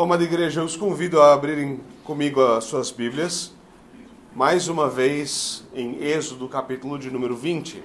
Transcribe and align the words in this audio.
Bom, 0.00 0.04
amada 0.04 0.24
igreja, 0.24 0.62
eu 0.62 0.64
os 0.64 0.76
convido 0.76 1.20
a 1.20 1.34
abrirem 1.34 1.78
comigo 2.04 2.40
as 2.40 2.64
suas 2.64 2.90
Bíblias, 2.90 3.52
mais 4.34 4.66
uma 4.66 4.88
vez 4.88 5.62
em 5.74 6.02
Êxodo, 6.02 6.48
capítulo 6.48 6.98
de 6.98 7.10
número 7.10 7.36
20. 7.36 7.84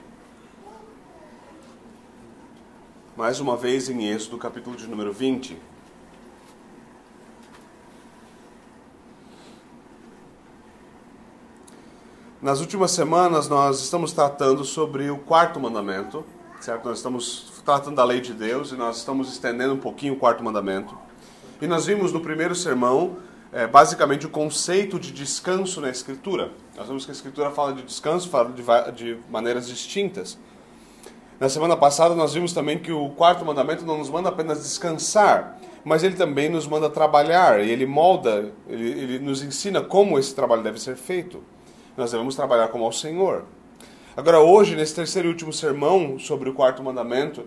Mais 3.17 3.41
uma 3.41 3.57
vez 3.57 3.89
em 3.89 4.07
Êxodo, 4.07 4.37
capítulo 4.37 4.77
de 4.77 4.87
número 4.87 5.11
20. 5.11 5.57
Nas 12.41 12.61
últimas 12.61 12.91
semanas 12.91 13.49
nós 13.49 13.81
estamos 13.81 14.13
tratando 14.13 14.63
sobre 14.63 15.09
o 15.09 15.17
quarto 15.17 15.59
mandamento, 15.59 16.25
certo? 16.61 16.87
Nós 16.87 16.99
estamos 16.99 17.61
tratando 17.65 17.97
da 17.97 18.05
lei 18.05 18.21
de 18.21 18.33
Deus 18.33 18.71
e 18.71 18.75
nós 18.77 18.99
estamos 18.99 19.29
estendendo 19.33 19.73
um 19.73 19.79
pouquinho 19.79 20.13
o 20.13 20.17
quarto 20.17 20.41
mandamento. 20.41 21.04
E 21.61 21.67
nós 21.67 21.85
vimos 21.85 22.11
no 22.11 22.19
primeiro 22.19 22.53
sermão, 22.53 23.17
é, 23.53 23.65
basicamente, 23.65 24.25
o 24.25 24.29
conceito 24.29 24.99
de 24.99 25.11
descanso 25.11 25.79
na 25.79 25.89
Escritura. 25.89 26.51
Nós 26.75 26.87
vemos 26.87 27.05
que 27.05 27.11
a 27.11 27.13
Escritura 27.13 27.49
fala 27.51 27.73
de 27.73 27.83
descanso, 27.83 28.29
fala 28.29 28.51
de, 28.51 28.63
de 28.91 29.17
maneiras 29.29 29.67
distintas. 29.67 30.37
Na 31.39 31.49
semana 31.49 31.77
passada, 31.77 32.15
nós 32.15 32.33
vimos 32.33 32.53
também 32.53 32.77
que 32.77 32.91
o 32.91 33.09
quarto 33.09 33.45
mandamento 33.45 33.85
não 33.85 33.97
nos 33.97 34.09
manda 34.09 34.29
apenas 34.29 34.61
descansar, 34.61 35.59
mas 35.83 36.03
ele 36.03 36.15
também 36.15 36.49
nos 36.49 36.67
manda 36.67 36.89
trabalhar, 36.89 37.63
e 37.63 37.69
ele 37.69 37.85
molda, 37.85 38.51
ele, 38.67 38.89
ele 38.89 39.19
nos 39.19 39.43
ensina 39.43 39.81
como 39.81 40.17
esse 40.19 40.33
trabalho 40.33 40.63
deve 40.63 40.79
ser 40.79 40.95
feito. 40.95 41.43
Nós 41.95 42.11
devemos 42.11 42.35
trabalhar 42.35 42.67
como 42.69 42.83
ao 42.83 42.91
Senhor. 42.91 43.45
Agora, 44.17 44.39
hoje, 44.39 44.75
nesse 44.75 44.95
terceiro 44.95 45.27
e 45.27 45.31
último 45.31 45.53
sermão 45.53 46.17
sobre 46.17 46.49
o 46.49 46.53
quarto 46.53 46.81
mandamento, 46.81 47.45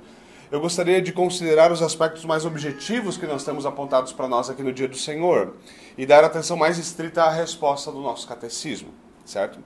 eu 0.50 0.60
gostaria 0.60 1.00
de 1.02 1.12
considerar 1.12 1.70
os 1.70 1.82
aspectos 1.82 2.24
mais 2.24 2.46
objetivos 2.46 3.18
que 3.18 3.26
nós 3.26 3.44
temos 3.44 3.66
apontados 3.66 4.12
para 4.12 4.26
nós 4.26 4.48
aqui 4.48 4.62
no 4.62 4.72
Dia 4.72 4.88
do 4.88 4.96
Senhor 4.96 5.54
e 5.96 6.06
dar 6.06 6.24
atenção 6.24 6.56
mais 6.56 6.78
estrita 6.78 7.22
à 7.22 7.30
resposta 7.30 7.92
do 7.92 8.00
nosso 8.00 8.26
catecismo, 8.26 8.88
certo? 9.26 9.58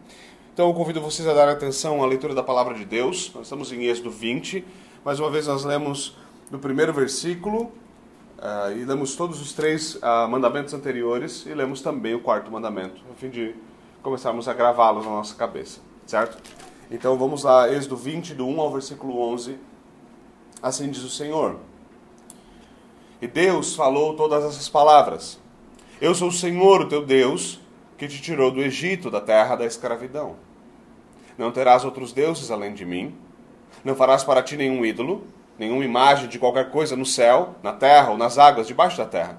Então 0.53 0.69
eu 0.69 0.75
convido 0.75 1.01
vocês 1.01 1.27
a 1.29 1.33
dar 1.33 1.49
atenção 1.49 2.03
à 2.03 2.07
leitura 2.07 2.35
da 2.35 2.43
palavra 2.43 2.75
de 2.75 2.85
Deus. 2.85 3.31
Nós 3.33 3.45
estamos 3.45 3.73
em 3.73 3.85
Êxodo 3.85 4.11
20. 4.11 4.65
Mais 5.05 5.21
uma 5.21 5.31
vez 5.31 5.47
nós 5.47 5.65
lemos 5.65 6.17
do 6.51 6.59
primeiro 6.59 6.93
versículo 6.93 7.73
uh, 8.39 8.77
e 8.77 8.85
lemos 8.85 9.15
todos 9.15 9.41
os 9.41 9.53
três 9.53 9.95
uh, 9.95 10.29
mandamentos 10.29 10.75
anteriores 10.75 11.47
e 11.47 11.55
lemos 11.55 11.81
também 11.81 12.15
o 12.15 12.21
quarto 12.21 12.51
mandamento, 12.51 13.01
a 13.11 13.15
fim 13.15 13.31
de 13.31 13.55
começarmos 14.03 14.49
a 14.49 14.53
gravá-los 14.53 15.05
na 15.05 15.13
nossa 15.13 15.35
cabeça, 15.37 15.81
certo? 16.05 16.37
Então 16.91 17.17
vamos 17.17 17.45
lá, 17.45 17.73
Êxodo 17.73 17.97
20, 17.97 18.35
do 18.35 18.47
1 18.47 18.61
ao 18.61 18.71
versículo 18.73 19.21
11 19.33 19.72
Assim 20.63 20.91
diz 20.91 21.03
o 21.03 21.11
Senhor. 21.11 21.57
E 23.21 23.27
Deus 23.27 23.75
falou 23.75 24.15
todas 24.15 24.45
essas 24.45 24.69
palavras. 24.69 25.41
Eu 26.01 26.15
sou 26.15 26.29
o 26.29 26.33
Senhor, 26.33 26.83
o 26.83 26.89
teu 26.89 27.05
Deus, 27.05 27.61
que 27.99 28.07
te 28.07 28.23
tirou 28.23 28.51
do 28.51 28.63
Egito, 28.63 29.11
da 29.11 29.21
terra 29.21 29.57
da 29.57 29.67
escravidão. 29.67 30.37
Não 31.37 31.51
terás 31.51 31.85
outros 31.85 32.13
deuses 32.13 32.51
além 32.51 32.75
de 32.75 32.85
mim. 32.85 33.15
Não 33.85 33.97
farás 33.97 34.23
para 34.23 34.43
ti 34.43 34.57
nenhum 34.57 34.85
ídolo, 34.85 35.27
nenhuma 35.59 35.85
imagem 35.85 36.29
de 36.29 36.39
qualquer 36.39 36.71
coisa 36.71 36.97
no 36.97 37.07
céu, 37.07 37.57
na 37.63 37.73
terra 37.73 38.11
ou 38.11 38.17
nas 38.17 38.39
águas 38.39 38.67
debaixo 38.67 38.99
da 38.99 39.07
terra. 39.07 39.39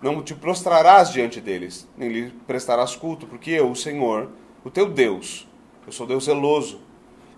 Não 0.00 0.22
te 0.22 0.34
prostrarás 0.34 1.12
diante 1.12 1.40
deles, 1.40 1.86
nem 1.96 2.08
lhe 2.08 2.30
prestarás 2.46 2.96
culto, 2.96 3.26
porque 3.26 3.50
eu, 3.50 3.70
o 3.70 3.76
Senhor, 3.76 4.30
o 4.64 4.70
teu 4.70 4.88
Deus, 4.88 5.46
eu 5.86 5.92
sou 5.92 6.06
Deus 6.06 6.24
zeloso, 6.24 6.80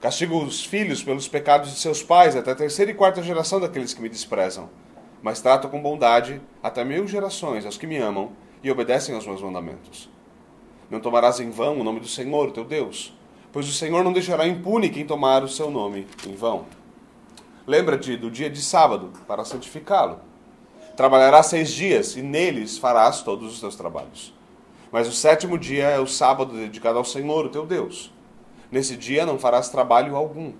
Castigo 0.03 0.42
os 0.42 0.64
filhos 0.64 1.00
pelos 1.00 1.28
pecados 1.28 1.70
de 1.70 1.78
seus 1.78 2.03
pais, 2.03 2.34
até 2.34 2.50
a 2.50 2.56
terceira 2.56 2.91
e 2.91 2.95
quarta 2.95 3.22
geração 3.22 3.61
daqueles 3.61 3.95
que 3.95 4.03
me 4.03 4.08
desprezam. 4.08 4.69
Mas 5.22 5.41
trato 5.41 5.69
com 5.69 5.81
bondade 5.81 6.42
até 6.61 6.84
mil 6.84 7.06
gerações 7.06 7.64
aos 7.64 7.78
que 7.78 7.86
me 7.86 7.98
amam 7.98 8.33
e 8.64 8.70
obedecem 8.73 9.14
aos 9.14 9.25
meus 9.25 9.41
mandamentos. 9.41 10.11
Não 10.91 10.98
tomarás 10.98 11.39
em 11.39 11.50
vão 11.50 11.78
o 11.78 11.84
nome 11.84 12.00
do 12.00 12.08
Senhor, 12.08 12.50
teu 12.50 12.64
Deus, 12.64 13.17
pois 13.52 13.68
o 13.68 13.73
Senhor 13.73 14.02
não 14.02 14.12
deixará 14.12 14.45
impune 14.45 14.91
quem 14.91 15.07
tomar 15.07 15.45
o 15.45 15.48
seu 15.48 15.70
nome 15.70 16.05
em 16.27 16.35
vão. 16.35 16.64
Lembra-te 17.64 18.17
do 18.17 18.29
dia 18.29 18.51
de 18.51 18.61
sábado, 18.61 19.12
para 19.29 19.45
santificá-lo. 19.45 20.18
Trabalharás 20.96 21.46
seis 21.46 21.70
dias, 21.70 22.17
e 22.17 22.23
neles 22.23 22.77
farás 22.77 23.23
todos 23.23 23.52
os 23.52 23.61
teus 23.61 23.77
trabalhos. 23.77 24.35
Mas 24.91 25.07
o 25.07 25.12
sétimo 25.12 25.57
dia 25.57 25.85
é 25.85 26.01
o 26.01 26.08
sábado 26.08 26.55
dedicado 26.55 26.98
ao 26.98 27.05
Senhor, 27.05 27.48
teu 27.51 27.64
Deus. 27.64 28.12
Nesse 28.72 28.96
dia 28.96 29.27
não 29.27 29.38
farás 29.38 29.68
trabalho 29.68 30.16
algum, 30.16 30.55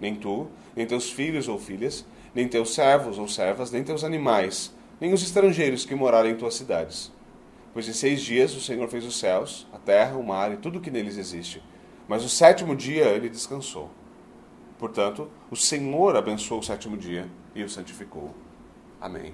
nem 0.00 0.16
tu, 0.16 0.48
nem 0.74 0.84
teus 0.84 1.12
filhos 1.12 1.46
ou 1.46 1.56
filhas, 1.56 2.04
nem 2.34 2.48
teus 2.48 2.74
servos 2.74 3.16
ou 3.16 3.28
servas, 3.28 3.70
nem 3.70 3.84
teus 3.84 4.02
animais, 4.02 4.74
nem 5.00 5.12
os 5.12 5.22
estrangeiros 5.22 5.84
que 5.84 5.94
morarem 5.94 6.32
em 6.32 6.36
tuas 6.36 6.56
cidades. 6.56 7.12
Pois 7.72 7.86
em 7.86 7.92
seis 7.92 8.22
dias 8.22 8.56
o 8.56 8.60
Senhor 8.60 8.88
fez 8.88 9.04
os 9.04 9.20
céus, 9.20 9.68
a 9.72 9.78
terra, 9.78 10.16
o 10.16 10.26
mar 10.26 10.52
e 10.52 10.56
tudo 10.56 10.78
o 10.78 10.80
que 10.80 10.90
neles 10.90 11.16
existe. 11.16 11.62
Mas 12.08 12.24
o 12.24 12.28
sétimo 12.28 12.74
dia 12.74 13.04
ele 13.04 13.28
descansou. 13.28 13.88
Portanto, 14.76 15.30
o 15.48 15.54
Senhor 15.54 16.16
abençoou 16.16 16.60
o 16.60 16.64
sétimo 16.64 16.96
dia 16.96 17.28
e 17.54 17.62
o 17.62 17.68
santificou. 17.68 18.34
Amém. 19.00 19.32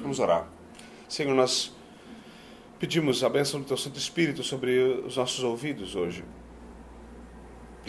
Vamos 0.00 0.18
orar. 0.18 0.48
Senhor, 1.08 1.34
nós 1.36 1.72
pedimos 2.80 3.22
a 3.22 3.28
bênção 3.28 3.60
do 3.60 3.66
Teu 3.66 3.76
Santo 3.76 3.96
Espírito 3.96 4.42
sobre 4.42 4.76
os 5.06 5.16
nossos 5.16 5.44
ouvidos 5.44 5.94
hoje 5.94 6.24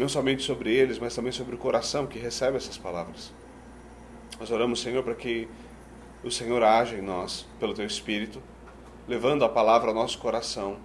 não 0.02 0.10
somente 0.10 0.44
sobre 0.44 0.74
eles, 0.74 1.00
mas 1.00 1.16
também 1.16 1.32
sobre 1.32 1.56
o 1.56 1.58
coração 1.58 2.06
que 2.06 2.20
recebe 2.20 2.58
essas 2.58 2.78
palavras. 2.78 3.34
Nós 4.40 4.52
oramos, 4.52 4.82
Senhor, 4.82 5.04
para 5.04 5.16
que 5.16 5.48
o 6.24 6.30
Senhor 6.30 6.62
age 6.64 6.96
em 6.96 7.02
nós 7.02 7.48
pelo 7.60 7.74
Teu 7.74 7.86
Espírito, 7.86 8.42
levando 9.08 9.46
a 9.46 9.50
palavra 9.50 9.90
ao 9.90 9.96
nosso 9.96 10.18
coração, 10.18 10.78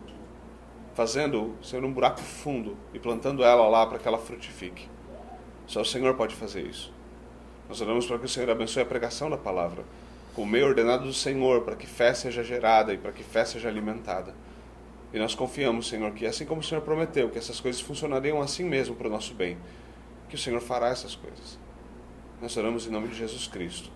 fazendo, 0.94 1.56
Senhor, 1.62 1.84
um 1.84 1.93
buraco 1.93 2.21
fundo 2.21 2.76
e 2.93 2.98
plantando 2.98 3.43
ela 3.43 3.66
lá 3.69 3.87
para 3.87 3.98
que 3.98 4.06
ela 4.06 4.19
frutifique. 4.19 4.88
Só 5.66 5.81
o 5.81 5.84
Senhor 5.84 6.15
pode 6.15 6.34
fazer 6.34 6.62
isso. 6.62 6.92
Nós 7.69 7.81
oramos 7.81 8.06
para 8.06 8.19
que 8.19 8.27
o 8.27 8.28
Senhor 8.28 8.50
abençoe 8.50 8.82
a 8.82 8.87
pregação 8.87 9.31
da 9.31 9.37
palavra, 9.37 9.84
com 10.34 10.42
o 10.42 10.47
meio 10.47 10.66
ordenado 10.66 11.04
do 11.04 11.12
Senhor, 11.12 11.62
para 11.62 11.77
que 11.77 11.87
fé 11.87 12.12
seja 12.12 12.44
gerada 12.44 12.92
e 12.92 12.98
para 12.98 13.12
que 13.12 13.22
fé 13.22 13.44
seja 13.44 13.69
alimentada. 13.69 14.34
E 15.12 15.19
nós 15.19 15.34
confiamos, 15.34 15.88
Senhor, 15.88 16.12
que 16.12 16.25
assim 16.25 16.44
como 16.44 16.60
o 16.60 16.65
Senhor 16.65 16.81
prometeu, 16.82 17.28
que 17.31 17.38
essas 17.38 17.59
coisas 17.59 17.81
funcionariam 17.81 18.41
assim 18.41 18.65
mesmo 18.65 18.94
para 18.94 19.09
o 19.09 19.10
nosso 19.10 19.34
bem, 19.34 19.59
que 20.28 20.37
o 20.37 20.38
Senhor 20.38 20.60
fará 20.60 20.88
essas 20.88 21.16
coisas. 21.16 21.59
Nós 22.41 22.56
oramos 22.56 22.87
em 22.87 22.91
nome 22.91 23.09
de 23.09 23.16
Jesus 23.16 23.48
Cristo. 23.48 23.91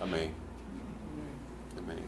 Amém. 0.00 0.34
Amém. 1.76 1.98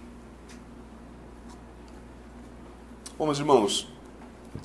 Bom, 3.19 3.27
meus 3.27 3.39
irmãos, 3.39 3.89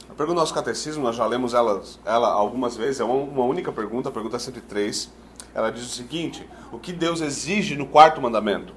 a 0.09 0.13
pergunta 0.13 0.35
do 0.35 0.39
nosso 0.39 0.53
catecismo, 0.53 1.03
nós 1.03 1.17
já 1.17 1.25
lemos 1.25 1.53
ela, 1.53 1.83
ela 2.05 2.29
algumas 2.29 2.77
vezes, 2.77 3.01
é 3.01 3.03
uma, 3.03 3.13
uma 3.13 3.43
única 3.43 3.73
pergunta, 3.73 4.07
a 4.07 4.11
pergunta 4.11 4.39
103. 4.39 5.11
Ela 5.53 5.69
diz 5.69 5.83
o 5.83 5.89
seguinte: 5.89 6.47
O 6.71 6.79
que 6.79 6.93
Deus 6.93 7.19
exige 7.19 7.75
no 7.75 7.85
quarto 7.85 8.21
mandamento? 8.21 8.73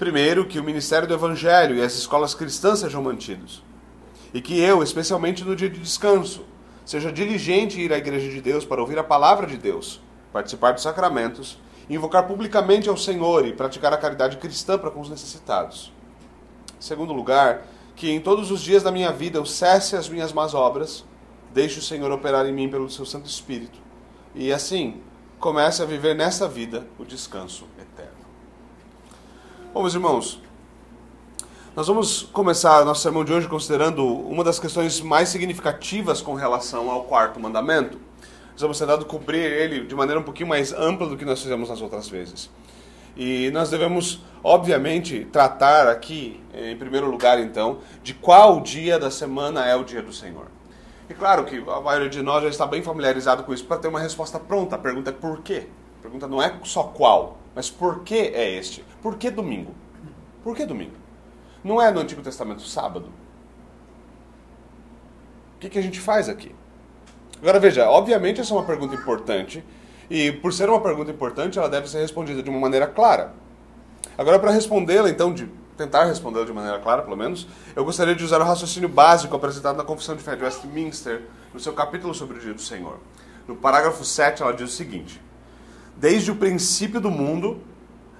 Primeiro, 0.00 0.46
que 0.46 0.58
o 0.58 0.64
ministério 0.64 1.06
do 1.06 1.14
Evangelho 1.14 1.76
e 1.76 1.82
as 1.82 1.94
escolas 1.94 2.34
cristãs 2.34 2.80
sejam 2.80 3.02
mantidos 3.02 3.62
e 4.32 4.40
que 4.40 4.58
eu, 4.60 4.82
especialmente 4.82 5.44
no 5.44 5.56
dia 5.56 5.68
de 5.68 5.80
descanso, 5.80 6.44
seja 6.84 7.12
diligente 7.12 7.80
em 7.80 7.84
ir 7.84 7.92
à 7.92 7.98
igreja 7.98 8.30
de 8.30 8.40
Deus 8.40 8.64
para 8.64 8.80
ouvir 8.80 8.98
a 8.98 9.04
palavra 9.04 9.46
de 9.46 9.56
Deus, 9.56 10.00
participar 10.32 10.72
dos 10.72 10.82
sacramentos, 10.82 11.58
invocar 11.88 12.26
publicamente 12.26 12.88
ao 12.88 12.96
Senhor 12.96 13.46
e 13.46 13.52
praticar 13.52 13.92
a 13.92 13.98
caridade 13.98 14.36
cristã 14.36 14.78
para 14.78 14.90
com 14.90 15.00
os 15.00 15.10
necessitados. 15.10 15.92
Segundo 16.78 17.12
lugar, 17.12 17.66
que 17.96 18.10
em 18.10 18.20
todos 18.20 18.50
os 18.50 18.60
dias 18.60 18.82
da 18.82 18.92
minha 18.92 19.12
vida 19.12 19.38
eu 19.38 19.44
cesse 19.44 19.96
as 19.96 20.08
minhas 20.08 20.32
más 20.32 20.54
obras, 20.54 21.04
deixe 21.52 21.78
o 21.78 21.82
Senhor 21.82 22.10
operar 22.10 22.46
em 22.46 22.52
mim 22.52 22.68
pelo 22.68 22.88
seu 22.88 23.04
Santo 23.04 23.26
Espírito, 23.26 23.78
e 24.34 24.52
assim 24.52 25.00
comece 25.38 25.82
a 25.82 25.86
viver 25.86 26.14
nessa 26.14 26.46
vida 26.46 26.86
o 26.98 27.04
descanso 27.04 27.66
eterno. 27.78 28.20
Bom, 29.72 29.82
meus 29.82 29.94
irmãos, 29.94 30.40
nós 31.80 31.86
vamos 31.86 32.28
começar 32.30 32.84
nosso 32.84 33.00
sermão 33.00 33.24
de 33.24 33.32
hoje 33.32 33.48
considerando 33.48 34.04
uma 34.04 34.44
das 34.44 34.58
questões 34.58 35.00
mais 35.00 35.30
significativas 35.30 36.20
com 36.20 36.34
relação 36.34 36.90
ao 36.90 37.04
quarto 37.04 37.40
mandamento. 37.40 37.98
Nós 38.52 38.60
vamos 38.60 38.78
tentar 38.78 39.02
cobrir 39.04 39.38
ele 39.38 39.86
de 39.86 39.94
maneira 39.94 40.20
um 40.20 40.22
pouquinho 40.22 40.50
mais 40.50 40.74
ampla 40.74 41.06
do 41.06 41.16
que 41.16 41.24
nós 41.24 41.40
fizemos 41.40 41.70
nas 41.70 41.80
outras 41.80 42.06
vezes. 42.06 42.50
E 43.16 43.50
nós 43.52 43.70
devemos, 43.70 44.20
obviamente, 44.44 45.26
tratar 45.32 45.88
aqui, 45.88 46.38
em 46.52 46.76
primeiro 46.76 47.10
lugar, 47.10 47.40
então, 47.40 47.78
de 48.02 48.12
qual 48.12 48.60
dia 48.60 48.98
da 48.98 49.10
semana 49.10 49.64
é 49.64 49.74
o 49.74 49.82
dia 49.82 50.02
do 50.02 50.12
Senhor. 50.12 50.48
E 51.08 51.14
claro 51.14 51.46
que 51.46 51.64
a 51.66 51.80
maioria 51.80 52.10
de 52.10 52.20
nós 52.20 52.42
já 52.42 52.50
está 52.50 52.66
bem 52.66 52.82
familiarizado 52.82 53.42
com 53.42 53.54
isso 53.54 53.64
para 53.64 53.78
ter 53.78 53.88
uma 53.88 54.00
resposta 54.00 54.38
pronta. 54.38 54.76
A 54.76 54.78
pergunta 54.78 55.08
é 55.08 55.14
por 55.14 55.40
quê? 55.40 55.66
A 55.98 56.02
pergunta 56.02 56.28
não 56.28 56.42
é 56.42 56.54
só 56.62 56.82
qual, 56.82 57.38
mas 57.54 57.70
por 57.70 58.00
que 58.00 58.18
é 58.18 58.50
este? 58.58 58.84
Por 59.00 59.16
que 59.16 59.30
domingo? 59.30 59.74
Por 60.44 60.54
que 60.54 60.66
domingo? 60.66 60.99
Não 61.62 61.80
é 61.80 61.90
no 61.90 62.00
Antigo 62.00 62.22
Testamento 62.22 62.62
sábado? 62.62 63.06
O 65.56 65.60
que, 65.60 65.68
que 65.68 65.78
a 65.78 65.82
gente 65.82 66.00
faz 66.00 66.28
aqui? 66.28 66.54
Agora 67.40 67.58
veja, 67.58 67.88
obviamente 67.88 68.40
essa 68.40 68.52
é 68.52 68.56
uma 68.56 68.64
pergunta 68.64 68.94
importante, 68.94 69.64
e 70.10 70.32
por 70.32 70.52
ser 70.52 70.68
uma 70.68 70.80
pergunta 70.80 71.10
importante, 71.10 71.58
ela 71.58 71.68
deve 71.68 71.88
ser 71.88 72.00
respondida 72.00 72.42
de 72.42 72.50
uma 72.50 72.58
maneira 72.58 72.86
clara. 72.86 73.32
Agora, 74.18 74.38
para 74.38 74.50
respondê-la, 74.50 75.08
então, 75.08 75.32
de 75.32 75.48
tentar 75.76 76.04
respondê-la 76.04 76.44
de 76.44 76.52
maneira 76.52 76.78
clara, 76.80 77.02
pelo 77.02 77.16
menos, 77.16 77.46
eu 77.76 77.84
gostaria 77.84 78.14
de 78.14 78.24
usar 78.24 78.40
o 78.40 78.44
raciocínio 78.44 78.88
básico 78.88 79.34
apresentado 79.36 79.76
na 79.76 79.84
Confissão 79.84 80.16
de 80.16 80.22
Fé 80.22 80.34
de 80.34 80.42
Westminster, 80.42 81.22
no 81.54 81.60
seu 81.60 81.72
capítulo 81.72 82.12
sobre 82.12 82.38
o 82.38 82.40
dia 82.40 82.52
do 82.52 82.60
Senhor. 82.60 82.98
No 83.46 83.54
parágrafo 83.56 84.04
7, 84.04 84.42
ela 84.42 84.52
diz 84.52 84.72
o 84.72 84.76
seguinte: 84.76 85.20
Desde 85.96 86.30
o 86.30 86.36
princípio 86.36 87.00
do 87.00 87.10
mundo 87.10 87.60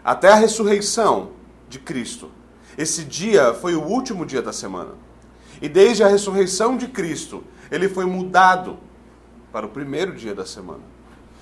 até 0.04 0.28
a 0.28 0.36
ressurreição 0.36 1.32
de 1.68 1.78
Cristo, 1.78 2.30
esse 2.80 3.04
dia 3.04 3.52
foi 3.52 3.74
o 3.74 3.82
último 3.82 4.24
dia 4.24 4.40
da 4.40 4.54
semana. 4.54 4.92
E 5.60 5.68
desde 5.68 6.02
a 6.02 6.08
ressurreição 6.08 6.78
de 6.78 6.88
Cristo, 6.88 7.44
ele 7.70 7.90
foi 7.90 8.06
mudado 8.06 8.78
para 9.52 9.66
o 9.66 9.68
primeiro 9.68 10.14
dia 10.14 10.34
da 10.34 10.46
semana. 10.46 10.80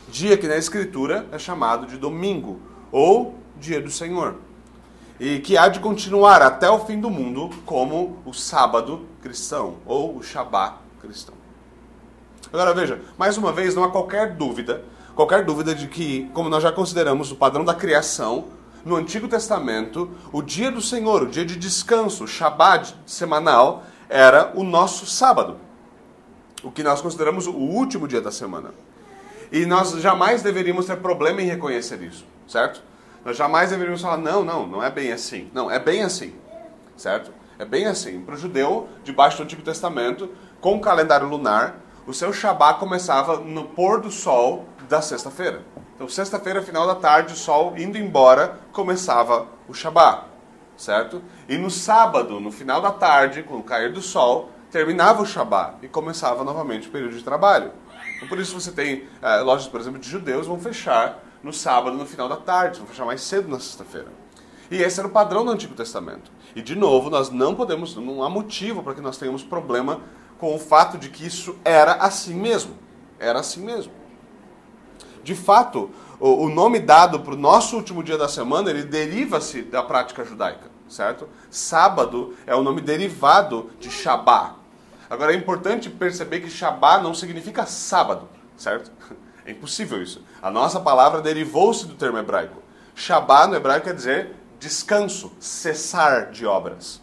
Dia 0.09 0.37
que 0.37 0.49
na 0.49 0.57
Escritura 0.57 1.29
é 1.31 1.39
chamado 1.39 1.87
de 1.87 1.97
domingo 1.97 2.61
ou 2.91 3.39
dia 3.57 3.81
do 3.81 3.89
Senhor. 3.89 4.35
E 5.21 5.39
que 5.39 5.57
há 5.57 5.69
de 5.69 5.79
continuar 5.79 6.43
até 6.43 6.69
o 6.69 6.81
fim 6.81 7.01
do 7.01 7.09
mundo 7.09 7.51
como 7.65 8.19
o 8.25 8.33
sábado 8.33 9.07
cristão 9.23 9.77
ou 9.87 10.17
o 10.17 10.23
Shabá 10.25 10.79
cristão. 11.01 11.37
Agora 12.53 12.75
veja, 12.75 13.01
mais 13.17 13.37
uma 13.37 13.53
vez, 13.53 13.77
não 13.77 13.85
há 13.85 13.91
qualquer 13.91 14.35
dúvida, 14.35 14.83
qualquer 15.15 15.45
dúvida 15.45 15.73
de 15.73 15.87
que, 15.87 16.29
como 16.35 16.49
nós 16.49 16.65
já 16.65 16.73
consideramos 16.73 17.31
o 17.31 17.37
padrão 17.37 17.65
da 17.65 17.75
criação, 17.75 18.47
no 18.85 18.97
Antigo 18.97 19.29
Testamento, 19.29 20.11
o 20.33 20.43
dia 20.43 20.71
do 20.71 20.81
Senhor, 20.81 21.23
o 21.23 21.27
dia 21.27 21.45
de 21.45 21.57
descanso, 21.57 22.25
o 22.25 22.29
Shabbat 22.29 22.95
semanal, 23.07 23.85
era 24.09 24.53
o 24.55 24.65
nosso 24.65 25.07
sábado. 25.07 25.59
O 26.63 26.71
que 26.71 26.83
nós 26.83 27.01
consideramos 27.01 27.47
o 27.47 27.53
último 27.53 28.09
dia 28.09 28.21
da 28.21 28.33
semana. 28.33 28.71
E 29.51 29.65
nós 29.65 29.93
jamais 30.01 30.43
deveríamos 30.43 30.87
ter 30.87 30.97
problema 30.97 31.41
em 31.41 31.47
reconhecer 31.47 32.03
isso, 32.03 32.25
certo? 32.47 32.83
Nós 33.25 33.37
jamais 33.37 33.71
deveríamos 33.71 34.03
falar, 34.03 34.17
não, 34.17 34.45
não, 34.45 34.67
não 34.67 34.83
é 34.83 34.91
bem 34.91 35.13
assim. 35.13 35.51
Não, 35.53 35.71
é 35.71 35.79
bem 35.79 36.03
assim, 36.03 36.35
certo? 36.97 37.31
É 37.59 37.65
bem 37.65 37.87
assim. 37.87 38.21
Para 38.21 38.35
o 38.35 38.39
judeu, 38.39 38.89
debaixo 39.05 39.39
do 39.39 39.43
Antigo 39.45 39.63
Testamento, 39.63 40.31
com 40.61 40.77
o 40.77 40.81
calendário 40.81 41.29
lunar, 41.29 41.81
o 42.07 42.15
seu 42.15 42.33
Shabat 42.33 42.79
começava 42.79 43.39
no 43.39 43.65
pôr 43.65 44.01
do 44.01 44.11
sol 44.11 44.67
da 44.89 45.03
sexta-feira. 45.03 45.63
Então, 45.99 46.09
sexta-feira, 46.09 46.63
final 46.63 46.87
da 46.87 46.95
tarde, 46.95 47.35
o 47.35 47.37
sol 47.37 47.77
indo 47.77 47.99
embora, 47.99 48.61
começava 48.71 49.49
o 49.69 49.75
Shabat, 49.75 50.27
certo? 50.77 51.21
E 51.49 51.59
no 51.59 51.73
sábado, 51.73 52.39
no 52.39 52.53
final 52.53 52.81
da 52.81 52.93
tarde, 52.93 53.43
com 53.43 53.57
o 53.57 53.65
cair 53.65 53.93
do 53.93 54.01
sol, 54.01 54.49
terminava 54.71 55.21
o 55.21 55.27
Shabat 55.27 55.79
e 55.83 55.89
começava 55.89 56.45
novamente 56.45 56.87
o 56.87 56.93
período 56.93 57.17
de 57.17 57.25
trabalho. 57.25 57.73
Então, 58.15 58.29
por 58.29 58.39
isso 58.39 58.55
você 58.55 58.71
tem 58.71 59.09
é, 59.21 59.41
lojas, 59.41 59.67
por 59.67 59.81
exemplo, 59.81 59.99
de 59.99 60.09
judeus 60.09 60.47
vão 60.47 60.61
fechar 60.61 61.19
no 61.43 61.53
sábado, 61.53 61.97
no 61.97 62.07
final 62.07 62.29
da 62.29 62.37
tarde, 62.37 62.79
vão 62.79 62.87
fechar 62.87 63.05
mais 63.05 63.21
cedo 63.21 63.49
na 63.49 63.59
sexta-feira. 63.59 64.07
E 64.71 64.81
esse 64.81 65.01
era 65.01 65.09
o 65.09 65.11
padrão 65.11 65.45
do 65.45 65.51
Antigo 65.51 65.75
Testamento. 65.75 66.31
E 66.55 66.63
de 66.63 66.77
novo, 66.77 67.11
nós 67.11 67.29
não 67.29 67.57
podemos, 67.57 67.97
não 67.97 68.23
há 68.23 68.31
motivo 68.31 68.85
para 68.85 68.95
que 68.95 69.01
nós 69.01 69.19
tenhamos 69.19 69.43
problema 69.43 70.01
com 70.39 70.55
o 70.55 70.61
fato 70.61 70.97
de 70.97 71.09
que 71.09 71.27
isso 71.27 71.59
era 71.65 71.95
assim 71.95 72.35
mesmo. 72.35 72.77
Era 73.19 73.41
assim 73.41 73.65
mesmo. 73.65 73.98
De 75.29 75.35
fato, 75.35 75.91
o, 76.19 76.45
o 76.45 76.49
nome 76.49 76.79
dado 76.81 77.21
para 77.21 77.35
o 77.35 77.37
nosso 77.37 77.77
último 77.77 78.03
dia 78.03 78.17
da 78.17 78.31
semana, 78.31 78.71
ele 78.71 78.83
deriva-se 78.83 79.61
da 79.61 79.83
prática 79.83 80.25
judaica, 80.25 80.71
certo? 80.89 81.29
Sábado 81.51 82.35
é 82.47 82.55
o 82.55 82.63
nome 82.63 82.81
derivado 82.81 83.71
de 83.79 83.91
Shabá. 83.91 84.55
Agora 85.11 85.35
é 85.35 85.37
importante 85.37 85.91
perceber 85.91 86.41
que 86.41 86.49
Shabá 86.49 86.99
não 86.99 87.13
significa 87.13 87.67
sábado, 87.67 88.27
certo? 88.57 88.91
É 89.45 89.51
impossível 89.51 90.03
isso. 90.03 90.23
A 90.43 90.51
nossa 90.51 90.79
palavra 90.79 91.23
derivou-se 91.23 91.87
do 91.87 91.95
termo 91.95 92.19
hebraico. 92.19 92.63
Shabá 92.95 93.47
no 93.47 93.55
hebraico 93.55 93.87
quer 93.87 93.95
dizer 93.95 94.35
descanso, 94.59 95.33
cessar 95.41 96.31
de 96.31 96.47
obras, 96.47 97.03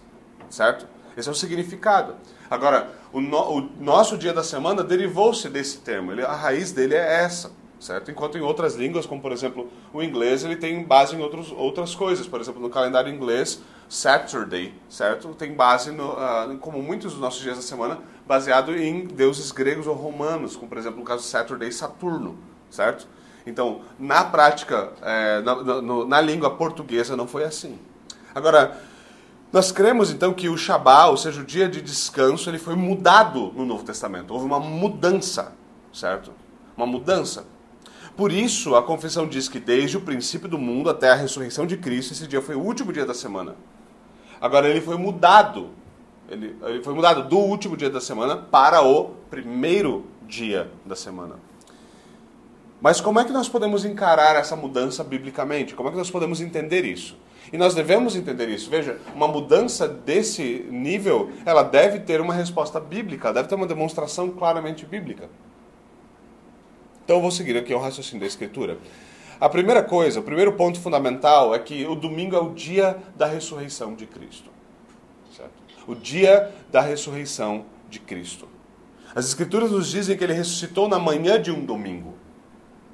certo? 0.50 0.88
Esse 1.16 1.30
é 1.30 1.32
o 1.32 1.36
significado. 1.36 2.16
Agora, 2.50 2.90
o, 3.12 3.20
no, 3.20 3.58
o 3.58 3.62
nosso 3.80 4.18
dia 4.18 4.34
da 4.34 4.44
semana 4.44 4.84
derivou-se 4.84 5.48
desse 5.50 5.80
termo. 5.80 6.12
Ele, 6.12 6.24
a 6.24 6.34
raiz 6.34 6.72
dele 6.72 6.94
é 6.94 7.24
essa, 7.24 7.52
certo? 7.86 8.10
Enquanto 8.10 8.38
em 8.38 8.42
outras 8.42 8.76
línguas, 8.76 9.06
como 9.06 9.22
por 9.22 9.32
exemplo 9.32 9.70
o 9.94 10.02
inglês, 10.02 10.44
ele 10.44 10.56
tem 10.56 10.84
base 10.84 11.16
em 11.16 11.22
outros, 11.22 11.52
outras 11.52 11.94
coisas. 11.94 12.28
Por 12.28 12.42
exemplo, 12.42 12.60
no 12.60 12.70
calendário 12.70 13.14
inglês, 13.14 13.62
Saturday, 13.88 14.74
certo? 14.90 15.30
Tem 15.36 15.54
base, 15.54 15.92
no, 15.92 16.14
uh, 16.14 16.58
como 16.60 16.82
muitos 16.82 17.14
dos 17.14 17.22
nossos 17.22 17.42
dias 17.42 17.58
da 17.58 17.62
semana, 17.62 18.00
baseado 18.26 18.76
em 18.76 19.06
deuses 19.06 19.52
gregos 19.52 19.86
ou 19.86 19.94
romanos, 19.94 20.56
como 20.56 20.68
por 20.68 20.78
exemplo 20.78 21.00
no 21.00 21.06
caso 21.06 21.24
Saturday, 21.24 21.72
Saturno, 21.72 22.38
certo? 22.72 23.08
Então, 23.46 23.82
na 24.00 24.24
prática, 24.24 24.90
é, 25.04 25.40
na, 25.42 26.06
na, 26.08 26.20
língua 26.20 26.50
portuguesa, 26.56 27.16
não 27.16 27.28
foi 27.28 27.44
assim. 27.44 27.78
Agora, 28.34 28.82
nós 29.54 29.72
cremos 29.72 30.10
então 30.10 30.34
que 30.34 30.50
o 30.50 30.58
Shabat, 30.58 31.12
ou 31.12 31.18
seja, 31.18 31.42
o 31.42 31.46
dia 31.46 31.70
de 31.70 31.80
descanso, 31.80 32.50
ele 32.50 32.58
foi 32.58 32.76
mudado 32.76 33.54
no 33.56 33.64
Novo 33.64 33.84
Testamento. 33.84 34.34
Houve 34.34 34.46
uma 34.48 34.60
mudança, 34.60 35.54
certo? 35.94 36.34
Uma 36.76 36.88
mudança. 36.88 37.46
Por 38.16 38.32
isso, 38.32 38.76
a 38.76 38.84
confissão 38.84 39.28
diz 39.28 39.50
que 39.50 39.60
desde 39.60 39.98
o 39.98 40.02
princípio 40.02 40.48
do 40.48 40.58
mundo 40.58 40.90
até 40.90 41.12
a 41.12 41.16
ressurreição 41.16 41.66
de 41.66 41.76
Cristo, 41.76 42.14
esse 42.14 42.28
dia 42.28 42.42
foi 42.42 42.56
o 42.56 42.62
último 42.62 42.94
dia 42.94 43.06
da 43.06 43.14
semana. 43.14 43.56
Agora, 44.40 44.70
ele 44.70 44.80
foi 44.80 44.98
mudado. 44.98 45.70
Ele, 46.30 46.56
ele 46.64 46.82
foi 46.82 46.94
mudado 46.94 47.28
do 47.28 47.38
último 47.38 47.76
dia 47.76 47.90
da 47.90 48.00
semana 48.00 48.38
para 48.38 48.82
o 48.82 49.12
primeiro 49.30 50.06
dia 50.28 50.72
da 50.86 50.96
semana. 50.96 51.36
Mas 52.82 53.02
como 53.02 53.20
é 53.20 53.26
que 53.26 53.32
nós 53.32 53.50
podemos 53.50 53.84
encarar 53.84 54.36
essa 54.36 54.56
mudança 54.56 55.04
biblicamente? 55.04 55.76
Como 55.76 55.90
é 55.90 55.92
que 55.92 55.98
nós 55.98 56.12
podemos 56.12 56.40
entender 56.40 56.86
isso? 56.86 57.18
E 57.52 57.58
nós 57.58 57.76
devemos 57.76 58.16
entender 58.16 58.50
isso. 58.50 58.70
Veja, 58.70 59.00
uma 59.14 59.28
mudança 59.28 59.88
desse 59.88 60.66
nível, 60.70 61.32
ela 61.46 61.64
deve 61.64 62.00
ter 62.00 62.22
uma 62.22 62.34
resposta 62.34 62.80
bíblica, 62.80 63.34
deve 63.34 63.48
ter 63.48 63.56
uma 63.56 63.68
demonstração 63.68 64.30
claramente 64.30 64.86
bíblica. 64.86 65.30
Então 67.06 67.18
eu 67.18 67.22
vou 67.22 67.30
seguir 67.30 67.56
aqui 67.56 67.72
o 67.72 67.78
raciocínio 67.78 68.22
da 68.22 68.26
Escritura. 68.26 68.80
A 69.40 69.48
primeira 69.48 69.84
coisa, 69.84 70.20
o 70.20 70.24
primeiro 70.24 70.54
ponto 70.54 70.80
fundamental 70.80 71.54
é 71.54 71.60
que 71.60 71.86
o 71.86 71.94
domingo 71.94 72.36
é 72.36 72.40
o 72.40 72.52
dia 72.52 72.98
da 73.16 73.28
ressurreição 73.28 73.94
de 73.94 74.08
Cristo. 74.08 74.50
Certo? 75.32 75.54
O 75.86 75.94
dia 75.94 76.52
da 76.72 76.82
ressurreição 76.82 77.66
de 77.92 78.00
Cristo. 78.00 78.48
As 79.14 79.28
Escrituras 79.28 79.70
nos 79.70 79.92
dizem 79.92 80.18
que 80.18 80.24
ele 80.24 80.34
ressuscitou 80.34 80.90
na 80.90 80.98
manhã 80.98 81.40
de 81.40 81.52
um 81.52 81.64
domingo. 81.64 82.16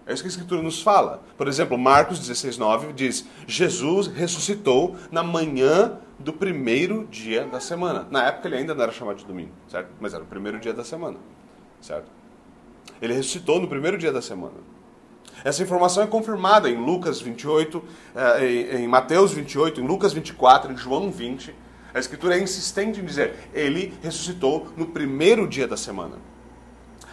É 0.05 0.11
isso 0.11 0.23
que 0.23 0.27
a 0.27 0.31
Escritura 0.31 0.61
nos 0.61 0.81
fala. 0.81 1.23
Por 1.37 1.47
exemplo, 1.47 1.77
Marcos 1.77 2.19
16, 2.19 2.57
9 2.57 2.91
diz: 2.91 3.25
Jesus 3.47 4.07
ressuscitou 4.07 4.97
na 5.09 5.23
manhã 5.23 5.97
do 6.19 6.33
primeiro 6.33 7.07
dia 7.09 7.45
da 7.45 7.61
semana. 7.61 8.05
Na 8.11 8.27
época 8.27 8.49
ele 8.49 8.57
ainda 8.57 8.75
não 8.75 8.83
era 8.83 8.91
chamado 8.91 9.17
de 9.17 9.25
domingo, 9.25 9.51
certo? 9.69 9.89
Mas 10.01 10.13
era 10.13 10.21
o 10.21 10.27
primeiro 10.27 10.59
dia 10.59 10.73
da 10.73 10.83
semana, 10.83 11.17
certo? 11.79 12.20
Ele 13.01 13.13
ressuscitou 13.13 13.59
no 13.59 13.67
primeiro 13.67 13.97
dia 13.97 14.11
da 14.11 14.21
semana. 14.21 14.55
Essa 15.43 15.63
informação 15.63 16.03
é 16.03 16.07
confirmada 16.07 16.69
em 16.69 16.75
Lucas 16.75 17.19
28, 17.19 17.83
eh, 18.15 18.77
em 18.79 18.87
Mateus 18.87 19.33
28, 19.33 19.81
em 19.81 19.87
Lucas 19.87 20.13
24, 20.13 20.71
em 20.71 20.77
João 20.77 21.09
20. 21.09 21.55
A 21.93 21.99
Escritura 21.99 22.37
é 22.37 22.41
insistente 22.41 22.99
em 22.99 23.05
dizer: 23.05 23.33
ele 23.53 23.93
ressuscitou 24.03 24.67
no 24.77 24.85
primeiro 24.85 25.47
dia 25.47 25.67
da 25.67 25.75
semana. 25.75 26.17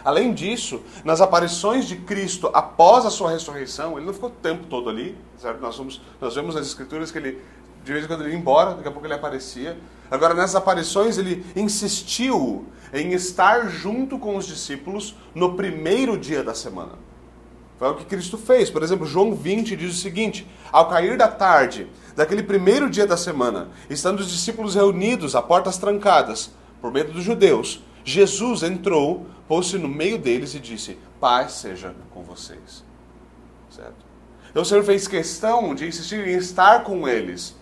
Além 0.03 0.33
disso, 0.33 0.81
nas 1.03 1.19
aparições 1.19 1.85
de 1.85 1.97
Cristo 1.97 2.49
após 2.53 3.05
a 3.05 3.09
sua 3.09 3.31
ressurreição, 3.31 3.97
ele 3.97 4.05
não 4.05 4.13
ficou 4.13 4.29
o 4.29 4.31
tempo 4.31 4.65
todo 4.67 4.89
ali, 4.89 5.17
certo? 5.37 5.59
Nós, 5.59 5.75
somos, 5.75 6.01
nós 6.21 6.35
vemos 6.35 6.55
nas 6.55 6.67
escrituras 6.67 7.11
que 7.11 7.17
ele, 7.17 7.41
de 7.83 7.91
vez 7.91 8.05
em 8.05 8.07
quando 8.07 8.21
ele 8.21 8.31
ia 8.31 8.37
embora, 8.37 8.75
daqui 8.75 8.87
a 8.87 8.91
pouco 8.91 9.05
ele 9.05 9.13
aparecia. 9.13 9.77
Agora, 10.09 10.33
nessas 10.33 10.55
aparições, 10.55 11.17
ele 11.17 11.45
insistiu 11.55 12.65
em 12.93 13.13
estar 13.13 13.67
junto 13.69 14.17
com 14.17 14.35
os 14.35 14.47
discípulos 14.47 15.15
no 15.35 15.55
primeiro 15.55 16.17
dia 16.17 16.43
da 16.43 16.53
semana. 16.53 16.93
Foi 17.77 17.89
o 17.89 17.95
que 17.95 18.05
Cristo 18.05 18.37
fez. 18.37 18.69
Por 18.69 18.83
exemplo, 18.83 19.05
João 19.05 19.33
20 19.33 19.75
diz 19.75 19.93
o 19.93 20.01
seguinte: 20.01 20.45
Ao 20.71 20.89
cair 20.89 21.17
da 21.17 21.27
tarde, 21.27 21.87
daquele 22.15 22.43
primeiro 22.43 22.89
dia 22.89 23.07
da 23.07 23.15
semana, 23.15 23.69
estando 23.89 24.19
os 24.19 24.29
discípulos 24.29 24.75
reunidos 24.75 25.35
a 25.35 25.41
portas 25.41 25.77
trancadas, 25.77 26.51
por 26.81 26.91
medo 26.91 27.13
dos 27.13 27.23
judeus, 27.23 27.81
Jesus 28.03 28.63
entrou, 28.63 29.27
pôs-se 29.47 29.77
no 29.77 29.87
meio 29.87 30.17
deles 30.17 30.53
e 30.53 30.59
disse: 30.59 30.97
Paz 31.19 31.53
seja 31.53 31.95
com 32.11 32.21
vocês. 32.23 32.83
Certo? 33.69 34.09
Então 34.49 34.63
o 34.63 34.65
Senhor 34.65 34.83
fez 34.83 35.07
questão 35.07 35.75
de 35.75 35.87
insistir 35.87 36.27
em 36.27 36.35
estar 36.35 36.83
com 36.83 37.07
eles. 37.07 37.55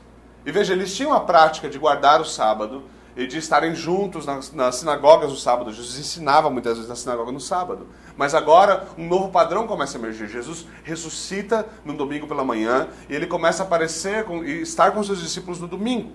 E 0.47 0.51
veja, 0.51 0.71
eles 0.71 0.95
tinham 0.95 1.11
a 1.11 1.19
prática 1.19 1.69
de 1.69 1.77
guardar 1.77 2.21
o 2.21 2.25
sábado 2.25 2.83
e 3.17 3.27
de 3.27 3.37
estarem 3.37 3.75
juntos 3.75 4.25
nas, 4.25 4.53
nas 4.53 4.77
sinagogas 4.77 5.29
no 5.29 5.35
sábado. 5.35 5.73
Jesus 5.73 5.99
ensinava 5.99 6.49
muitas 6.49 6.75
vezes 6.75 6.87
na 6.87 6.95
sinagoga 6.95 7.33
no 7.33 7.39
sábado. 7.41 7.85
Mas 8.15 8.33
agora 8.33 8.87
um 8.97 9.05
novo 9.05 9.29
padrão 9.29 9.67
começa 9.67 9.97
a 9.97 9.99
emergir. 9.99 10.29
Jesus 10.29 10.65
ressuscita 10.85 11.67
no 11.83 11.93
domingo 11.93 12.27
pela 12.27 12.45
manhã 12.45 12.87
e 13.09 13.13
ele 13.13 13.27
começa 13.27 13.61
a 13.61 13.65
aparecer 13.65 14.23
com, 14.23 14.41
e 14.41 14.61
estar 14.61 14.91
com 14.91 15.03
seus 15.03 15.19
discípulos 15.19 15.59
no 15.59 15.67
domingo. 15.67 16.13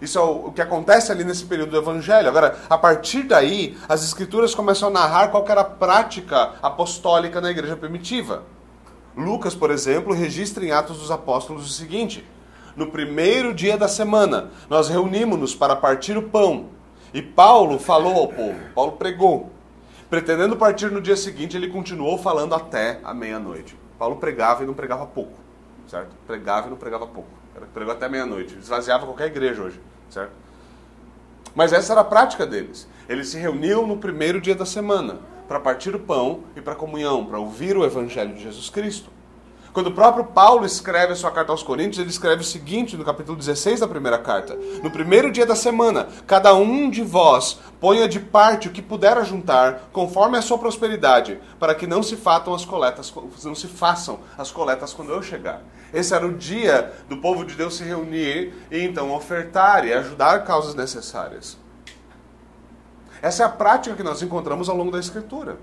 Isso 0.00 0.18
é 0.18 0.22
o, 0.22 0.50
que 0.52 0.62
acontece 0.62 1.12
ali 1.12 1.24
nesse 1.24 1.44
período 1.44 1.72
do 1.72 1.76
Evangelho. 1.76 2.30
Agora, 2.30 2.60
a 2.70 2.78
partir 2.78 3.24
daí, 3.24 3.76
as 3.86 4.02
Escrituras 4.02 4.54
começam 4.54 4.88
a 4.88 4.90
narrar 4.90 5.28
qual 5.28 5.46
era 5.46 5.60
a 5.60 5.64
prática 5.64 6.54
apostólica 6.62 7.42
na 7.42 7.50
igreja 7.50 7.76
primitiva. 7.76 8.42
Lucas, 9.16 9.54
por 9.54 9.70
exemplo, 9.70 10.14
registra 10.14 10.64
em 10.64 10.70
Atos 10.70 10.98
dos 10.98 11.10
Apóstolos 11.10 11.66
o 11.66 11.72
seguinte: 11.72 12.26
No 12.74 12.86
primeiro 12.86 13.54
dia 13.54 13.76
da 13.76 13.88
semana, 13.88 14.50
nós 14.68 14.88
reunimos-nos 14.88 15.54
para 15.54 15.76
partir 15.76 16.16
o 16.16 16.22
pão. 16.22 16.66
E 17.12 17.20
Paulo 17.20 17.78
falou 17.78 18.14
ao 18.16 18.28
povo, 18.28 18.58
Paulo 18.74 18.92
pregou. 18.92 19.50
Pretendendo 20.08 20.56
partir 20.56 20.90
no 20.90 21.00
dia 21.00 21.16
seguinte, 21.16 21.56
ele 21.56 21.68
continuou 21.68 22.18
falando 22.18 22.54
até 22.54 23.00
a 23.02 23.14
meia-noite. 23.14 23.78
Paulo 23.98 24.16
pregava 24.16 24.62
e 24.62 24.66
não 24.66 24.74
pregava 24.74 25.06
pouco, 25.06 25.38
certo? 25.86 26.10
Pregava 26.26 26.66
e 26.66 26.70
não 26.70 26.76
pregava 26.76 27.06
pouco. 27.06 27.28
Pregou 27.72 27.92
até 27.92 28.08
meia-noite. 28.08 28.56
Esvaziava 28.58 29.06
qualquer 29.06 29.26
igreja 29.26 29.62
hoje, 29.62 29.80
certo? 30.10 30.32
Mas 31.54 31.72
essa 31.72 31.92
era 31.92 32.00
a 32.00 32.04
prática 32.04 32.46
deles. 32.46 32.88
Eles 33.08 33.28
se 33.28 33.38
reuniam 33.38 33.86
no 33.86 33.98
primeiro 33.98 34.40
dia 34.40 34.54
da 34.54 34.64
semana 34.64 35.18
para 35.52 35.60
partir 35.60 35.94
o 35.94 35.98
pão 35.98 36.44
e 36.56 36.62
para 36.62 36.74
comunhão, 36.74 37.26
para 37.26 37.38
ouvir 37.38 37.76
o 37.76 37.84
evangelho 37.84 38.34
de 38.34 38.42
Jesus 38.42 38.70
Cristo. 38.70 39.10
Quando 39.70 39.88
o 39.88 39.92
próprio 39.92 40.24
Paulo 40.24 40.64
escreve 40.64 41.12
a 41.12 41.16
sua 41.16 41.30
carta 41.30 41.52
aos 41.52 41.62
Coríntios, 41.62 41.98
ele 41.98 42.08
escreve 42.08 42.40
o 42.40 42.44
seguinte 42.44 42.96
no 42.96 43.04
capítulo 43.04 43.36
16 43.36 43.80
da 43.80 43.86
primeira 43.86 44.16
carta: 44.16 44.58
No 44.82 44.90
primeiro 44.90 45.30
dia 45.30 45.44
da 45.44 45.54
semana, 45.54 46.08
cada 46.26 46.54
um 46.54 46.88
de 46.88 47.02
vós 47.02 47.58
ponha 47.78 48.08
de 48.08 48.18
parte 48.18 48.68
o 48.68 48.70
que 48.70 48.80
puder 48.80 49.18
ajuntar, 49.18 49.90
conforme 49.92 50.38
a 50.38 50.42
sua 50.42 50.56
prosperidade, 50.56 51.38
para 51.58 51.74
que 51.74 51.86
não 51.86 52.02
se 52.02 52.18
as 52.24 52.64
coletas, 52.64 53.12
não 53.44 53.54
se 53.54 53.68
façam 53.68 54.20
as 54.38 54.50
coletas 54.50 54.94
quando 54.94 55.12
eu 55.12 55.22
chegar. 55.22 55.60
Esse 55.92 56.14
era 56.14 56.26
o 56.26 56.32
dia 56.32 56.94
do 57.10 57.18
povo 57.18 57.44
de 57.44 57.54
Deus 57.54 57.76
se 57.76 57.84
reunir 57.84 58.54
e 58.70 58.80
então 58.80 59.12
ofertar 59.12 59.86
e 59.86 59.92
ajudar 59.92 60.44
causas 60.44 60.74
necessárias. 60.74 61.60
Essa 63.22 63.44
é 63.44 63.46
a 63.46 63.48
prática 63.48 63.96
que 63.96 64.02
nós 64.02 64.20
encontramos 64.20 64.68
ao 64.68 64.76
longo 64.76 64.90
da 64.90 64.98
Escritura. 64.98 65.56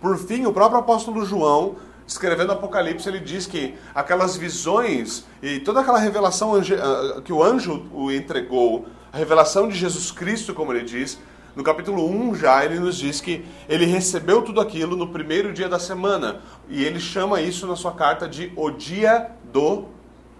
Por 0.00 0.16
fim, 0.16 0.46
o 0.46 0.52
próprio 0.52 0.80
apóstolo 0.80 1.24
João 1.24 1.76
escrevendo 2.08 2.52
Apocalipse, 2.52 3.06
ele 3.06 3.20
diz 3.20 3.46
que 3.46 3.74
aquelas 3.94 4.34
visões 4.34 5.26
e 5.42 5.60
toda 5.60 5.80
aquela 5.80 5.98
revelação 5.98 6.54
ah, 6.54 7.20
que 7.20 7.32
o 7.32 7.42
anjo 7.42 7.86
o 7.92 8.10
entregou, 8.10 8.86
a 9.12 9.18
revelação 9.18 9.68
de 9.68 9.76
Jesus 9.76 10.10
Cristo, 10.10 10.54
como 10.54 10.72
ele 10.72 10.84
diz, 10.84 11.18
no 11.54 11.62
capítulo 11.62 12.08
1 12.08 12.36
já 12.36 12.64
ele 12.64 12.78
nos 12.78 12.96
diz 12.96 13.20
que 13.20 13.44
ele 13.68 13.84
recebeu 13.84 14.40
tudo 14.40 14.60
aquilo 14.60 14.96
no 14.96 15.08
primeiro 15.08 15.52
dia 15.52 15.68
da 15.68 15.78
semana. 15.78 16.40
E 16.68 16.84
ele 16.84 17.00
chama 17.00 17.40
isso 17.42 17.66
na 17.66 17.76
sua 17.76 17.92
carta 17.92 18.28
de 18.28 18.52
o 18.56 18.70
dia 18.70 19.32
do 19.52 19.86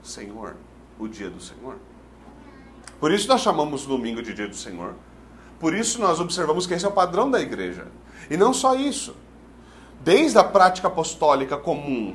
Senhor. 0.02 0.56
O 0.98 1.06
dia 1.06 1.28
do 1.28 1.42
Senhor. 1.42 1.76
Por 3.00 3.12
isso 3.12 3.28
nós 3.28 3.40
chamamos 3.40 3.84
o 3.84 3.88
domingo 3.88 4.22
de 4.22 4.32
dia 4.32 4.48
do 4.48 4.56
Senhor. 4.56 4.94
Por 5.58 5.74
isso 5.74 6.00
nós 6.00 6.20
observamos 6.20 6.66
que 6.66 6.74
esse 6.74 6.84
é 6.84 6.88
o 6.88 6.92
padrão 6.92 7.30
da 7.30 7.40
igreja. 7.40 7.86
E 8.30 8.36
não 8.36 8.52
só 8.52 8.74
isso. 8.74 9.16
Desde 10.00 10.38
a 10.38 10.44
prática 10.44 10.88
apostólica 10.88 11.56
comum, 11.56 12.14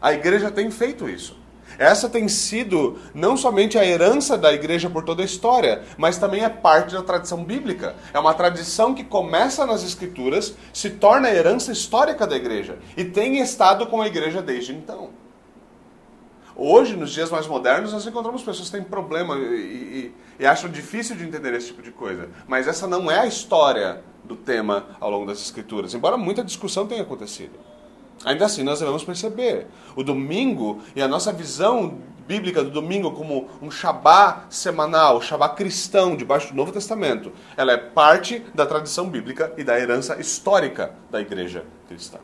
a 0.00 0.12
igreja 0.12 0.50
tem 0.50 0.70
feito 0.70 1.08
isso. 1.08 1.40
Essa 1.78 2.08
tem 2.08 2.28
sido 2.28 2.98
não 3.14 3.36
somente 3.36 3.78
a 3.78 3.84
herança 3.84 4.36
da 4.36 4.52
igreja 4.52 4.90
por 4.90 5.04
toda 5.04 5.22
a 5.22 5.24
história, 5.24 5.82
mas 5.96 6.18
também 6.18 6.44
é 6.44 6.48
parte 6.48 6.92
da 6.92 7.02
tradição 7.02 7.44
bíblica. 7.44 7.94
É 8.12 8.18
uma 8.18 8.34
tradição 8.34 8.94
que 8.94 9.04
começa 9.04 9.64
nas 9.64 9.82
escrituras, 9.82 10.54
se 10.72 10.90
torna 10.90 11.28
a 11.28 11.34
herança 11.34 11.72
histórica 11.72 12.26
da 12.26 12.36
igreja 12.36 12.78
e 12.96 13.04
tem 13.04 13.40
estado 13.40 13.86
com 13.86 14.02
a 14.02 14.06
igreja 14.06 14.42
desde 14.42 14.72
então. 14.72 15.21
Hoje, 16.54 16.96
nos 16.96 17.12
dias 17.12 17.30
mais 17.30 17.46
modernos, 17.46 17.92
nós 17.92 18.06
encontramos 18.06 18.42
pessoas 18.42 18.68
que 18.68 18.76
têm 18.76 18.84
problema 18.84 19.36
e, 19.36 19.40
e, 19.40 20.14
e 20.40 20.46
acham 20.46 20.70
difícil 20.70 21.16
de 21.16 21.24
entender 21.24 21.54
esse 21.54 21.68
tipo 21.68 21.82
de 21.82 21.90
coisa. 21.90 22.28
Mas 22.46 22.68
essa 22.68 22.86
não 22.86 23.10
é 23.10 23.20
a 23.20 23.26
história 23.26 24.02
do 24.22 24.36
tema 24.36 24.86
ao 25.00 25.10
longo 25.10 25.26
das 25.26 25.40
Escrituras, 25.40 25.94
embora 25.94 26.16
muita 26.16 26.44
discussão 26.44 26.86
tenha 26.86 27.02
acontecido. 27.02 27.58
Ainda 28.24 28.44
assim, 28.44 28.62
nós 28.62 28.78
devemos 28.78 29.02
perceber 29.02 29.66
o 29.96 30.04
domingo 30.04 30.80
e 30.94 31.02
a 31.02 31.08
nossa 31.08 31.32
visão 31.32 31.98
bíblica 32.26 32.62
do 32.62 32.70
domingo 32.70 33.10
como 33.12 33.48
um 33.60 33.70
Shabá 33.70 34.44
semanal, 34.48 35.20
Shabá 35.20 35.48
cristão, 35.48 36.14
debaixo 36.14 36.48
do 36.48 36.54
Novo 36.54 36.70
Testamento, 36.70 37.32
ela 37.56 37.72
é 37.72 37.76
parte 37.76 38.44
da 38.54 38.64
tradição 38.64 39.08
bíblica 39.08 39.52
e 39.56 39.64
da 39.64 39.78
herança 39.78 40.20
histórica 40.20 40.94
da 41.10 41.20
igreja 41.20 41.64
cristã. 41.88 42.18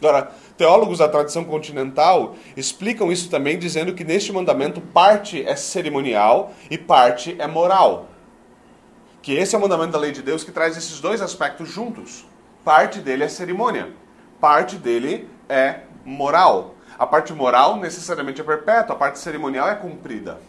Agora, 0.00 0.32
teólogos 0.56 0.98
da 0.98 1.08
tradição 1.08 1.44
continental 1.44 2.34
explicam 2.56 3.12
isso 3.12 3.28
também 3.28 3.58
dizendo 3.58 3.94
que 3.94 4.02
neste 4.02 4.32
mandamento 4.32 4.80
parte 4.80 5.46
é 5.46 5.54
cerimonial 5.54 6.52
e 6.70 6.78
parte 6.78 7.36
é 7.38 7.46
moral. 7.46 8.08
Que 9.20 9.34
esse 9.34 9.54
é 9.54 9.58
o 9.58 9.60
mandamento 9.60 9.92
da 9.92 9.98
lei 9.98 10.12
de 10.12 10.22
Deus 10.22 10.42
que 10.42 10.50
traz 10.50 10.76
esses 10.76 11.00
dois 11.00 11.20
aspectos 11.20 11.68
juntos. 11.68 12.24
Parte 12.64 13.00
dele 13.00 13.24
é 13.24 13.28
cerimônia, 13.28 13.90
parte 14.40 14.76
dele 14.76 15.28
é 15.48 15.80
moral. 16.04 16.74
A 16.98 17.06
parte 17.06 17.32
moral 17.34 17.76
necessariamente 17.76 18.40
é 18.40 18.44
perpétua, 18.44 18.94
a 18.94 18.98
parte 18.98 19.18
cerimonial 19.18 19.68
é 19.68 19.74
cumprida. 19.74 20.40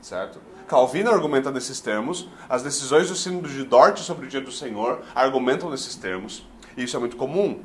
Certo? 0.00 0.40
Calvino 0.66 1.10
argumenta 1.10 1.50
nesses 1.50 1.80
termos, 1.80 2.28
as 2.48 2.62
decisões 2.62 3.08
do 3.08 3.16
Sínodo 3.16 3.48
de 3.48 3.64
Dort 3.64 3.98
sobre 3.98 4.26
o 4.26 4.28
dia 4.28 4.40
do 4.40 4.52
Senhor 4.52 5.00
argumentam 5.14 5.70
nesses 5.70 5.94
termos, 5.94 6.46
e 6.76 6.84
isso 6.84 6.96
é 6.96 7.00
muito 7.00 7.16
comum. 7.16 7.60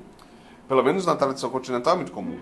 Pelo 0.74 0.84
menos 0.84 1.06
na 1.06 1.16
tradição 1.16 1.52
continental 1.52 1.94
é 1.94 1.98
muito 1.98 2.12
comum. 2.12 2.40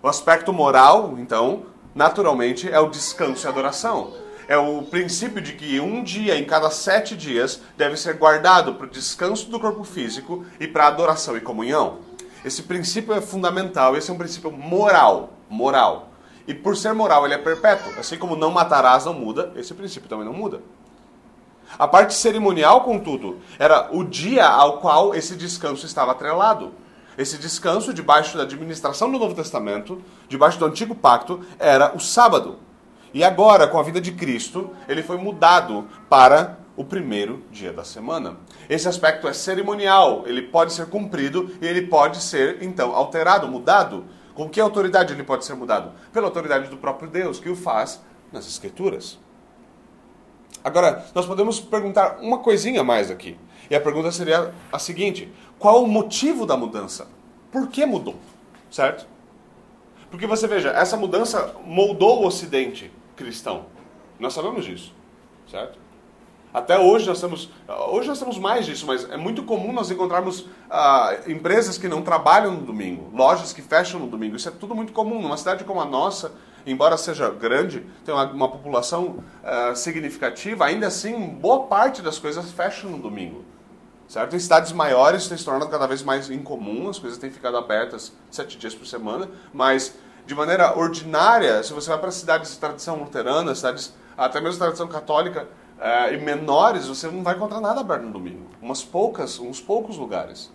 O 0.00 0.06
aspecto 0.06 0.52
moral, 0.52 1.16
então, 1.18 1.64
naturalmente, 1.96 2.70
é 2.70 2.78
o 2.78 2.88
descanso 2.88 3.44
e 3.44 3.48
adoração 3.48 4.12
é 4.46 4.56
o 4.56 4.82
princípio 4.82 5.42
de 5.42 5.54
que 5.54 5.80
um 5.80 6.04
dia 6.04 6.38
em 6.38 6.44
cada 6.44 6.70
sete 6.70 7.16
dias 7.16 7.60
deve 7.76 7.96
ser 7.96 8.14
guardado 8.14 8.74
para 8.74 8.86
o 8.86 8.88
descanso 8.88 9.50
do 9.50 9.58
corpo 9.58 9.82
físico 9.82 10.46
e 10.60 10.68
para 10.68 10.86
adoração 10.86 11.36
e 11.36 11.40
comunhão. 11.40 11.98
Esse 12.44 12.62
princípio 12.62 13.12
é 13.12 13.20
fundamental, 13.20 13.96
esse 13.96 14.12
é 14.12 14.14
um 14.14 14.18
princípio 14.18 14.52
moral, 14.52 15.30
moral. 15.50 16.10
E 16.46 16.54
por 16.54 16.76
ser 16.76 16.94
moral, 16.94 17.24
ele 17.24 17.34
é 17.34 17.38
perpétuo. 17.38 17.92
Assim 17.98 18.16
como 18.16 18.36
não 18.36 18.52
matarás 18.52 19.06
não 19.06 19.12
muda, 19.12 19.52
esse 19.56 19.74
princípio 19.74 20.08
também 20.08 20.24
não 20.24 20.32
muda. 20.32 20.60
A 21.76 21.88
parte 21.88 22.14
cerimonial, 22.14 22.82
contudo, 22.82 23.40
era 23.58 23.88
o 23.90 24.04
dia 24.04 24.46
ao 24.46 24.78
qual 24.78 25.12
esse 25.12 25.34
descanso 25.34 25.84
estava 25.84 26.12
atrelado. 26.12 26.72
Esse 27.16 27.38
descanso, 27.38 27.94
debaixo 27.94 28.36
da 28.36 28.42
administração 28.42 29.10
do 29.10 29.18
Novo 29.18 29.34
Testamento, 29.34 30.02
debaixo 30.28 30.58
do 30.58 30.66
Antigo 30.66 30.94
Pacto, 30.94 31.40
era 31.58 31.94
o 31.94 32.00
sábado. 32.00 32.58
E 33.14 33.24
agora, 33.24 33.66
com 33.66 33.78
a 33.78 33.82
vida 33.82 34.00
de 34.00 34.12
Cristo, 34.12 34.70
ele 34.86 35.02
foi 35.02 35.16
mudado 35.16 35.88
para 36.08 36.58
o 36.76 36.84
primeiro 36.84 37.42
dia 37.50 37.72
da 37.72 37.84
semana. 37.84 38.36
Esse 38.68 38.86
aspecto 38.86 39.26
é 39.26 39.32
cerimonial, 39.32 40.24
ele 40.26 40.42
pode 40.42 40.74
ser 40.74 40.86
cumprido 40.86 41.50
e 41.60 41.66
ele 41.66 41.86
pode 41.86 42.22
ser, 42.22 42.62
então, 42.62 42.94
alterado, 42.94 43.48
mudado. 43.48 44.04
Com 44.34 44.50
que 44.50 44.60
autoridade 44.60 45.14
ele 45.14 45.22
pode 45.22 45.46
ser 45.46 45.54
mudado? 45.54 45.92
Pela 46.12 46.26
autoridade 46.26 46.68
do 46.68 46.76
próprio 46.76 47.08
Deus, 47.08 47.40
que 47.40 47.48
o 47.48 47.56
faz 47.56 48.02
nas 48.30 48.46
Escrituras. 48.46 49.18
Agora, 50.62 51.06
nós 51.14 51.24
podemos 51.24 51.58
perguntar 51.58 52.18
uma 52.20 52.38
coisinha 52.38 52.84
mais 52.84 53.10
aqui. 53.10 53.38
E 53.70 53.74
a 53.74 53.80
pergunta 53.80 54.10
seria 54.12 54.54
a 54.72 54.78
seguinte: 54.78 55.32
qual 55.58 55.82
o 55.82 55.88
motivo 55.88 56.46
da 56.46 56.56
mudança? 56.56 57.08
Por 57.50 57.68
que 57.68 57.86
mudou? 57.86 58.16
Certo? 58.70 59.06
Porque 60.10 60.26
você 60.26 60.46
veja, 60.46 60.70
essa 60.70 60.96
mudança 60.96 61.54
moldou 61.64 62.22
o 62.22 62.26
Ocidente 62.26 62.92
cristão. 63.16 63.66
Nós 64.20 64.34
sabemos 64.34 64.64
disso, 64.64 64.94
certo? 65.50 65.78
Até 66.52 66.78
hoje 66.78 67.06
nós 67.06 67.20
temos, 67.20 67.50
hoje 67.90 68.08
nós 68.08 68.18
temos 68.18 68.38
mais 68.38 68.64
disso, 68.64 68.86
mas 68.86 69.08
é 69.10 69.16
muito 69.16 69.42
comum 69.42 69.72
nós 69.72 69.90
encontrarmos 69.90 70.46
ah, 70.70 71.14
empresas 71.26 71.76
que 71.76 71.86
não 71.86 72.00
trabalham 72.02 72.52
no 72.52 72.62
domingo, 72.62 73.10
lojas 73.14 73.52
que 73.52 73.60
fecham 73.60 74.00
no 74.00 74.06
domingo. 74.06 74.36
Isso 74.36 74.48
é 74.48 74.52
tudo 74.52 74.74
muito 74.74 74.92
comum. 74.92 75.20
Numa 75.20 75.36
cidade 75.36 75.64
como 75.64 75.80
a 75.80 75.84
nossa, 75.84 76.32
embora 76.66 76.96
seja 76.96 77.28
grande, 77.28 77.84
tem 78.04 78.14
uma, 78.14 78.24
uma 78.32 78.48
população 78.48 79.22
ah, 79.44 79.74
significativa, 79.74 80.64
ainda 80.64 80.86
assim 80.86 81.28
boa 81.28 81.64
parte 81.64 82.00
das 82.00 82.18
coisas 82.18 82.50
fecham 82.52 82.90
no 82.90 82.98
domingo. 82.98 83.44
Certo? 84.08 84.36
Em 84.36 84.38
cidades 84.38 84.72
maiores 84.72 85.26
tem 85.26 85.36
se 85.36 85.44
tornado 85.44 85.68
cada 85.68 85.86
vez 85.86 86.02
mais 86.02 86.30
incomum, 86.30 86.88
as 86.88 86.98
coisas 86.98 87.18
têm 87.18 87.30
ficado 87.30 87.56
abertas 87.56 88.12
sete 88.30 88.56
dias 88.56 88.74
por 88.74 88.86
semana, 88.86 89.28
mas 89.52 89.94
de 90.26 90.34
maneira 90.34 90.78
ordinária, 90.78 91.62
se 91.62 91.72
você 91.72 91.88
vai 91.88 91.98
para 91.98 92.10
cidades 92.10 92.52
de 92.52 92.58
tradição 92.58 92.96
luterana, 92.96 93.54
cidades 93.54 93.92
até 94.16 94.40
mesmo 94.40 94.54
de 94.54 94.58
tradição 94.58 94.88
católica 94.88 95.48
é, 95.78 96.14
e 96.14 96.18
menores, 96.18 96.86
você 96.86 97.08
não 97.08 97.22
vai 97.22 97.34
encontrar 97.34 97.60
nada 97.60 97.80
aberto 97.80 98.02
no 98.02 98.12
domingo. 98.12 98.46
Umas 98.60 98.82
poucas, 98.82 99.38
uns 99.38 99.60
poucos 99.60 99.96
lugares. 99.96 100.50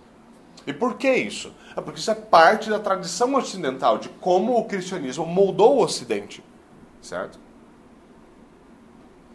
E 0.65 0.73
por 0.73 0.95
que 0.95 1.11
isso? 1.11 1.53
É 1.75 1.81
porque 1.81 1.99
isso 1.99 2.11
é 2.11 2.15
parte 2.15 2.69
da 2.69 2.79
tradição 2.79 3.33
ocidental, 3.35 3.97
de 3.97 4.09
como 4.09 4.57
o 4.57 4.65
cristianismo 4.65 5.25
moldou 5.25 5.77
o 5.77 5.83
Ocidente. 5.83 6.43
Certo? 7.01 7.39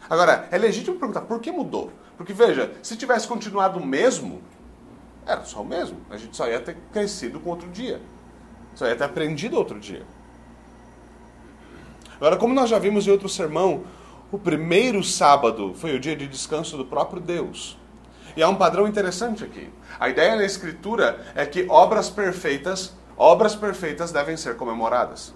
Agora, 0.08 0.48
é 0.50 0.58
legítimo 0.58 0.98
perguntar 0.98 1.22
por 1.22 1.40
que 1.40 1.50
mudou? 1.50 1.90
Porque 2.16 2.32
veja, 2.32 2.72
se 2.82 2.96
tivesse 2.96 3.28
continuado 3.28 3.78
o 3.78 3.86
mesmo, 3.86 4.42
era 5.26 5.44
só 5.44 5.62
o 5.62 5.64
mesmo. 5.64 5.98
A 6.10 6.16
gente 6.16 6.36
só 6.36 6.48
ia 6.48 6.60
ter 6.60 6.76
crescido 6.92 7.40
com 7.40 7.50
outro 7.50 7.68
dia. 7.68 8.00
Só 8.74 8.86
ia 8.86 8.96
ter 8.96 9.04
aprendido 9.04 9.56
outro 9.56 9.78
dia. 9.78 10.02
Agora, 12.16 12.36
como 12.36 12.54
nós 12.54 12.70
já 12.70 12.78
vimos 12.78 13.06
em 13.06 13.10
outro 13.10 13.28
sermão, 13.28 13.84
o 14.32 14.38
primeiro 14.38 15.02
sábado 15.02 15.74
foi 15.74 15.94
o 15.94 16.00
dia 16.00 16.16
de 16.16 16.26
descanso 16.26 16.76
do 16.76 16.84
próprio 16.84 17.20
Deus. 17.20 17.76
E 18.36 18.42
há 18.42 18.48
um 18.48 18.54
padrão 18.54 18.86
interessante 18.86 19.44
aqui. 19.44 19.70
A 19.98 20.08
ideia 20.08 20.36
na 20.36 20.44
Escritura 20.44 21.26
é 21.34 21.44
que 21.44 21.66
obras 21.68 22.08
perfeitas 22.08 22.92
obras 23.16 23.56
perfeitas 23.56 24.12
devem 24.12 24.36
ser 24.36 24.56
comemoradas. 24.56 25.34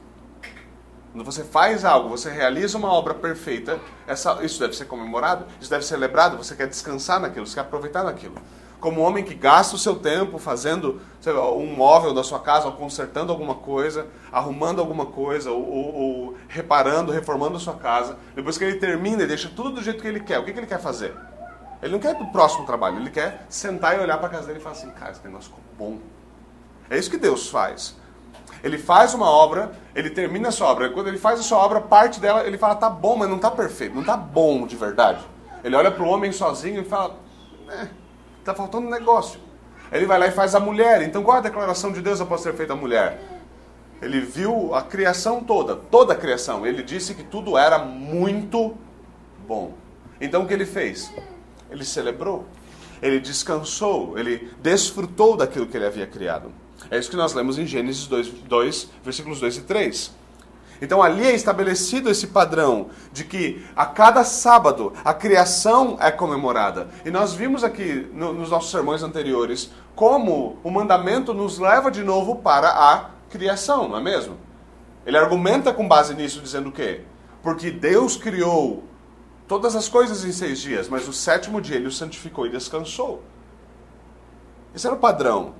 Quando 1.13 1.25
você 1.25 1.43
faz 1.43 1.85
algo, 1.85 2.09
você 2.09 2.31
realiza 2.31 2.79
uma 2.79 2.93
obra 2.93 3.15
perfeita, 3.15 3.81
essa, 4.07 4.45
isso 4.45 4.61
deve 4.61 4.77
ser 4.77 4.85
comemorado, 4.85 5.45
isso 5.61 5.69
deve 5.69 5.85
ser 5.85 5.95
celebrado, 5.95 6.37
você 6.37 6.55
quer 6.55 6.69
descansar 6.69 7.19
naquilo, 7.19 7.47
você 7.47 7.55
quer 7.55 7.63
aproveitar 7.63 8.05
naquilo. 8.05 8.37
Como 8.79 9.01
um 9.01 9.05
homem 9.05 9.25
que 9.25 9.35
gasta 9.35 9.75
o 9.75 9.79
seu 9.79 9.97
tempo 9.97 10.39
fazendo 10.39 11.01
lá, 11.27 11.53
um 11.53 11.75
móvel 11.75 12.15
da 12.15 12.23
sua 12.23 12.39
casa, 12.39 12.67
ou 12.67 12.73
consertando 12.73 13.33
alguma 13.33 13.57
coisa, 13.57 14.07
arrumando 14.31 14.79
alguma 14.79 15.05
coisa, 15.05 15.51
ou, 15.51 15.69
ou, 15.69 15.95
ou, 15.95 16.37
reparando, 16.49 17.11
reformando 17.11 17.57
a 17.57 17.61
sua 17.61 17.75
casa, 17.75 18.17
depois 18.35 18.57
que 18.57 18.65
ele 18.65 18.79
termina 18.79 19.25
e 19.25 19.27
deixa 19.27 19.51
tudo 19.55 19.71
do 19.73 19.83
jeito 19.83 20.01
que 20.01 20.09
ele 20.09 20.21
quer, 20.21 20.39
o 20.39 20.45
que, 20.45 20.53
que 20.53 20.61
ele 20.61 20.67
quer 20.67 20.81
fazer? 20.81 21.13
Ele 21.83 21.93
não 21.93 21.99
quer 21.99 22.13
ir 22.13 22.15
para 22.15 22.25
o 22.25 22.33
próximo 22.33 22.65
trabalho, 22.65 22.99
ele 22.99 23.11
quer 23.11 23.47
sentar 23.49 23.99
e 23.99 24.01
olhar 24.01 24.17
para 24.19 24.29
a 24.29 24.31
casa 24.31 24.47
dele 24.47 24.61
e 24.61 24.63
falar 24.63 24.77
assim, 24.77 24.91
cara, 24.91 25.11
esse 25.11 25.25
negócio 25.25 25.51
ficou 25.51 25.65
bom. 25.77 25.99
É 26.89 26.97
isso 26.97 27.11
que 27.11 27.17
Deus 27.17 27.49
faz. 27.49 27.97
Ele 28.63 28.79
faz 28.79 29.15
uma 29.15 29.31
obra, 29.31 29.73
ele 29.95 30.11
termina 30.11 30.49
essa 30.49 30.65
obra. 30.65 30.91
Quando 30.91 31.09
ele 31.09 31.19
faz 31.19 31.41
a 31.41 31.43
sua 31.43 31.59
obra, 31.59 31.81
parte 31.81 32.21
dela, 32.21 32.47
ele 32.47 32.59
fala, 32.59 32.75
tá 32.75 32.91
bom, 32.91 33.17
mas 33.17 33.29
não 33.29 33.39
tá 33.39 33.51
perfeito, 33.51 33.95
não 33.95 34.05
tá 34.05 34.17
bom 34.17 34.67
de 34.67 34.77
verdade. 34.77 35.25
Ele 35.65 35.77
olha 35.77 35.91
para 35.91 36.03
o 36.03 36.09
homem 36.09 36.33
sozinho 36.33 36.83
e 36.83 36.85
fala, 36.85 37.17
é, 37.69 37.89
tá 38.45 38.55
faltando 38.55 38.87
um 38.87 38.91
negócio. 38.91 39.41
Ele 39.93 40.07
vai 40.07 40.19
lá 40.19 40.27
e 40.27 40.31
faz 40.31 40.55
a 40.55 40.61
mulher. 40.61 41.03
Então 41.03 41.23
qual 41.23 41.37
é 41.37 41.41
a 41.41 41.43
declaração 41.43 41.93
de 41.93 42.01
Deus 42.01 42.21
após 42.21 42.43
ter 42.43 42.55
feito 42.55 42.73
a 42.73 42.77
mulher? 42.77 43.21
Ele 44.01 44.21
viu 44.21 44.75
a 44.75 44.83
criação 44.83 45.43
toda, 45.43 45.77
toda 45.77 46.13
a 46.13 46.17
criação. 46.17 46.67
Ele 46.67 46.83
disse 46.83 47.15
que 47.15 47.23
tudo 47.23 47.59
era 47.59 47.79
muito 47.79 48.77
bom. 49.47 49.75
Então 50.21 50.43
o 50.43 50.47
que 50.47 50.55
ele 50.55 50.67
fez? 50.67 51.13
Ele 51.71 51.85
celebrou, 51.85 52.47
ele 53.03 53.21
descansou, 53.21 54.19
ele 54.19 54.51
desfrutou 54.63 55.37
daquilo 55.37 55.67
que 55.67 55.77
ele 55.77 55.87
havia 55.87 56.07
criado. 56.07 56.53
É 56.91 56.99
isso 56.99 57.11
que 57.11 57.17
nós 57.17 57.35
lemos 57.35 57.59
em 57.59 57.67
Gênesis 57.67 58.07
2, 58.07 58.29
2 58.29 58.89
versículos 59.03 59.41
2 59.41 59.59
e 59.59 59.61
3. 59.63 60.21
Então 60.83 61.03
ali 61.03 61.27
é 61.27 61.35
estabelecido 61.35 62.09
esse 62.09 62.29
padrão 62.29 62.89
de 63.13 63.25
que 63.25 63.65
a 63.77 63.85
cada 63.85 64.25
sábado 64.25 64.93
a 65.05 65.13
criação 65.13 65.99
é 66.01 66.11
comemorada. 66.11 66.89
E 67.05 67.11
nós 67.11 67.35
vimos 67.35 67.63
aqui 67.63 68.09
no, 68.15 68.33
nos 68.33 68.51
nossos 68.51 68.71
sermões 68.71 69.03
anteriores 69.03 69.71
como 69.95 70.59
o 70.65 70.71
mandamento 70.71 71.35
nos 71.35 71.59
leva 71.59 71.91
de 71.91 72.03
novo 72.03 72.37
para 72.37 72.69
a 72.69 73.11
criação, 73.29 73.89
não 73.89 73.99
é 73.99 74.03
mesmo? 74.03 74.37
Ele 75.05 75.19
argumenta 75.19 75.73
com 75.73 75.87
base 75.87 76.15
nisso, 76.15 76.41
dizendo 76.41 76.71
o 76.71 76.73
quê? 76.73 77.03
Porque 77.43 77.71
Deus 77.71 78.17
criou 78.17 78.85
todas 79.47 79.75
as 79.77 79.89
coisas 79.89 80.25
em 80.25 80.33
seis 80.33 80.61
dias, 80.61 80.89
mas 80.89 81.09
o 81.09 81.13
sétimo 81.13 81.61
dia 81.61 81.77
ele 81.77 81.89
o 81.89 81.93
santificou 81.93 82.47
e 82.47 82.51
descansou. 82.51 83.23
Esse 84.75 84.87
era 84.87 84.97
o 84.97 84.99
padrão. 84.99 85.55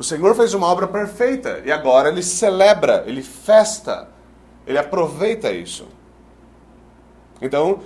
O 0.00 0.02
Senhor 0.02 0.34
fez 0.34 0.54
uma 0.54 0.66
obra 0.66 0.88
perfeita 0.88 1.62
e 1.62 1.70
agora 1.70 2.08
ele 2.08 2.22
celebra, 2.22 3.04
ele 3.06 3.20
festa, 3.22 4.08
ele 4.66 4.78
aproveita 4.78 5.52
isso. 5.52 5.86
Então, 7.38 7.80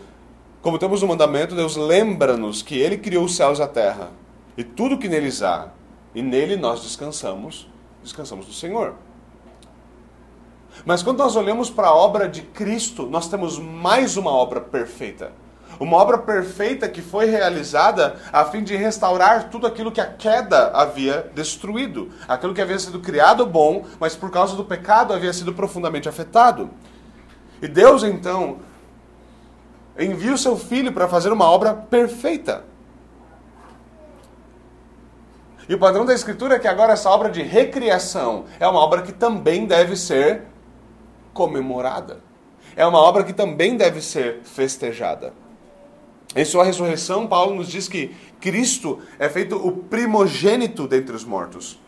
como 0.62 0.78
temos 0.78 1.02
o 1.02 1.06
um 1.06 1.08
mandamento, 1.08 1.56
Deus 1.56 1.74
lembra-nos 1.74 2.62
que 2.62 2.78
ele 2.78 2.98
criou 2.98 3.24
os 3.24 3.34
céus 3.34 3.58
e 3.58 3.62
a 3.62 3.66
terra 3.66 4.12
e 4.56 4.62
tudo 4.62 4.96
que 4.96 5.08
neles 5.08 5.42
há, 5.42 5.70
e 6.14 6.22
nele 6.22 6.56
nós 6.56 6.84
descansamos, 6.84 7.68
descansamos 8.00 8.46
do 8.46 8.52
Senhor. 8.52 8.94
Mas 10.86 11.02
quando 11.02 11.18
nós 11.18 11.34
olhamos 11.34 11.68
para 11.68 11.88
a 11.88 11.96
obra 11.96 12.28
de 12.28 12.42
Cristo, 12.42 13.06
nós 13.06 13.26
temos 13.26 13.58
mais 13.58 14.16
uma 14.16 14.30
obra 14.30 14.60
perfeita. 14.60 15.32
Uma 15.78 15.96
obra 15.96 16.18
perfeita 16.18 16.88
que 16.88 17.02
foi 17.02 17.26
realizada 17.26 18.16
a 18.32 18.44
fim 18.44 18.62
de 18.62 18.76
restaurar 18.76 19.50
tudo 19.50 19.66
aquilo 19.66 19.90
que 19.90 20.00
a 20.00 20.06
queda 20.06 20.70
havia 20.72 21.30
destruído. 21.34 22.10
Aquilo 22.28 22.54
que 22.54 22.62
havia 22.62 22.78
sido 22.78 23.00
criado 23.00 23.44
bom, 23.44 23.84
mas 23.98 24.14
por 24.14 24.30
causa 24.30 24.56
do 24.56 24.64
pecado 24.64 25.12
havia 25.12 25.32
sido 25.32 25.52
profundamente 25.52 26.08
afetado. 26.08 26.70
E 27.60 27.68
Deus 27.68 28.02
então 28.02 28.58
envia 29.98 30.34
o 30.34 30.38
seu 30.38 30.56
filho 30.56 30.92
para 30.92 31.08
fazer 31.08 31.32
uma 31.32 31.48
obra 31.48 31.74
perfeita. 31.74 32.64
E 35.68 35.74
o 35.74 35.78
padrão 35.78 36.04
da 36.04 36.12
Escritura 36.12 36.56
é 36.56 36.58
que 36.58 36.68
agora 36.68 36.92
essa 36.92 37.08
obra 37.08 37.30
de 37.30 37.42
recriação 37.42 38.44
é 38.60 38.68
uma 38.68 38.80
obra 38.80 39.02
que 39.02 39.12
também 39.12 39.66
deve 39.66 39.96
ser 39.96 40.42
comemorada. 41.32 42.20
É 42.76 42.84
uma 42.86 42.98
obra 42.98 43.24
que 43.24 43.32
também 43.32 43.76
deve 43.76 44.00
ser 44.02 44.40
festejada. 44.42 45.32
Em 46.36 46.44
sua 46.44 46.64
ressurreição, 46.64 47.26
Paulo 47.26 47.54
nos 47.54 47.68
diz 47.68 47.88
que 47.88 48.14
Cristo 48.40 48.98
é 49.18 49.28
feito 49.28 49.56
o 49.56 49.70
primogênito 49.70 50.88
dentre 50.88 51.14
os 51.14 51.24
mortos. 51.24 51.78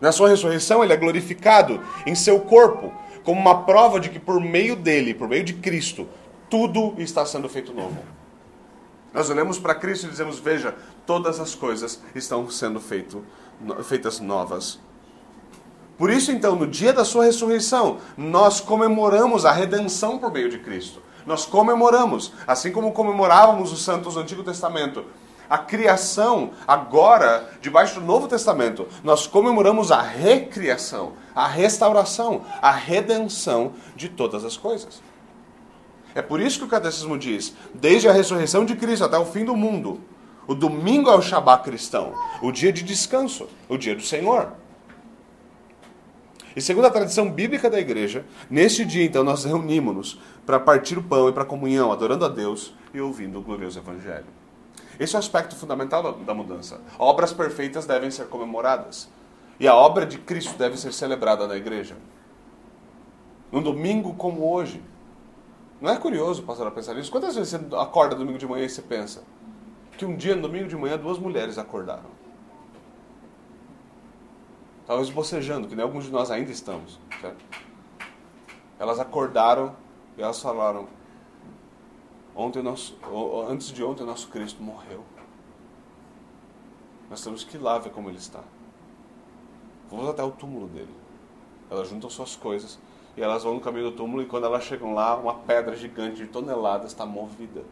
Na 0.00 0.12
sua 0.12 0.28
ressurreição, 0.28 0.82
ele 0.82 0.92
é 0.92 0.96
glorificado 0.96 1.80
em 2.04 2.14
seu 2.14 2.40
corpo, 2.40 2.92
como 3.22 3.40
uma 3.40 3.62
prova 3.62 4.00
de 4.00 4.10
que 4.10 4.18
por 4.18 4.40
meio 4.40 4.76
dele, 4.76 5.14
por 5.14 5.28
meio 5.28 5.44
de 5.44 5.54
Cristo, 5.54 6.08
tudo 6.50 6.94
está 6.98 7.24
sendo 7.24 7.48
feito 7.48 7.72
novo. 7.72 7.96
Nós 9.14 9.30
olhamos 9.30 9.58
para 9.58 9.74
Cristo 9.74 10.06
e 10.06 10.10
dizemos: 10.10 10.38
Veja, 10.38 10.74
todas 11.06 11.38
as 11.38 11.54
coisas 11.54 12.02
estão 12.14 12.50
sendo 12.50 12.80
feito, 12.80 13.24
feitas 13.84 14.20
novas. 14.20 14.80
Por 15.96 16.10
isso, 16.10 16.32
então, 16.32 16.56
no 16.56 16.66
dia 16.66 16.92
da 16.92 17.04
sua 17.04 17.24
ressurreição, 17.24 17.98
nós 18.16 18.60
comemoramos 18.60 19.44
a 19.44 19.52
redenção 19.52 20.18
por 20.18 20.32
meio 20.32 20.48
de 20.48 20.58
Cristo. 20.58 21.00
Nós 21.26 21.46
comemoramos, 21.46 22.32
assim 22.46 22.72
como 22.72 22.92
comemorávamos 22.92 23.72
os 23.72 23.82
santos 23.82 24.14
do 24.14 24.20
Antigo 24.20 24.42
Testamento, 24.42 25.04
a 25.48 25.58
criação 25.58 26.52
agora, 26.66 27.50
debaixo 27.60 28.00
do 28.00 28.06
Novo 28.06 28.26
Testamento, 28.26 28.88
nós 29.04 29.26
comemoramos 29.26 29.92
a 29.92 30.00
recriação, 30.00 31.12
a 31.34 31.46
restauração, 31.46 32.42
a 32.62 32.70
redenção 32.70 33.72
de 33.94 34.08
todas 34.08 34.44
as 34.44 34.56
coisas. 34.56 35.02
É 36.14 36.22
por 36.22 36.40
isso 36.40 36.58
que 36.58 36.64
o 36.64 36.68
Catecismo 36.68 37.18
diz: 37.18 37.54
desde 37.74 38.08
a 38.08 38.12
ressurreição 38.12 38.64
de 38.64 38.76
Cristo 38.76 39.04
até 39.04 39.18
o 39.18 39.26
fim 39.26 39.44
do 39.44 39.56
mundo, 39.56 40.00
o 40.46 40.54
domingo 40.54 41.10
é 41.10 41.14
o 41.14 41.22
Shabat 41.22 41.62
cristão, 41.62 42.14
o 42.40 42.50
dia 42.50 42.72
de 42.72 42.82
descanso, 42.82 43.48
o 43.68 43.76
dia 43.76 43.94
do 43.94 44.02
Senhor. 44.02 44.52
E 46.54 46.60
segundo 46.60 46.86
a 46.86 46.90
tradição 46.90 47.30
bíblica 47.30 47.70
da 47.70 47.80
igreja, 47.80 48.24
neste 48.50 48.84
dia 48.84 49.04
então 49.04 49.24
nós 49.24 49.44
reunimos-nos 49.44 50.20
para 50.44 50.60
partir 50.60 50.98
o 50.98 51.02
pão 51.02 51.28
e 51.28 51.32
para 51.32 51.42
a 51.42 51.46
comunhão, 51.46 51.90
adorando 51.90 52.24
a 52.24 52.28
Deus 52.28 52.74
e 52.92 53.00
ouvindo 53.00 53.38
o 53.38 53.42
glorioso 53.42 53.78
Evangelho. 53.78 54.26
Esse 55.00 55.14
é 55.14 55.18
o 55.18 55.20
aspecto 55.20 55.56
fundamental 55.56 56.12
da 56.12 56.34
mudança. 56.34 56.80
Obras 56.98 57.32
perfeitas 57.32 57.86
devem 57.86 58.10
ser 58.10 58.26
comemoradas. 58.26 59.08
E 59.58 59.66
a 59.66 59.74
obra 59.74 60.04
de 60.04 60.18
Cristo 60.18 60.56
deve 60.58 60.76
ser 60.76 60.92
celebrada 60.92 61.46
na 61.46 61.56
igreja. 61.56 61.96
Num 63.50 63.62
domingo 63.62 64.14
como 64.14 64.52
hoje. 64.52 64.82
Não 65.80 65.90
é 65.90 65.96
curioso, 65.96 66.42
pastor, 66.42 66.66
a 66.66 66.70
pensar 66.70 66.94
nisso? 66.94 67.10
Quantas 67.10 67.34
vezes 67.34 67.50
você 67.50 67.76
acorda 67.76 68.14
domingo 68.14 68.38
de 68.38 68.46
manhã 68.46 68.64
e 68.64 68.68
você 68.68 68.82
pensa 68.82 69.24
que 69.96 70.04
um 70.04 70.16
dia, 70.16 70.36
no 70.36 70.42
domingo 70.42 70.68
de 70.68 70.76
manhã, 70.76 70.96
duas 70.96 71.18
mulheres 71.18 71.58
acordaram? 71.58 72.21
Talvez 74.86 75.10
bocejando, 75.10 75.68
que 75.68 75.74
nem 75.74 75.82
alguns 75.82 76.04
de 76.04 76.10
nós 76.10 76.30
ainda 76.30 76.50
estamos. 76.50 76.98
Certo? 77.20 77.44
Elas 78.78 78.98
acordaram 78.98 79.74
e 80.16 80.22
elas 80.22 80.40
falaram: 80.40 80.88
ontem 82.34 82.62
nosso, 82.62 82.96
antes 83.48 83.68
de 83.68 83.82
ontem, 83.82 84.02
o 84.02 84.06
nosso 84.06 84.28
Cristo 84.28 84.62
morreu. 84.62 85.04
Nós 87.08 87.22
temos 87.22 87.44
que 87.44 87.56
ir 87.56 87.60
lá 87.60 87.78
ver 87.78 87.90
como 87.90 88.08
ele 88.08 88.18
está. 88.18 88.40
Vamos 89.90 90.08
até 90.08 90.22
o 90.22 90.30
túmulo 90.30 90.66
dele. 90.68 90.94
Elas 91.70 91.88
juntam 91.88 92.08
suas 92.08 92.34
coisas 92.34 92.78
e 93.16 93.22
elas 93.22 93.44
vão 93.44 93.54
no 93.54 93.60
caminho 93.60 93.90
do 93.90 93.96
túmulo 93.96 94.22
e 94.22 94.26
quando 94.26 94.46
elas 94.46 94.64
chegam 94.64 94.94
lá, 94.94 95.16
uma 95.16 95.34
pedra 95.34 95.76
gigante 95.76 96.16
de 96.16 96.26
toneladas 96.26 96.92
está 96.92 97.04
movida. 97.04 97.62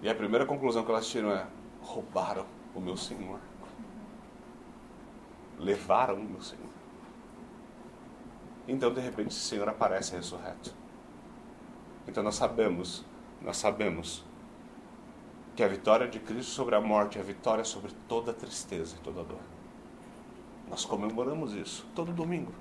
E 0.00 0.08
a 0.08 0.14
primeira 0.14 0.46
conclusão 0.46 0.84
que 0.84 0.90
elas 0.90 1.06
tiram 1.06 1.32
é: 1.32 1.46
roubaram 1.80 2.46
o 2.74 2.80
meu 2.80 2.96
Senhor 2.96 3.40
levaram 5.62 6.16
o 6.16 6.24
meu 6.24 6.40
Senhor. 6.40 6.66
Então, 8.66 8.92
de 8.92 9.00
repente, 9.00 9.30
o 9.30 9.32
Senhor 9.32 9.68
aparece 9.68 10.14
ressurreto. 10.14 10.74
Então, 12.06 12.22
nós 12.22 12.34
sabemos, 12.34 13.04
nós 13.40 13.56
sabemos 13.56 14.24
que 15.54 15.62
a 15.62 15.68
vitória 15.68 16.08
de 16.08 16.18
Cristo 16.18 16.50
sobre 16.50 16.74
a 16.74 16.80
morte 16.80 17.18
é 17.18 17.20
a 17.20 17.24
vitória 17.24 17.64
sobre 17.64 17.92
toda 18.08 18.32
tristeza 18.32 18.96
e 18.98 19.04
toda 19.04 19.22
dor. 19.22 19.40
Nós 20.68 20.84
comemoramos 20.84 21.52
isso 21.52 21.86
todo 21.94 22.12
domingo. 22.12 22.52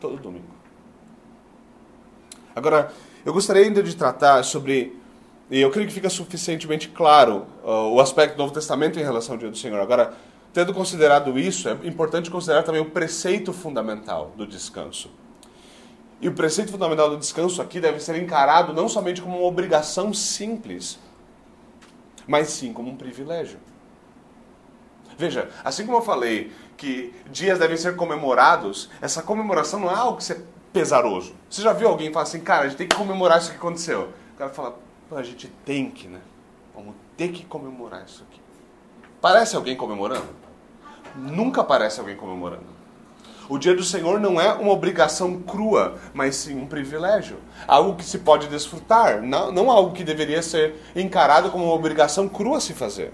Todo 0.00 0.16
domingo. 0.16 0.60
Agora, 2.54 2.92
eu 3.24 3.32
gostaria 3.32 3.62
ainda 3.62 3.82
de 3.82 3.94
tratar 3.94 4.42
sobre, 4.42 4.98
e 5.50 5.60
eu 5.60 5.70
creio 5.70 5.86
que 5.86 5.94
fica 5.94 6.10
suficientemente 6.10 6.88
claro 6.88 7.46
uh, 7.62 7.92
o 7.92 8.00
aspecto 8.00 8.34
do 8.34 8.38
Novo 8.38 8.52
Testamento 8.52 8.98
em 8.98 9.02
relação 9.02 9.34
ao 9.34 9.38
dia 9.38 9.50
do 9.50 9.56
Senhor. 9.56 9.78
Agora, 9.78 10.14
Tendo 10.52 10.74
considerado 10.74 11.38
isso, 11.38 11.68
é 11.68 11.72
importante 11.84 12.30
considerar 12.30 12.62
também 12.64 12.80
o 12.80 12.90
preceito 12.90 13.52
fundamental 13.52 14.32
do 14.36 14.46
descanso. 14.46 15.10
E 16.20 16.28
o 16.28 16.34
preceito 16.34 16.72
fundamental 16.72 17.08
do 17.08 17.16
descanso 17.16 17.62
aqui 17.62 17.80
deve 17.80 18.00
ser 18.00 18.20
encarado 18.20 18.72
não 18.72 18.88
somente 18.88 19.22
como 19.22 19.38
uma 19.38 19.46
obrigação 19.46 20.12
simples, 20.12 20.98
mas 22.26 22.48
sim 22.48 22.72
como 22.72 22.90
um 22.90 22.96
privilégio. 22.96 23.58
Veja, 25.16 25.50
assim 25.64 25.86
como 25.86 25.98
eu 25.98 26.02
falei 26.02 26.52
que 26.76 27.14
dias 27.30 27.58
devem 27.58 27.76
ser 27.76 27.94
comemorados, 27.94 28.90
essa 29.00 29.22
comemoração 29.22 29.78
não 29.78 29.90
é 29.90 29.94
algo 29.94 30.16
que 30.16 30.24
ser 30.24 30.44
pesaroso. 30.72 31.34
Você 31.48 31.62
já 31.62 31.72
viu 31.72 31.88
alguém 31.88 32.12
falar 32.12 32.24
assim, 32.24 32.40
cara, 32.40 32.64
a 32.64 32.68
gente 32.68 32.78
tem 32.78 32.88
que 32.88 32.96
comemorar 32.96 33.38
isso 33.38 33.50
que 33.50 33.56
aconteceu? 33.56 34.12
O 34.34 34.38
cara 34.38 34.50
fala, 34.50 34.78
a 35.12 35.22
gente 35.22 35.48
tem 35.64 35.90
que, 35.90 36.08
né? 36.08 36.20
Vamos 36.74 36.94
ter 37.16 37.28
que 37.28 37.44
comemorar 37.44 38.04
isso 38.04 38.24
aqui. 38.28 38.40
Parece 39.20 39.56
alguém 39.56 39.76
comemorando? 39.76 40.39
Nunca 41.14 41.64
parece 41.64 42.00
alguém 42.00 42.16
comemorando. 42.16 42.80
O 43.50 43.58
dia 43.58 43.74
do 43.74 43.82
Senhor 43.82 44.20
não 44.20 44.40
é 44.40 44.52
uma 44.52 44.72
obrigação 44.72 45.40
crua, 45.40 45.96
mas 46.14 46.36
sim 46.36 46.56
um 46.56 46.66
privilégio. 46.66 47.38
Algo 47.66 47.96
que 47.96 48.04
se 48.04 48.18
pode 48.18 48.46
desfrutar, 48.46 49.20
não, 49.20 49.50
não 49.50 49.70
algo 49.70 49.92
que 49.92 50.04
deveria 50.04 50.40
ser 50.40 50.76
encarado 50.94 51.50
como 51.50 51.64
uma 51.64 51.74
obrigação 51.74 52.28
crua 52.28 52.58
a 52.58 52.60
se 52.60 52.74
fazer. 52.74 53.12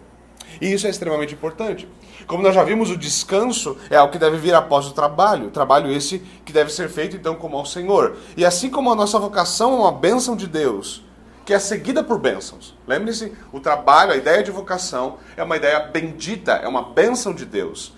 E 0.61 0.71
isso 0.71 0.87
é 0.87 0.91
extremamente 0.91 1.33
importante. 1.33 1.89
Como 2.27 2.43
nós 2.43 2.55
já 2.55 2.63
vimos, 2.65 2.91
o 2.91 2.99
descanso 2.99 3.79
é 3.89 3.97
algo 3.97 4.13
que 4.13 4.19
deve 4.19 4.37
vir 4.37 4.55
após 4.55 4.87
o 4.87 4.93
trabalho. 4.93 5.51
Trabalho 5.51 5.91
esse 5.91 6.19
que 6.45 6.53
deve 6.53 6.71
ser 6.71 6.91
feito 6.91 7.17
então 7.17 7.35
como 7.35 7.57
ao 7.57 7.65
Senhor. 7.65 8.17
E 8.37 8.45
assim 8.45 8.69
como 8.69 8.93
a 8.93 8.95
nossa 8.95 9.19
vocação 9.19 9.73
é 9.73 9.77
uma 9.77 9.93
bênção 9.93 10.37
de 10.37 10.47
Deus, 10.47 11.03
que 11.47 11.55
é 11.55 11.59
seguida 11.61 12.03
por 12.03 12.19
bênçãos. 12.19 12.77
Lembre-se, 12.89 13.33
o 13.53 13.61
trabalho, 13.61 14.11
a 14.13 14.17
ideia 14.17 14.43
de 14.43 14.51
vocação 14.51 15.19
é 15.37 15.45
uma 15.45 15.57
ideia 15.57 15.79
bendita, 15.79 16.55
é 16.55 16.67
uma 16.67 16.83
bênção 16.83 17.33
de 17.33 17.47
Deus. 17.47 17.95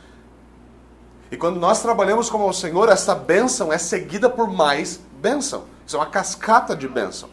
E 1.32 1.36
quando 1.36 1.58
nós 1.58 1.80
trabalhamos 1.80 2.28
como 2.28 2.44
ao 2.44 2.52
Senhor, 2.52 2.90
essa 2.90 3.14
bênção 3.14 3.72
é 3.72 3.78
seguida 3.78 4.28
por 4.28 4.50
mais 4.50 5.00
bênção. 5.18 5.64
Isso 5.86 5.96
é 5.96 5.98
uma 5.98 6.06
cascata 6.06 6.76
de 6.76 6.86
bênção. 6.86 7.30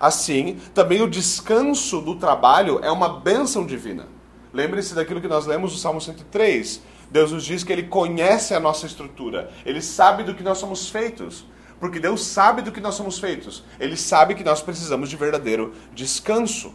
Assim, 0.00 0.58
também 0.74 1.02
o 1.02 1.08
descanso 1.08 2.00
do 2.00 2.16
trabalho 2.16 2.80
é 2.82 2.90
uma 2.90 3.20
bênção 3.20 3.66
divina. 3.66 4.06
Lembre-se 4.54 4.94
daquilo 4.94 5.20
que 5.20 5.28
nós 5.28 5.44
lemos 5.44 5.72
no 5.72 5.78
Salmo 5.78 6.00
103. 6.00 6.80
Deus 7.10 7.30
nos 7.30 7.44
diz 7.44 7.62
que 7.62 7.72
Ele 7.72 7.84
conhece 7.84 8.54
a 8.54 8.60
nossa 8.60 8.86
estrutura. 8.86 9.50
Ele 9.66 9.82
sabe 9.82 10.22
do 10.22 10.34
que 10.34 10.42
nós 10.42 10.56
somos 10.56 10.88
feitos. 10.88 11.44
Porque 11.78 12.00
Deus 12.00 12.24
sabe 12.24 12.62
do 12.62 12.72
que 12.72 12.80
nós 12.80 12.94
somos 12.94 13.18
feitos. 13.18 13.62
Ele 13.78 13.96
sabe 13.96 14.34
que 14.34 14.44
nós 14.44 14.62
precisamos 14.62 15.08
de 15.08 15.16
verdadeiro 15.16 15.74
descanso. 15.94 16.72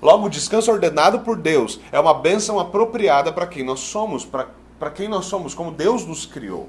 Logo, 0.00 0.26
o 0.26 0.30
descanso 0.30 0.70
ordenado 0.70 1.20
por 1.20 1.36
Deus 1.36 1.80
é 1.90 1.98
uma 1.98 2.14
bênção 2.14 2.60
apropriada 2.60 3.32
para 3.32 3.46
quem 3.46 3.64
nós 3.64 3.80
somos, 3.80 4.26
para 4.26 4.90
quem 4.90 5.08
nós 5.08 5.24
somos, 5.24 5.54
como 5.54 5.70
Deus 5.70 6.04
nos 6.04 6.26
criou. 6.26 6.68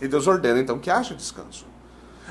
E 0.00 0.06
Deus 0.06 0.26
ordena 0.26 0.60
então 0.60 0.78
que 0.78 0.90
haja 0.90 1.14
descanso. 1.14 1.64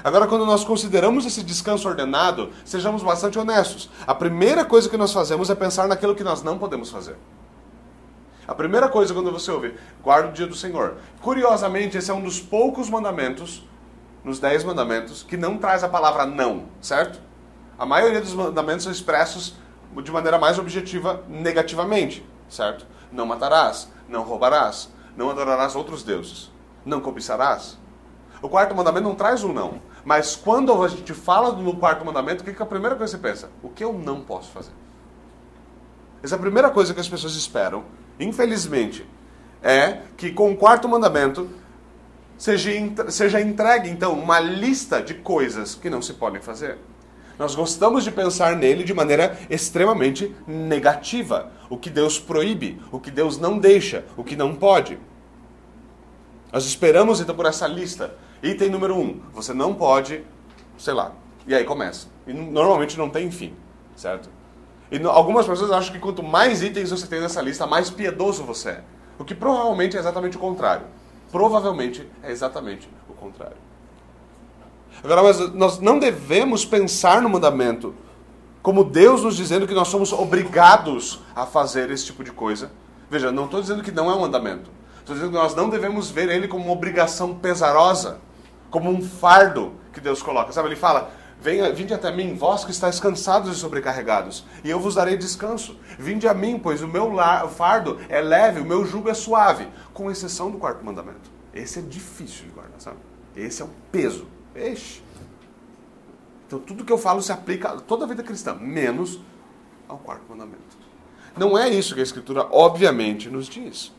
Agora, 0.04 0.28
quando 0.28 0.46
nós 0.46 0.63
consideramos 0.63 1.26
esse 1.26 1.43
descanso 1.43 1.88
ordenado, 1.88 2.52
sejamos 2.63 3.02
bastante 3.02 3.39
honestos. 3.39 3.89
A 4.06 4.13
primeira 4.13 4.63
coisa 4.63 4.88
que 4.88 4.96
nós 4.96 5.12
fazemos 5.12 5.50
é 5.50 5.56
pensar 5.56 5.88
naquilo 5.88 6.15
que 6.15 6.24
nós 6.24 6.43
não 6.43 6.58
podemos 6.60 6.91
fazer. 6.91 7.15
A 8.48 8.56
primeira 8.56 8.88
coisa 8.88 9.14
quando 9.14 9.32
você 9.32 9.52
ouve, 9.52 9.76
guarda 10.02 10.30
o 10.30 10.32
dia 10.32 10.48
do 10.48 10.56
Senhor. 10.56 10.96
Curiosamente, 11.22 11.98
esse 11.98 12.10
é 12.10 12.14
um 12.14 12.22
dos 12.22 12.40
poucos 12.40 12.90
mandamentos, 12.90 13.68
nos 14.24 14.40
dez 14.40 14.64
mandamentos, 14.64 15.22
que 15.22 15.36
não 15.36 15.58
traz 15.58 15.84
a 15.84 15.90
palavra 15.90 16.26
não, 16.26 16.66
certo? 16.80 17.20
A 17.78 17.86
maioria 17.86 18.22
dos 18.22 18.34
mandamentos 18.34 18.84
são 18.84 18.92
expressos 18.92 19.56
de 20.02 20.12
maneira 20.12 20.40
mais 20.40 20.58
objetiva 20.58 21.24
negativamente, 21.28 22.26
certo? 22.48 22.86
Não 23.12 23.26
matarás, 23.26 23.92
não 24.08 24.24
roubarás, 24.24 24.90
não 25.16 25.30
adorarás 25.30 25.76
outros 25.76 26.02
deuses, 26.04 26.50
não 26.86 27.02
cobiçarás. 27.02 27.78
O 28.42 28.48
quarto 28.48 28.74
mandamento 28.74 29.08
não 29.08 29.16
traz 29.16 29.44
um 29.44 29.52
não. 29.52 29.82
Mas 30.06 30.38
quando 30.38 30.82
a 30.82 30.88
gente 30.88 31.14
fala 31.14 31.52
no 31.52 31.76
quarto 31.76 32.06
mandamento, 32.06 32.42
o 32.42 32.46
que 32.46 32.62
é 32.62 32.64
a 32.64 32.66
primeira 32.66 32.96
coisa 32.96 33.18
que 33.18 33.22
você 33.22 33.30
pensa? 33.30 33.50
O 33.62 33.68
que 33.68 33.84
eu 33.84 33.92
não 33.92 34.22
posso 34.22 34.52
fazer? 34.52 34.72
Essa 36.24 36.36
é 36.36 36.38
a 36.38 36.42
primeira 36.42 36.70
coisa 36.70 36.94
que 36.94 37.00
as 37.00 37.10
pessoas 37.10 37.36
esperam, 37.36 37.84
infelizmente, 38.20 39.06
é 39.62 40.00
que 40.16 40.32
com 40.32 40.52
o 40.52 40.56
quarto 40.56 40.88
mandamento 40.88 41.50
seja, 42.38 42.72
seja 43.10 43.42
entregue, 43.42 43.90
então, 43.90 44.14
uma 44.14 44.40
lista 44.40 45.02
de 45.02 45.16
coisas 45.16 45.76
que 45.76 45.90
não 45.90 46.02
se 46.02 46.14
podem 46.14 46.42
fazer. 46.42 46.78
Nós 47.38 47.54
gostamos 47.54 48.04
de 48.04 48.12
pensar 48.12 48.56
nele 48.56 48.84
de 48.84 48.94
maneira 48.94 49.38
extremamente 49.50 50.36
negativa. 50.48 51.52
O 51.70 51.78
que 51.78 51.90
Deus 51.90 52.20
proíbe, 52.20 52.82
o 52.92 53.00
que 53.00 53.12
Deus 53.12 53.38
não 53.38 53.60
deixa, 53.60 54.06
o 54.16 54.24
que 54.24 54.36
não 54.36 54.56
pode. 54.56 54.98
Nós 56.52 56.66
esperamos 56.66 57.20
então 57.20 57.36
por 57.36 57.46
essa 57.46 57.68
lista. 57.68 58.16
Item 58.42 58.70
número 58.70 58.96
um: 58.98 59.22
você 59.34 59.54
não 59.54 59.76
pode, 59.76 60.24
sei 60.78 60.94
lá. 60.94 61.12
E 61.46 61.54
aí 61.54 61.64
começa. 61.64 62.08
E 62.26 62.34
normalmente 62.34 62.98
não 62.98 63.10
tem 63.10 63.30
fim, 63.30 63.54
certo? 63.96 64.30
E 64.91 65.04
algumas 65.06 65.45
pessoas 65.45 65.71
acham 65.71 65.93
que 65.93 66.00
quanto 66.00 66.23
mais 66.23 66.62
itens 66.62 66.91
você 66.91 67.08
tem 67.08 67.19
nessa 67.19 67.41
lista, 67.41 67.67
mais 67.67 67.89
piedoso 67.89 68.43
você 68.43 68.69
é. 68.69 68.84
O 69.19 69.26
que 69.26 69.36
provavelmente 69.36 69.97
é 69.97 70.00
exatamente 70.00 70.38
o 70.38 70.39
contrário. 70.39 70.86
Provavelmente 71.32 72.08
é 72.23 72.32
exatamente 72.32 72.89
o 73.10 73.13
contrário. 73.13 73.58
Agora, 75.04 75.23
mas 75.23 75.54
nós 75.54 75.80
não 75.80 76.00
devemos 76.00 76.65
pensar 76.65 77.21
no 77.21 77.30
mandamento 77.30 77.93
como 78.62 78.84
Deus 78.84 79.23
nos 79.23 79.38
dizendo 79.38 79.67
que 79.67 79.73
nós 79.73 79.88
somos 79.88 80.12
obrigados 80.12 81.21
a 81.36 81.45
fazer 81.45 81.91
esse 81.91 82.06
tipo 82.06 82.23
de 82.23 82.32
coisa. 82.32 82.71
Veja, 83.10 83.32
não 83.32 83.45
estou 83.45 83.62
dizendo 83.62 83.84
que 83.84 83.91
não 83.91 84.10
é 84.10 84.15
um 84.15 84.21
mandamento. 84.21 84.69
Estou 85.00 85.15
dizendo 85.15 85.32
que 85.32 85.38
nós 85.38 85.56
não 85.56 85.69
devemos 85.69 86.10
ver 86.10 86.30
ele 86.30 86.47
como 86.47 86.65
uma 86.65 86.73
obrigação 86.73 87.36
pesarosa, 87.36 88.19
como 88.69 88.89
um 88.89 89.02
fardo 89.02 89.73
que 89.93 90.02
Deus 90.02 90.21
coloca. 90.21 90.52
Sabe, 90.52 90.67
ele 90.69 90.76
fala: 90.76 91.10
Venha, 91.39 91.71
vinde 91.71 91.93
até 91.93 92.12
mim, 92.12 92.34
vós 92.34 92.65
que 92.65 92.71
estáis 92.71 93.00
cansados 93.00 93.56
e 93.56 93.60
sobrecarregados, 93.60 94.43
e 94.63 94.69
eu 94.69 94.80
vos 94.80 94.95
darei 94.95 95.15
descanso. 95.15 95.78
Vinde 95.97 96.28
a 96.28 96.34
mim, 96.34 96.60
pois 96.60 96.82
o 96.82 96.88
meu 96.88 97.13
fardo 97.50 98.00
é 98.10 98.19
leve, 98.19 98.60
o 98.60 98.65
meu 98.65 98.84
jugo 98.86 99.10
é 99.10 99.13
suave, 99.13 99.67
com 99.93 100.10
exceção 100.10 100.50
do 100.50 100.58
quarto 100.58 100.84
mandamento. 100.84 101.30
Esse 101.54 101.80
é 101.80 101.82
difícil 101.82 102.45
de 102.45 102.52
guardar, 102.52 102.80
sabe? 102.80 102.97
Esse 103.36 103.62
é 103.62 103.65
o 103.65 103.69
peso. 103.91 104.28
Peixe. 104.54 105.04
Então 106.47 106.60
tudo 106.60 106.84
que 106.84 106.91
eu 106.91 106.97
falo 106.97 107.21
se 107.21 107.32
aplica 107.32 107.69
a 107.69 107.80
toda 107.80 108.06
a 108.06 108.08
vida 108.08 108.23
cristã, 108.23 108.56
menos 108.56 109.19
ao 109.88 109.97
quarto 109.97 110.23
mandamento. 110.30 110.78
Não 111.38 111.56
é 111.56 111.69
isso 111.69 111.93
que 111.93 112.00
a 112.00 112.04
Escritura, 112.04 112.47
obviamente, 112.52 113.30
nos 113.30 113.47
diz. 113.47 113.91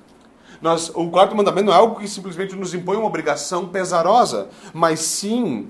Nós, 0.60 0.90
o 0.92 1.08
quarto 1.08 1.36
mandamento 1.36 1.66
não 1.66 1.72
é 1.72 1.76
algo 1.76 2.00
que 2.00 2.08
simplesmente 2.08 2.56
nos 2.56 2.74
impõe 2.74 2.96
uma 2.96 3.06
obrigação 3.06 3.68
pesarosa, 3.68 4.48
mas 4.74 4.98
sim, 4.98 5.68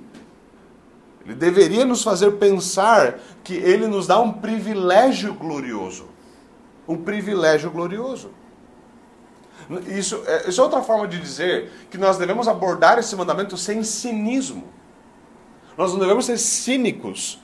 ele 1.28 1.36
deveria 1.36 1.84
nos 1.84 2.02
fazer 2.02 2.32
pensar 2.32 3.18
que 3.44 3.52
ele 3.54 3.86
nos 3.86 4.06
dá 4.06 4.18
um 4.18 4.32
privilégio 4.32 5.34
glorioso. 5.34 6.06
Um 6.88 6.96
privilégio 6.96 7.70
glorioso. 7.70 8.30
Isso, 9.86 10.22
é, 10.26 10.48
isso 10.48 10.58
é 10.58 10.64
outra 10.64 10.82
forma 10.82 11.06
de 11.06 11.20
dizer 11.20 11.70
que 11.90 11.98
nós 11.98 12.16
devemos 12.16 12.48
abordar 12.48 12.98
esse 12.98 13.14
mandamento 13.14 13.58
sem 13.58 13.82
cinismo. 13.84 14.64
Nós 15.76 15.92
não 15.92 16.00
devemos 16.00 16.24
ser 16.24 16.38
cínicos 16.38 17.38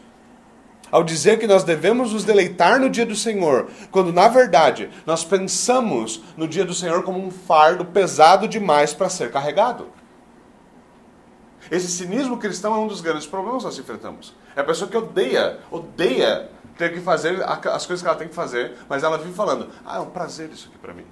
ao 0.91 1.05
dizer 1.05 1.39
que 1.39 1.47
nós 1.47 1.63
devemos 1.63 2.15
nos 2.15 2.25
deleitar 2.25 2.81
no 2.81 2.89
dia 2.89 3.05
do 3.05 3.17
Senhor, 3.17 3.69
quando 3.91 4.13
na 4.13 4.29
verdade 4.29 4.89
nós 5.05 5.25
pensamos 5.25 6.23
no 6.37 6.49
dia 6.49 6.65
do 6.65 6.73
Senhor 6.73 7.03
como 7.03 7.19
um 7.19 7.31
fardo 7.31 7.85
pesado 7.85 8.49
demais 8.49 8.95
para 8.95 9.11
ser 9.11 9.31
carregado. 9.31 9.89
Esse 11.71 11.89
cinismo 11.89 12.39
cristão 12.39 12.75
é 12.75 12.79
um 12.79 12.87
dos 12.87 13.01
grandes 13.01 13.27
problemas 13.27 13.63
que 13.63 13.65
nós 13.65 13.79
enfrentamos. 13.79 14.35
É 14.55 14.61
a 14.61 14.65
pessoa 14.65 14.91
que 14.91 14.97
odeia, 14.97 15.61
odeia 15.71 16.51
ter 16.77 16.93
que 16.93 17.01
fazer 17.01 17.43
as 17.43 17.87
coisas 17.87 18.03
que 18.03 18.09
ela 18.09 18.17
tem 18.17 18.29
que 18.29 18.35
fazer, 18.35 18.77
mas 18.89 19.03
ela 19.03 19.19
vive 19.19 19.33
falando: 19.33 19.71
ah, 19.85 19.97
é 19.97 20.01
um 20.01 20.11
prazer 20.11 20.51
isso 20.51 20.69
aqui 20.69 20.79
para 20.79 20.93
mim. 20.93 21.07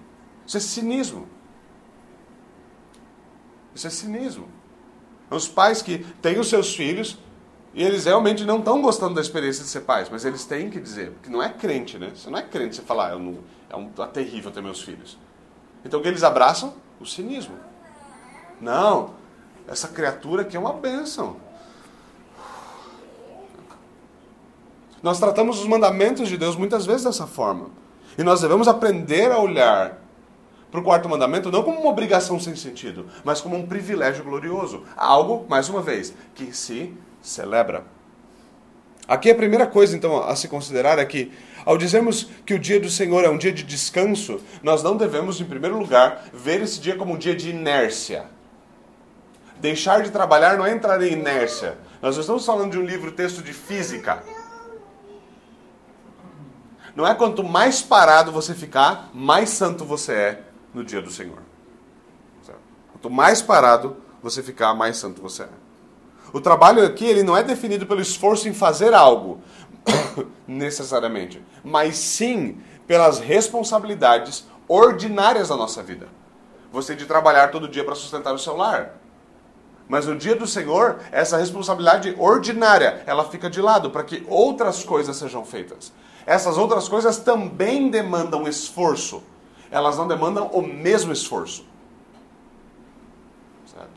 Isso 0.47 0.57
é 0.57 0.61
cinismo. 0.61 1.29
Isso 3.75 3.87
é 3.87 3.91
cinismo. 3.91 4.49
Os 5.31 5.49
pais 5.49 5.81
que 5.81 5.99
têm 6.21 6.39
os 6.39 6.49
seus 6.49 6.75
filhos 6.75 7.19
e 7.75 7.83
eles 7.83 8.05
realmente 8.05 8.45
não 8.45 8.59
estão 8.59 8.83
gostando 8.83 9.15
da 9.15 9.21
experiência 9.21 9.65
de 9.65 9.71
ser 9.71 9.81
pais, 9.81 10.09
mas 10.11 10.25
eles 10.27 10.45
têm 10.45 10.69
que 10.69 10.79
dizer, 10.79 11.13
porque 11.13 11.31
não 11.31 11.43
é 11.43 11.49
crente, 11.49 11.99
né? 11.99 12.13
Você 12.15 12.29
não 12.29 12.39
é 12.39 12.43
crente 12.43 12.77
você 12.77 12.83
falar, 12.83 13.13
ah, 13.13 13.19
não, 13.19 13.39
é 13.71 13.77
um, 13.77 13.91
é 13.99 14.07
terrível 14.09 14.51
ter 14.51 14.61
meus 14.61 14.83
filhos. 14.83 15.19
Então 15.85 15.99
o 15.99 16.03
que 16.03 16.09
eles 16.09 16.23
abraçam? 16.23 16.75
O 17.01 17.07
cinismo. 17.07 17.57
Não, 18.61 19.15
essa 19.69 19.89
criatura 19.89 20.43
aqui 20.43 20.57
é 20.57 20.61
uma 20.61 20.73
bênção. 20.73 21.37
Nós 25.03 25.19
tratamos 25.19 25.59
os 25.61 25.67
mandamentos 25.67 26.29
de 26.29 26.37
Deus 26.37 26.55
muitas 26.55 26.87
vezes 26.87 27.05
dessa 27.05 27.27
forma. 27.27 27.71
E 28.17 28.23
nós 28.23 28.41
devemos 28.41 28.69
aprender 28.69 29.33
a 29.33 29.39
olhar 29.39 29.99
para 30.71 30.81
o 30.81 30.83
quarto 30.83 31.09
mandamento 31.09 31.51
não 31.51 31.63
como 31.63 31.81
uma 31.81 31.91
obrigação 31.91 32.39
sem 32.39 32.55
sentido, 32.55 33.07
mas 33.25 33.41
como 33.41 33.57
um 33.57 33.67
privilégio 33.67 34.25
glorioso. 34.25 34.85
Algo, 34.97 35.45
mais 35.49 35.69
uma 35.69 35.83
vez, 35.83 36.15
que 36.35 36.57
se 36.57 36.95
celebra. 37.21 37.85
Aqui 39.07 39.31
a 39.31 39.35
primeira 39.35 39.67
coisa, 39.67 39.97
então, 39.97 40.23
a 40.23 40.37
se 40.37 40.47
considerar 40.47 40.99
é 40.99 41.05
que, 41.05 41.33
ao 41.67 41.77
dizermos 41.77 42.29
que 42.47 42.55
o 42.55 42.59
dia 42.59 42.79
do 42.79 42.89
Senhor 42.89 43.25
é 43.25 43.29
um 43.29 43.37
dia 43.37 43.53
de 43.53 43.65
descanso, 43.65 44.41
nós 44.63 44.83
não 44.83 44.97
devemos, 44.97 45.41
em 45.41 45.45
primeiro 45.45 45.77
lugar, 45.77 46.25
ver 46.33 46.63
esse 46.63 46.81
dia 46.81 46.97
como 46.97 47.15
um 47.15 47.19
dia 47.19 47.35
de 47.35 47.51
inércia. 47.51 48.27
Deixar 49.63 50.03
de 50.03 50.11
trabalhar 50.11 50.59
não 50.59 50.67
é 50.67 50.73
entrar 50.73 51.01
em 51.01 51.13
inércia. 51.13 51.79
Nós 52.03 52.17
estamos 52.17 52.45
falando 52.45 52.73
de 52.73 52.79
um 52.79 52.85
livro 52.85 53.13
texto 53.13 53.41
de 53.41 53.53
física. 53.53 54.25
Não 56.97 57.07
é 57.07 57.15
quanto 57.15 57.45
mais 57.45 57.81
parado 57.81 58.33
você 58.33 58.55
ficar, 58.55 59.09
mais 59.15 59.51
santo 59.51 59.85
você 59.85 60.13
é 60.13 60.43
no 60.75 60.83
dia 60.83 61.01
do 61.01 61.13
Senhor. 61.13 61.39
Quanto 62.91 63.09
mais 63.09 63.41
parado 63.41 63.97
você 64.21 64.43
ficar, 64.43 64.75
mais 64.75 64.97
santo 64.97 65.23
você 65.23 65.45
é. 65.45 65.49
O 66.33 66.41
trabalho 66.41 66.85
aqui 66.85 67.05
ele 67.05 67.23
não 67.23 67.37
é 67.37 67.45
definido 67.45 67.87
pelo 67.87 68.01
esforço 68.01 68.49
em 68.49 68.53
fazer 68.53 68.93
algo, 68.93 69.41
necessariamente, 70.45 71.41
mas 71.63 71.97
sim 71.99 72.61
pelas 72.85 73.21
responsabilidades 73.21 74.45
ordinárias 74.67 75.51
da 75.51 75.57
nossa 75.57 75.85
vida. 75.85 76.09
Você 76.73 76.97
de 76.97 77.07
trabalhar 77.07 77.53
todo 77.53 77.69
dia 77.69 77.85
para 77.85 77.95
sustentar 77.95 78.35
o 78.35 78.39
seu 78.41 78.57
lar. 78.57 79.02
Mas 79.93 80.07
no 80.07 80.17
dia 80.17 80.35
do 80.35 80.47
Senhor, 80.47 81.01
essa 81.13 81.37
responsabilidade 81.37 82.17
ordinária, 82.19 83.03
ela 83.05 83.25
fica 83.29 83.51
de 83.51 83.61
lado 83.61 83.91
para 83.91 84.03
que 84.03 84.25
outras 84.27 84.83
coisas 84.83 85.15
sejam 85.15 85.45
feitas. 85.45 85.93
Essas 86.25 86.57
outras 86.57 86.89
coisas 86.89 87.19
também 87.19 87.91
demandam 87.91 88.49
esforço. 88.49 89.23
Elas 89.71 89.99
não 89.99 90.09
demandam 90.09 90.47
o 90.47 90.63
mesmo 90.63 91.13
esforço. 91.13 91.67
Certo? 93.67 93.91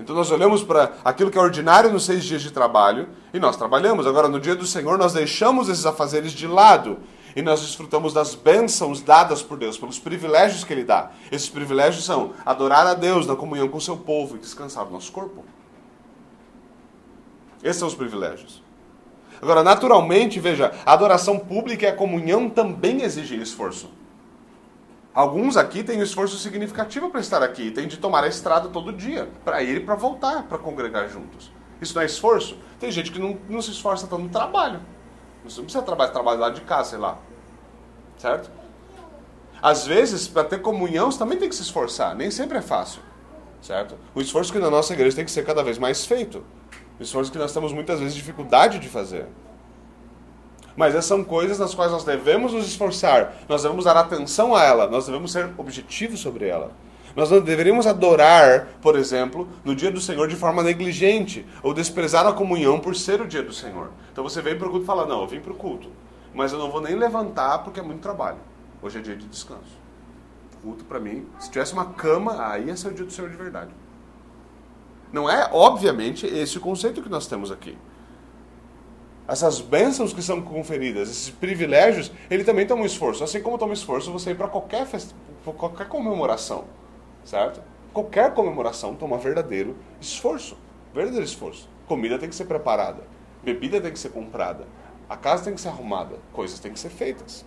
Então 0.00 0.16
nós 0.16 0.30
olhamos 0.30 0.62
para 0.62 0.94
aquilo 1.04 1.30
que 1.30 1.36
é 1.36 1.42
ordinário 1.42 1.92
nos 1.92 2.06
seis 2.06 2.24
dias 2.24 2.40
de 2.40 2.50
trabalho 2.50 3.10
e 3.30 3.38
nós 3.38 3.58
trabalhamos. 3.58 4.06
Agora, 4.06 4.26
no 4.26 4.40
dia 4.40 4.56
do 4.56 4.64
Senhor, 4.64 4.96
nós 4.96 5.12
deixamos 5.12 5.68
esses 5.68 5.84
afazeres 5.84 6.32
de 6.32 6.46
lado 6.46 6.96
e 7.34 7.42
nós 7.42 7.60
desfrutamos 7.60 8.12
das 8.12 8.34
bênçãos 8.34 9.00
dadas 9.00 9.42
por 9.42 9.58
Deus, 9.58 9.78
pelos 9.78 9.98
privilégios 9.98 10.64
que 10.64 10.72
Ele 10.72 10.84
dá. 10.84 11.10
Esses 11.30 11.48
privilégios 11.48 12.04
são 12.04 12.32
adorar 12.44 12.86
a 12.86 12.94
Deus 12.94 13.26
na 13.26 13.36
comunhão 13.36 13.68
com 13.68 13.78
o 13.78 13.80
seu 13.80 13.96
povo 13.96 14.36
e 14.36 14.38
descansar 14.38 14.84
no 14.84 14.92
nosso 14.92 15.12
corpo. 15.12 15.44
Esses 17.62 17.76
são 17.76 17.88
os 17.88 17.94
privilégios. 17.94 18.62
Agora, 19.40 19.62
naturalmente, 19.62 20.38
veja, 20.38 20.72
a 20.84 20.92
adoração 20.92 21.38
pública 21.38 21.86
e 21.86 21.88
a 21.88 21.96
comunhão 21.96 22.48
também 22.48 23.02
exigem 23.02 23.40
esforço. 23.40 23.90
Alguns 25.12 25.56
aqui 25.56 25.82
têm 25.82 26.00
esforço 26.00 26.38
significativo 26.38 27.10
para 27.10 27.20
estar 27.20 27.42
aqui, 27.42 27.70
têm 27.70 27.88
de 27.88 27.96
tomar 27.96 28.22
a 28.22 28.28
estrada 28.28 28.68
todo 28.68 28.92
dia, 28.92 29.28
para 29.44 29.62
ir 29.62 29.78
e 29.78 29.80
para 29.80 29.94
voltar, 29.94 30.44
para 30.44 30.58
congregar 30.58 31.08
juntos. 31.08 31.50
Isso 31.80 31.94
não 31.94 32.02
é 32.02 32.06
esforço? 32.06 32.56
Tem 32.78 32.92
gente 32.92 33.10
que 33.10 33.18
não, 33.18 33.36
não 33.48 33.62
se 33.62 33.70
esforça 33.70 34.06
tanto 34.06 34.22
no 34.22 34.28
trabalho. 34.28 34.80
Você 35.44 35.58
não 35.58 35.64
precisa 35.64 35.82
trabalhar, 35.82 36.10
trabalhar 36.10 36.50
de 36.50 36.60
casa, 36.62 36.90
sei 36.90 36.98
lá. 36.98 37.18
Certo? 38.18 38.50
Às 39.62 39.86
vezes, 39.86 40.28
para 40.28 40.44
ter 40.44 40.60
comunhão, 40.60 41.10
você 41.10 41.18
também 41.18 41.38
tem 41.38 41.48
que 41.48 41.54
se 41.54 41.62
esforçar. 41.62 42.14
Nem 42.14 42.30
sempre 42.30 42.58
é 42.58 42.62
fácil. 42.62 43.02
Certo? 43.60 43.96
O 44.14 44.20
esforço 44.20 44.52
que 44.52 44.58
na 44.58 44.70
nossa 44.70 44.92
igreja 44.92 45.16
tem 45.16 45.24
que 45.24 45.30
ser 45.30 45.44
cada 45.44 45.62
vez 45.62 45.78
mais 45.78 46.06
feito. 46.06 46.42
O 46.98 47.02
esforço 47.02 47.30
que 47.30 47.38
nós 47.38 47.52
temos 47.52 47.72
muitas 47.72 48.00
vezes 48.00 48.14
dificuldade 48.14 48.78
de 48.78 48.88
fazer. 48.88 49.26
Mas 50.76 50.94
essas 50.94 51.06
são 51.06 51.22
coisas 51.22 51.58
nas 51.58 51.74
quais 51.74 51.90
nós 51.90 52.04
devemos 52.04 52.52
nos 52.52 52.66
esforçar, 52.66 53.34
nós 53.48 53.62
devemos 53.62 53.84
dar 53.84 53.96
atenção 53.96 54.54
a 54.54 54.62
ela, 54.62 54.86
nós 54.86 55.06
devemos 55.06 55.32
ser 55.32 55.50
objetivos 55.58 56.20
sobre 56.20 56.46
ela. 56.46 56.70
Nós 57.16 57.30
não 57.30 57.40
deveríamos 57.40 57.86
adorar, 57.86 58.68
por 58.80 58.96
exemplo, 58.96 59.48
no 59.64 59.74
dia 59.74 59.90
do 59.90 60.00
Senhor 60.00 60.28
de 60.28 60.36
forma 60.36 60.62
negligente 60.62 61.44
ou 61.62 61.74
desprezar 61.74 62.26
a 62.26 62.32
comunhão 62.32 62.78
por 62.78 62.94
ser 62.94 63.20
o 63.20 63.26
dia 63.26 63.42
do 63.42 63.52
Senhor. 63.52 63.90
Então 64.12 64.22
você 64.22 64.40
vem 64.40 64.56
para 64.56 64.68
o 64.68 64.70
culto 64.70 64.84
e 64.84 64.86
fala: 64.86 65.06
Não, 65.06 65.22
eu 65.22 65.26
vim 65.26 65.40
para 65.40 65.52
o 65.52 65.56
culto, 65.56 65.88
mas 66.32 66.52
eu 66.52 66.58
não 66.58 66.70
vou 66.70 66.80
nem 66.80 66.94
levantar 66.94 67.58
porque 67.58 67.80
é 67.80 67.82
muito 67.82 68.00
trabalho. 68.00 68.38
Hoje 68.80 68.98
é 68.98 69.02
dia 69.02 69.16
de 69.16 69.26
descanso. 69.26 69.78
Culto 70.62 70.84
para 70.84 71.00
mim, 71.00 71.26
se 71.38 71.50
tivesse 71.50 71.72
uma 71.72 71.86
cama, 71.86 72.46
aí 72.46 72.66
ia 72.66 72.76
ser 72.76 72.88
o 72.88 72.94
dia 72.94 73.04
do 73.04 73.12
Senhor 73.12 73.30
de 73.30 73.36
verdade. 73.36 73.70
Não 75.12 75.28
é, 75.28 75.50
obviamente, 75.52 76.26
esse 76.26 76.58
o 76.58 76.60
conceito 76.60 77.02
que 77.02 77.08
nós 77.08 77.26
temos 77.26 77.50
aqui. 77.50 77.76
Essas 79.26 79.60
bênçãos 79.60 80.12
que 80.12 80.22
são 80.22 80.40
conferidas, 80.42 81.08
esses 81.08 81.30
privilégios, 81.30 82.12
ele 82.30 82.44
também 82.44 82.66
toma 82.66 82.82
um 82.82 82.86
esforço. 82.86 83.24
Assim 83.24 83.40
como 83.40 83.58
toma 83.58 83.72
esforço 83.72 84.12
você 84.12 84.30
ir 84.30 84.36
para 84.36 84.48
qualquer, 84.48 84.86
qualquer 85.56 85.88
comemoração 85.88 86.64
certo? 87.24 87.62
Qualquer 87.92 88.32
comemoração 88.34 88.94
toma 88.94 89.18
verdadeiro 89.18 89.76
esforço, 90.00 90.56
verdadeiro 90.94 91.24
esforço. 91.24 91.68
Comida 91.86 92.18
tem 92.18 92.28
que 92.28 92.34
ser 92.34 92.44
preparada, 92.44 93.02
bebida 93.42 93.80
tem 93.80 93.92
que 93.92 93.98
ser 93.98 94.10
comprada, 94.10 94.66
a 95.08 95.16
casa 95.16 95.44
tem 95.44 95.54
que 95.54 95.60
ser 95.60 95.68
arrumada, 95.68 96.18
coisas 96.32 96.60
têm 96.60 96.72
que 96.72 96.78
ser 96.78 96.90
feitas. 96.90 97.44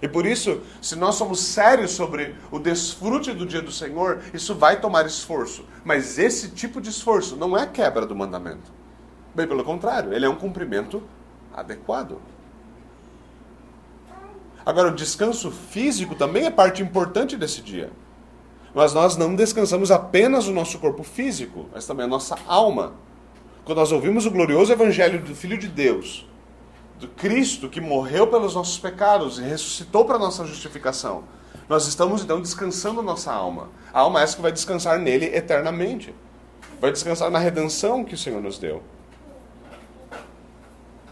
E 0.00 0.08
por 0.08 0.26
isso, 0.26 0.60
se 0.82 0.96
nós 0.96 1.14
somos 1.14 1.40
sérios 1.40 1.92
sobre 1.92 2.34
o 2.50 2.58
desfrute 2.58 3.32
do 3.32 3.46
dia 3.46 3.62
do 3.62 3.72
Senhor, 3.72 4.22
isso 4.34 4.54
vai 4.54 4.78
tomar 4.80 5.06
esforço. 5.06 5.64
Mas 5.84 6.18
esse 6.18 6.50
tipo 6.50 6.80
de 6.80 6.90
esforço 6.90 7.36
não 7.36 7.56
é 7.56 7.66
quebra 7.66 8.04
do 8.04 8.14
mandamento. 8.14 8.70
Bem 9.34 9.46
pelo 9.46 9.64
contrário, 9.64 10.12
ele 10.12 10.26
é 10.26 10.28
um 10.28 10.36
cumprimento 10.36 11.02
adequado. 11.54 12.20
Agora, 14.66 14.88
o 14.88 14.94
descanso 14.94 15.50
físico 15.50 16.14
também 16.14 16.44
é 16.44 16.50
parte 16.50 16.82
importante 16.82 17.36
desse 17.36 17.60
dia. 17.60 17.90
Mas 18.74 18.92
nós 18.92 19.16
não 19.16 19.36
descansamos 19.36 19.90
apenas 19.90 20.48
o 20.48 20.52
nosso 20.52 20.78
corpo 20.78 21.04
físico, 21.04 21.66
mas 21.72 21.86
também 21.86 22.04
a 22.04 22.08
nossa 22.08 22.36
alma. 22.46 22.94
Quando 23.64 23.78
nós 23.78 23.92
ouvimos 23.92 24.26
o 24.26 24.30
glorioso 24.30 24.72
evangelho 24.72 25.22
do 25.22 25.34
Filho 25.34 25.56
de 25.56 25.68
Deus, 25.68 26.28
do 26.98 27.06
Cristo 27.08 27.68
que 27.68 27.80
morreu 27.80 28.26
pelos 28.26 28.54
nossos 28.54 28.78
pecados 28.78 29.38
e 29.38 29.42
ressuscitou 29.42 30.04
para 30.04 30.16
a 30.16 30.18
nossa 30.18 30.44
justificação, 30.44 31.22
nós 31.68 31.86
estamos 31.86 32.22
então 32.22 32.42
descansando 32.42 33.00
a 33.00 33.02
nossa 33.02 33.32
alma. 33.32 33.68
A 33.92 34.00
alma 34.00 34.20
é 34.20 34.24
essa 34.24 34.36
que 34.36 34.42
vai 34.42 34.52
descansar 34.52 34.98
nele 34.98 35.26
eternamente. 35.26 36.14
Vai 36.80 36.92
descansar 36.92 37.30
na 37.30 37.38
redenção 37.38 38.04
que 38.04 38.14
o 38.14 38.18
Senhor 38.18 38.42
nos 38.42 38.58
deu. 38.58 38.82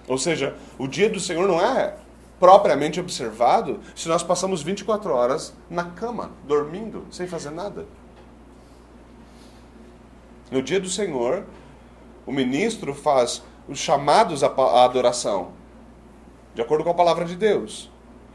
Ou 0.07 0.18
seja, 0.18 0.57
o 0.77 0.87
dia 0.87 1.09
do 1.09 1.20
Senhor 1.20 1.46
não 1.46 1.61
é 1.61 1.94
propriamente 2.42 2.98
observado 2.98 3.78
se 3.94 4.09
nós 4.09 4.24
passamos 4.24 4.64
24 4.64 5.14
horas 5.14 5.55
na 5.70 5.85
cama, 5.85 6.33
dormindo, 6.44 7.07
sem 7.09 7.28
fazer 7.28 7.52
nada. 7.52 7.87
No 10.50 10.61
dia 10.61 10.81
do 10.81 10.88
Senhor, 10.88 11.44
o 12.26 12.33
ministro 12.33 12.94
faz 12.94 13.44
os 13.68 13.78
chamados 13.78 14.42
à 14.42 14.48
adoração, 14.85 15.52
de 16.52 16.61
acordo 16.61 16.83
com 16.83 16.90
a 16.90 16.94
palavra 16.94 17.24
de 17.26 17.37
Deus. 17.37 17.88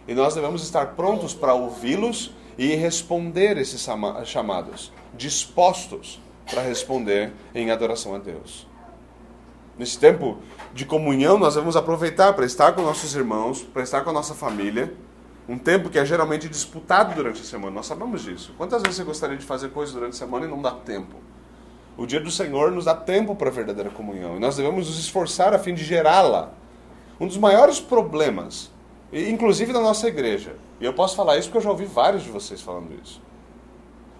E 0.08 0.14
nós 0.14 0.34
devemos 0.34 0.64
estar 0.64 0.96
prontos 0.96 1.34
para 1.34 1.54
ouvi-los 1.54 2.32
e 2.58 2.76
responder 2.76 3.58
esses 3.58 3.86
chamados, 4.24 4.90
dispostos 5.16 6.22
para 6.50 6.62
responder 6.62 7.34
em 7.54 7.72
adoração 7.72 8.16
a 8.16 8.20
Deus. 8.20 8.67
Nesse 9.78 10.00
tempo 10.00 10.40
de 10.74 10.86
comunhão, 10.86 11.38
nós 11.38 11.54
vamos 11.54 11.76
aproveitar 11.76 12.34
para 12.34 12.46
estar 12.46 12.74
com 12.74 12.82
nossos 12.82 13.16
irmãos, 13.16 13.62
para 13.62 13.84
estar 13.84 14.02
com 14.02 14.10
a 14.10 14.14
nossa 14.14 14.34
família. 14.34 14.94
Um 15.48 15.58
tempo 15.58 15.90
que 15.90 16.00
é 16.00 16.06
geralmente 16.06 16.50
disputado 16.50 17.14
durante 17.14 17.42
a 17.42 17.44
semana, 17.44 17.72
nós 17.72 17.86
sabemos 17.86 18.24
disso. 18.24 18.54
Quantas 18.58 18.82
vezes 18.82 18.98
você 18.98 19.04
gostaria 19.04 19.38
de 19.38 19.46
fazer 19.46 19.70
coisas 19.70 19.94
durante 19.94 20.14
a 20.14 20.18
semana 20.18 20.46
e 20.46 20.50
não 20.50 20.62
dá 20.62 20.72
tempo? 20.72 21.16
O 21.96 22.06
dia 22.06 22.20
do 22.20 22.32
Senhor 22.32 22.72
nos 22.72 22.86
dá 22.86 22.96
tempo 22.96 23.36
para 23.36 23.50
a 23.50 23.52
verdadeira 23.52 23.90
comunhão 23.90 24.36
e 24.36 24.40
nós 24.40 24.58
devemos 24.58 24.88
nos 24.88 25.00
esforçar 25.00 25.54
a 25.54 25.60
fim 25.60 25.74
de 25.74 25.84
gerá-la. 25.84 26.52
Um 27.20 27.28
dos 27.28 27.38
maiores 27.38 27.80
problemas, 27.80 28.72
inclusive 29.12 29.72
da 29.72 29.80
nossa 29.80 30.08
igreja, 30.08 30.56
e 30.80 30.86
eu 30.86 30.94
posso 30.94 31.16
falar 31.16 31.38
isso 31.38 31.48
porque 31.48 31.60
eu 31.60 31.64
já 31.64 31.70
ouvi 31.70 31.86
vários 31.86 32.24
de 32.24 32.30
vocês 32.30 32.62
falando 32.62 32.94
isso. 33.02 33.22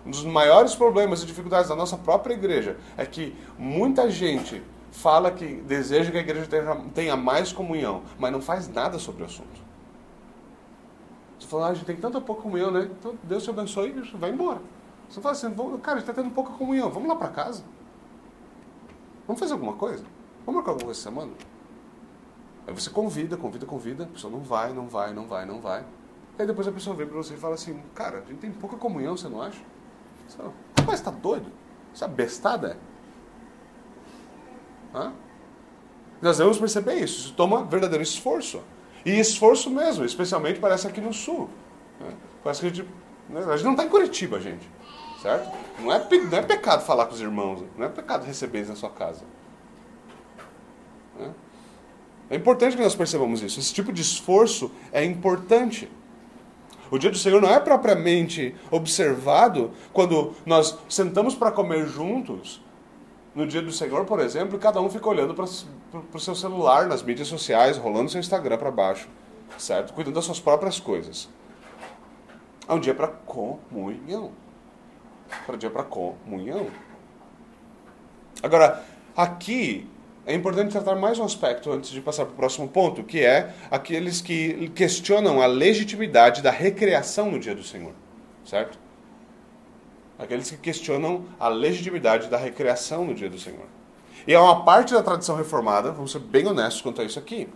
Um 0.06 0.12
dos 0.12 0.24
maiores 0.24 0.74
problemas 0.74 1.22
e 1.22 1.26
dificuldades 1.26 1.68
da 1.68 1.76
nossa 1.76 1.98
própria 1.98 2.34
igreja 2.34 2.78
é 2.96 3.06
que 3.06 3.36
muita 3.60 4.10
gente 4.10 4.64
fala 4.98 5.32
que 5.32 5.46
deseja 5.62 6.12
que 6.12 6.18
a 6.18 6.22
igreja 6.22 6.48
tenha, 6.94 7.16
mais 7.16 7.54
comunhão, 7.54 8.02
mas 8.18 8.32
não 8.32 8.42
faz 8.42 8.68
nada 8.68 8.98
sobre 8.98 9.22
o 9.22 9.26
assunto. 9.26 9.62
Você 11.40 11.48
fala, 11.48 11.68
ah, 11.68 11.70
a 11.70 11.74
gente 11.76 11.86
tem 11.86 11.96
tanta 11.96 12.20
pouca 12.20 12.42
comunhão, 12.42 12.72
né? 12.72 12.90
Então 13.00 13.16
Deus 13.24 13.44
te 13.44 13.50
abençoe 13.50 13.90
e 13.90 14.18
vai 14.18 14.32
embora. 14.32 14.60
Você 15.08 15.22
fala 15.22 15.34
assim, 15.34 15.54
cara, 15.54 15.98
a 15.98 16.00
gente 16.00 16.10
está 16.10 16.14
tendo 16.14 16.34
pouca 16.34 16.52
comunhão, 16.54 16.90
vamos 16.90 17.08
lá 17.08 17.16
para 17.16 17.30
casa. 17.30 17.64
Vamos 19.28 19.40
fazer 19.40 19.54
alguma 19.54 19.74
coisa? 19.74 20.04
Vamos 20.46 20.56
marcar 20.56 20.72
alguma 20.72 20.86
coisa 20.86 21.00
essa 21.00 21.10
semana? 21.10 21.32
Aí 22.66 22.74
você 22.74 22.90
convida, 22.90 23.38
convida, 23.38 23.66
convida, 23.66 24.04
a 24.04 24.08
pessoa 24.08 24.32
não 24.32 24.40
vai, 24.40 24.74
não 24.74 24.88
vai, 24.88 25.14
não 25.14 25.28
vai, 25.28 25.46
não 25.46 25.62
vai. 25.62 25.86
Aí 26.40 26.48
depois 26.48 26.68
a 26.68 26.72
pessoa 26.72 26.96
vem 26.96 27.06
para 27.06 27.18
você 27.18 27.36
e 27.36 27.38
fala 27.38 27.54
assim, 27.54 27.80
cara, 27.94 28.18
a 28.20 28.22
gente 28.22 28.40
tem 28.40 28.52
pouca 28.52 28.78
comunhão, 28.78 29.16
você 29.16 29.30
não 29.30 29.42
acha? 29.42 29.62
Você 30.28 30.38
fala, 30.38 30.54
rapaz, 30.80 31.02
tá 31.02 31.12
doido? 31.12 31.52
Isso 31.94 32.04
é 32.04 32.08
bestada? 32.08 32.78
É? 34.94 34.98
Hã? 34.98 35.14
Nós 36.22 36.38
devemos 36.38 36.58
perceber 36.58 36.96
isso. 36.96 37.26
Isso 37.26 37.34
toma 37.34 37.64
verdadeiro 37.64 38.04
esforço. 38.04 38.62
E 39.06 39.20
esforço 39.20 39.70
mesmo, 39.70 40.04
especialmente 40.04 40.60
parece 40.60 40.88
aqui 40.88 41.00
no 41.00 41.14
sul. 41.14 41.50
Né? 42.00 42.14
Parece 42.44 42.62
que 42.62 42.68
a 42.68 42.70
gente, 42.70 42.90
né? 43.30 43.44
a 43.46 43.56
gente 43.56 43.66
não 43.66 43.72
está 43.72 43.86
em 43.86 43.90
Curitiba, 43.90 44.40
gente. 44.40 44.70
Certo? 45.22 45.50
Não 45.80 45.92
é, 45.92 46.08
não 46.30 46.38
é 46.38 46.42
pecado 46.42 46.84
falar 46.84 47.06
com 47.06 47.14
os 47.14 47.22
irmãos. 47.22 47.64
Não 47.78 47.86
é 47.86 47.90
pecado 47.90 48.26
receber 48.26 48.60
eles 48.60 48.70
na 48.70 48.76
sua 48.76 48.90
casa. 48.90 49.24
Né? 51.18 51.32
É 52.30 52.36
importante 52.36 52.76
que 52.76 52.84
nós 52.84 52.96
percebamos 52.96 53.42
isso. 53.42 53.60
Esse 53.60 53.74
tipo 53.74 53.94
de 53.94 54.02
esforço 54.02 54.72
é 54.92 55.04
importante. 55.04 55.90
O 56.92 56.98
dia 56.98 57.10
do 57.10 57.18
Senhor 57.18 57.42
não 57.42 57.50
é 57.50 57.60
propriamente 57.60 58.56
observado 58.72 59.72
quando 59.94 60.34
nós 60.46 60.78
sentamos 60.90 61.36
para 61.36 61.52
comer 61.52 61.88
juntos 61.88 62.62
no 63.38 63.46
dia 63.46 63.62
do 63.62 63.72
Senhor, 63.72 64.04
por 64.04 64.20
exemplo, 64.20 64.58
cada 64.58 64.82
um 64.82 64.90
fica 64.90 65.08
olhando 65.08 65.36
para 65.36 65.46
o 65.46 66.20
seu 66.20 66.34
celular, 66.34 66.88
nas 66.88 67.04
mídias 67.04 67.28
sociais, 67.28 67.78
rolando 67.78 68.10
seu 68.10 68.20
Instagram 68.20 68.58
para 68.58 68.72
baixo, 68.72 69.08
certo? 69.60 69.94
Cuidando 69.94 70.16
das 70.16 70.26
suas 70.26 70.40
próprias 70.40 70.80
coisas. 70.80 71.30
É 72.68 72.74
um 72.74 72.80
dia 72.80 72.96
para 72.96 73.08
comunhão. 73.08 74.32
Para 75.46 75.56
dia 75.56 75.70
para 75.70 75.84
comunhão. 75.84 76.66
Agora, 78.42 78.84
aqui 79.16 79.88
é 80.26 80.34
importante 80.34 80.72
tratar 80.72 80.96
mais 80.96 81.20
um 81.20 81.24
aspecto 81.24 81.72
antes 81.72 81.92
de 81.92 82.02
passar 82.02 82.26
para 82.26 82.34
o 82.34 82.38
próximo 82.38 82.68
ponto, 82.68 83.04
que 83.04 83.24
é 83.24 83.54
aqueles 83.70 84.20
que 84.20 84.70
questionam 84.70 85.44
a 85.44 85.46
legitimidade 85.46 86.42
da 86.42 86.50
recreação 86.50 87.30
no 87.30 87.40
dia 87.40 87.54
do 87.54 87.64
Senhor. 87.64 87.94
Certo? 88.44 88.80
Aqueles 90.18 90.50
que 90.50 90.58
questionam 90.58 91.26
a 91.40 91.48
legitimidade 91.48 92.28
da 92.28 92.38
recreação 92.38 93.06
no 93.06 93.14
dia 93.14 93.30
do 93.30 93.40
Senhor. 93.40 93.66
E 94.28 94.34
é 94.34 94.40
uma 94.40 94.64
parte 94.66 94.94
da 94.94 95.02
tradição 95.02 95.36
reformada, 95.36 95.92
vamos 95.92 96.12
ser 96.12 96.20
bem 96.20 96.48
honestos 96.48 96.82
quanto 96.82 97.02
a 97.02 97.04
isso 97.04 97.20
aqui. 97.20 97.48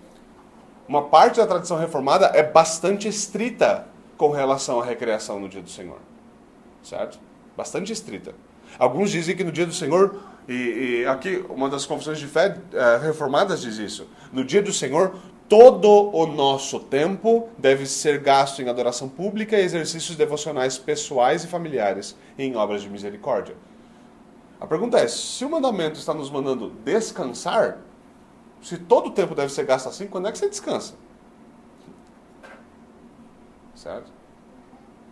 Uma 0.87 1.03
parte 1.03 1.37
da 1.37 1.47
tradição 1.47 1.77
reformada 1.77 2.27
é 2.33 2.43
bastante 2.43 3.07
estrita 3.07 3.87
com 4.17 4.29
relação 4.29 4.79
à 4.79 4.85
recreação 4.85 5.39
no 5.39 5.49
dia 5.49 5.61
do 5.61 5.69
Senhor. 5.69 5.99
Certo? 6.83 7.19
Bastante 7.57 7.91
estrita. 7.91 8.33
Alguns 8.79 9.11
dizem 9.11 9.35
que 9.35 9.43
no 9.43 9.51
dia 9.51 9.65
do 9.65 9.73
Senhor, 9.73 10.19
e, 10.47 11.01
e 11.01 11.05
aqui 11.05 11.43
uma 11.49 11.69
das 11.69 11.85
confissões 11.85 12.19
de 12.19 12.27
fé 12.27 12.57
é, 12.73 12.97
reformadas 12.97 13.61
diz 13.61 13.77
isso: 13.77 14.07
no 14.31 14.43
dia 14.43 14.61
do 14.61 14.71
Senhor, 14.71 15.15
todo 15.51 16.15
o 16.15 16.25
nosso 16.25 16.79
tempo 16.79 17.49
deve 17.57 17.85
ser 17.85 18.19
gasto 18.19 18.61
em 18.61 18.69
adoração 18.69 19.09
pública 19.09 19.59
e 19.59 19.65
exercícios 19.65 20.15
devocionais 20.15 20.77
pessoais 20.77 21.43
e 21.43 21.47
familiares 21.47 22.15
em 22.39 22.55
obras 22.55 22.81
de 22.81 22.89
misericórdia. 22.89 23.57
A 24.61 24.65
pergunta 24.65 24.97
é: 24.97 25.09
se 25.09 25.43
o 25.43 25.49
mandamento 25.49 25.99
está 25.99 26.13
nos 26.13 26.29
mandando 26.29 26.69
descansar, 26.85 27.79
se 28.61 28.77
todo 28.77 29.07
o 29.07 29.11
tempo 29.11 29.35
deve 29.35 29.51
ser 29.51 29.65
gasto 29.65 29.89
assim, 29.89 30.07
quando 30.07 30.29
é 30.29 30.31
que 30.31 30.37
você 30.37 30.47
descansa? 30.47 30.93
Certo? 33.75 34.09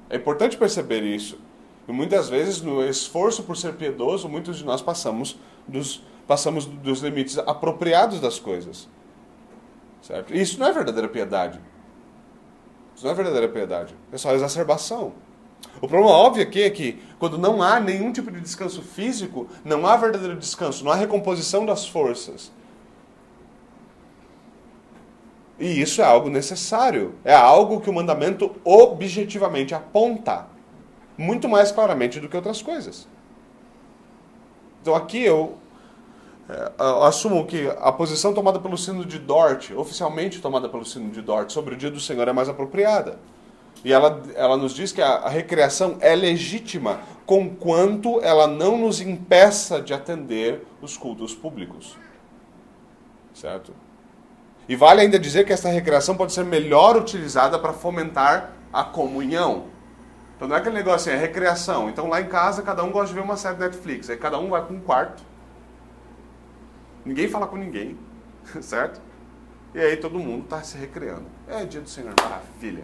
É 0.10 0.16
importante 0.16 0.56
perceber 0.56 1.04
isso. 1.04 1.38
E 1.86 1.92
muitas 1.92 2.30
vezes, 2.30 2.62
no 2.62 2.82
esforço 2.82 3.44
por 3.44 3.58
ser 3.58 3.74
piedoso, 3.74 4.30
muitos 4.30 4.60
de 4.60 4.64
nós 4.64 4.82
passamos 4.82 5.38
dos, 5.68 6.02
passamos 6.26 6.64
dos 6.64 7.02
limites 7.02 7.38
apropriados 7.40 8.22
das 8.22 8.40
coisas. 8.40 8.88
Certo? 10.02 10.34
E 10.34 10.42
isso 10.42 10.60
não 10.60 10.68
é 10.68 10.72
verdadeira 10.72 11.08
piedade. 11.08 11.60
Isso 12.96 13.06
não 13.06 13.12
é 13.12 13.16
verdadeira 13.16 13.48
piedade. 13.48 13.96
É 14.12 14.18
só 14.18 14.34
exacerbação. 14.34 15.14
O 15.82 15.88
problema 15.88 16.12
óbvio 16.12 16.44
aqui 16.44 16.64
é 16.64 16.70
que 16.70 17.02
quando 17.18 17.38
não 17.38 17.62
há 17.62 17.80
nenhum 17.80 18.12
tipo 18.12 18.32
de 18.32 18.42
descanso 18.42 18.82
físico, 18.82 19.48
não 19.64 19.86
há 19.86 19.96
verdadeiro 19.96 20.36
descanso, 20.36 20.84
não 20.84 20.92
há 20.92 20.96
recomposição 20.96 21.66
das 21.66 21.88
forças. 21.88 22.52
E 25.60 25.82
isso 25.82 26.02
é 26.02 26.06
algo 26.06 26.30
necessário. 26.30 27.16
É 27.24 27.36
algo 27.36 27.82
que 27.82 27.90
o 27.90 27.94
mandamento 27.94 28.56
objetivamente 28.64 29.76
aponta. 29.76 30.48
Muito 31.18 31.50
mais 31.50 31.72
claramente 31.72 32.20
do 32.20 32.30
que 32.30 32.38
outras 32.38 32.62
coisas. 32.62 33.08
Então 34.82 34.96
aqui 34.96 35.22
eu, 35.22 35.58
é, 36.50 36.72
eu 36.80 37.04
assumo 37.04 37.46
que 37.46 37.72
a 37.80 37.92
posição 37.92 38.34
tomada 38.34 38.60
pelo 38.60 38.76
sino 38.76 39.06
de 39.06 39.20
Dort, 39.20 39.70
oficialmente 39.76 40.42
tomada 40.42 40.68
pelo 40.68 40.84
sino 40.84 41.12
de 41.12 41.22
Dort, 41.22 41.52
sobre 41.52 41.76
o 41.76 41.78
dia 41.78 41.92
do 41.92 42.00
Senhor 42.00 42.28
é 42.28 42.34
mais 42.34 42.50
apropriada. 42.50 43.20
E 43.86 43.94
ela, 43.94 44.22
ela 44.36 44.58
nos 44.58 44.74
diz 44.74 44.92
que 44.92 45.02
a, 45.02 45.10
a 45.10 45.30
recreação 45.30 45.98
é 46.02 46.16
legítima, 46.16 47.02
conquanto 47.26 48.20
ela 48.22 48.48
não 48.48 48.80
nos 48.80 49.00
impeça 49.00 49.80
de 49.80 49.94
atender 49.94 50.66
os 50.82 50.98
cultos 50.98 51.36
públicos. 51.36 51.96
Certo? 53.32 53.72
E 54.68 54.76
vale 54.76 55.02
ainda 55.02 55.20
dizer 55.20 55.46
que 55.46 55.54
essa 55.54 55.70
recreação 55.70 56.18
pode 56.18 56.34
ser 56.34 56.44
melhor 56.44 56.98
utilizada 56.98 57.60
para 57.60 57.74
fomentar 57.74 58.54
a 58.74 58.84
comunhão. 58.84 59.66
Então 60.36 60.48
não 60.48 60.56
é 60.56 60.60
aquele 60.60 60.76
negócio 60.76 61.12
assim, 61.12 61.20
é 61.20 61.22
recreação. 61.22 61.90
Então 61.90 62.10
lá 62.10 62.20
em 62.22 62.28
casa 62.28 62.64
cada 62.64 62.84
um 62.84 62.92
gosta 62.92 63.10
de 63.10 63.14
ver 63.14 63.22
uma 63.22 63.38
série 63.38 63.58
Netflix. 63.58 64.10
Aí 64.10 64.18
cada 64.18 64.40
um 64.40 64.50
vai 64.50 64.64
para 64.64 64.76
um 64.76 64.80
quarto. 64.80 65.29
Ninguém 67.10 67.28
fala 67.28 67.48
com 67.48 67.58
ninguém, 67.58 67.98
certo? 68.62 69.02
E 69.74 69.80
aí 69.80 69.98
todo 69.98 70.20
mundo 70.20 70.44
está 70.44 70.62
se 70.62 70.78
recreando. 70.78 71.26
É 71.48 71.66
dia 71.66 71.82
do 71.82 71.90
Senhor, 71.90 72.14
maravilha. 72.22 72.84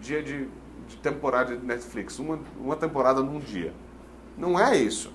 Dia 0.00 0.20
de, 0.20 0.48
de 0.88 0.96
temporada 0.96 1.56
de 1.56 1.64
Netflix, 1.64 2.18
uma, 2.18 2.40
uma 2.58 2.74
temporada 2.74 3.22
num 3.22 3.38
dia. 3.38 3.72
Não 4.36 4.58
é 4.58 4.76
isso. 4.76 5.12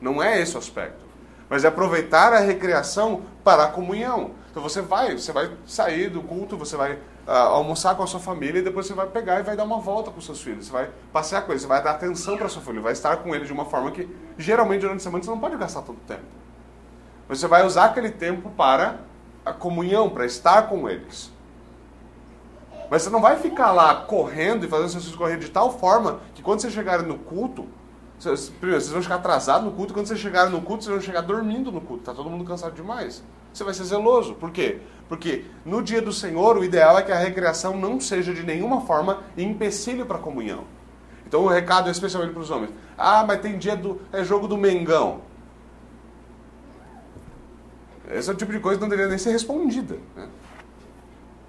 Não 0.00 0.20
é 0.20 0.40
esse 0.40 0.56
o 0.56 0.58
aspecto. 0.58 1.04
Mas 1.48 1.62
é 1.62 1.68
aproveitar 1.68 2.32
a 2.32 2.40
recreação 2.40 3.22
para 3.44 3.66
a 3.66 3.68
comunhão. 3.68 4.32
Então 4.50 4.60
você 4.60 4.82
vai, 4.82 5.16
você 5.16 5.30
vai 5.30 5.48
sair 5.64 6.10
do 6.10 6.20
culto, 6.20 6.56
você 6.56 6.76
vai 6.76 6.94
uh, 6.94 7.30
almoçar 7.30 7.94
com 7.94 8.02
a 8.02 8.08
sua 8.08 8.18
família 8.18 8.58
e 8.58 8.62
depois 8.62 8.88
você 8.88 8.92
vai 8.92 9.06
pegar 9.06 9.38
e 9.38 9.44
vai 9.44 9.54
dar 9.54 9.62
uma 9.62 9.78
volta 9.78 10.10
com 10.10 10.20
seus 10.20 10.42
filhos. 10.42 10.66
Você 10.66 10.72
vai 10.72 10.90
passear 11.12 11.42
com 11.42 11.52
eles, 11.52 11.62
você 11.62 11.68
vai 11.68 11.80
dar 11.80 11.92
atenção 11.92 12.36
para 12.36 12.48
sua 12.48 12.60
família, 12.60 12.82
vai 12.82 12.92
estar 12.92 13.18
com 13.18 13.32
eles 13.32 13.46
de 13.46 13.52
uma 13.52 13.66
forma 13.66 13.92
que 13.92 14.08
geralmente 14.36 14.80
durante 14.80 14.96
a 14.96 15.00
semana 15.04 15.22
você 15.22 15.30
não 15.30 15.38
pode 15.38 15.56
gastar 15.56 15.82
tanto 15.82 16.00
tempo. 16.08 16.41
Você 17.38 17.46
vai 17.46 17.64
usar 17.64 17.86
aquele 17.86 18.10
tempo 18.10 18.50
para 18.50 19.00
a 19.44 19.52
comunhão, 19.52 20.10
para 20.10 20.26
estar 20.26 20.68
com 20.68 20.88
eles. 20.88 21.32
Mas 22.90 23.02
você 23.02 23.10
não 23.10 23.22
vai 23.22 23.38
ficar 23.38 23.72
lá 23.72 23.94
correndo 23.94 24.66
e 24.66 24.68
fazendo 24.68 24.90
seus 24.90 25.04
filhos 25.04 25.18
correr 25.18 25.38
de 25.38 25.50
tal 25.50 25.78
forma 25.78 26.20
que 26.34 26.42
quando 26.42 26.60
vocês 26.60 26.74
chegarem 26.74 27.06
no 27.06 27.18
culto, 27.18 27.66
vocês, 28.18 28.50
primeiro, 28.50 28.80
vocês 28.80 28.92
vão 28.92 29.02
chegar 29.02 29.14
atrasados 29.14 29.64
no 29.64 29.72
culto, 29.72 29.94
quando 29.94 30.06
vocês 30.06 30.20
chegarem 30.20 30.52
no 30.52 30.60
culto, 30.60 30.84
vocês 30.84 30.94
vão 30.94 31.02
chegar 31.02 31.22
dormindo 31.22 31.72
no 31.72 31.80
culto. 31.80 32.02
Está 32.02 32.12
todo 32.12 32.28
mundo 32.28 32.44
cansado 32.44 32.74
demais. 32.74 33.24
Você 33.52 33.64
vai 33.64 33.72
ser 33.72 33.84
zeloso. 33.84 34.34
Por 34.34 34.50
quê? 34.50 34.80
Porque 35.08 35.46
no 35.64 35.82
dia 35.82 36.02
do 36.02 36.12
Senhor, 36.12 36.56
o 36.58 36.64
ideal 36.64 36.98
é 36.98 37.02
que 37.02 37.12
a 37.12 37.18
recreação 37.18 37.76
não 37.76 37.98
seja 37.98 38.32
de 38.32 38.42
nenhuma 38.42 38.82
forma 38.82 39.22
empecilho 39.36 40.04
para 40.04 40.18
a 40.18 40.20
comunhão. 40.20 40.64
Então 41.26 41.44
o 41.44 41.48
recado 41.48 41.88
é 41.88 41.92
especialmente 41.92 42.32
para 42.32 42.42
os 42.42 42.50
homens. 42.50 42.72
Ah, 42.96 43.24
mas 43.26 43.40
tem 43.40 43.56
dia 43.56 43.74
do. 43.74 44.02
é 44.12 44.22
jogo 44.22 44.46
do 44.46 44.58
Mengão. 44.58 45.31
Esse 48.10 48.30
é 48.30 48.32
o 48.32 48.36
tipo 48.36 48.52
de 48.52 48.60
coisa 48.60 48.78
que 48.78 48.82
não 48.82 48.88
deveria 48.88 49.08
nem 49.08 49.18
ser 49.18 49.30
respondida. 49.30 49.96
Né? 50.16 50.28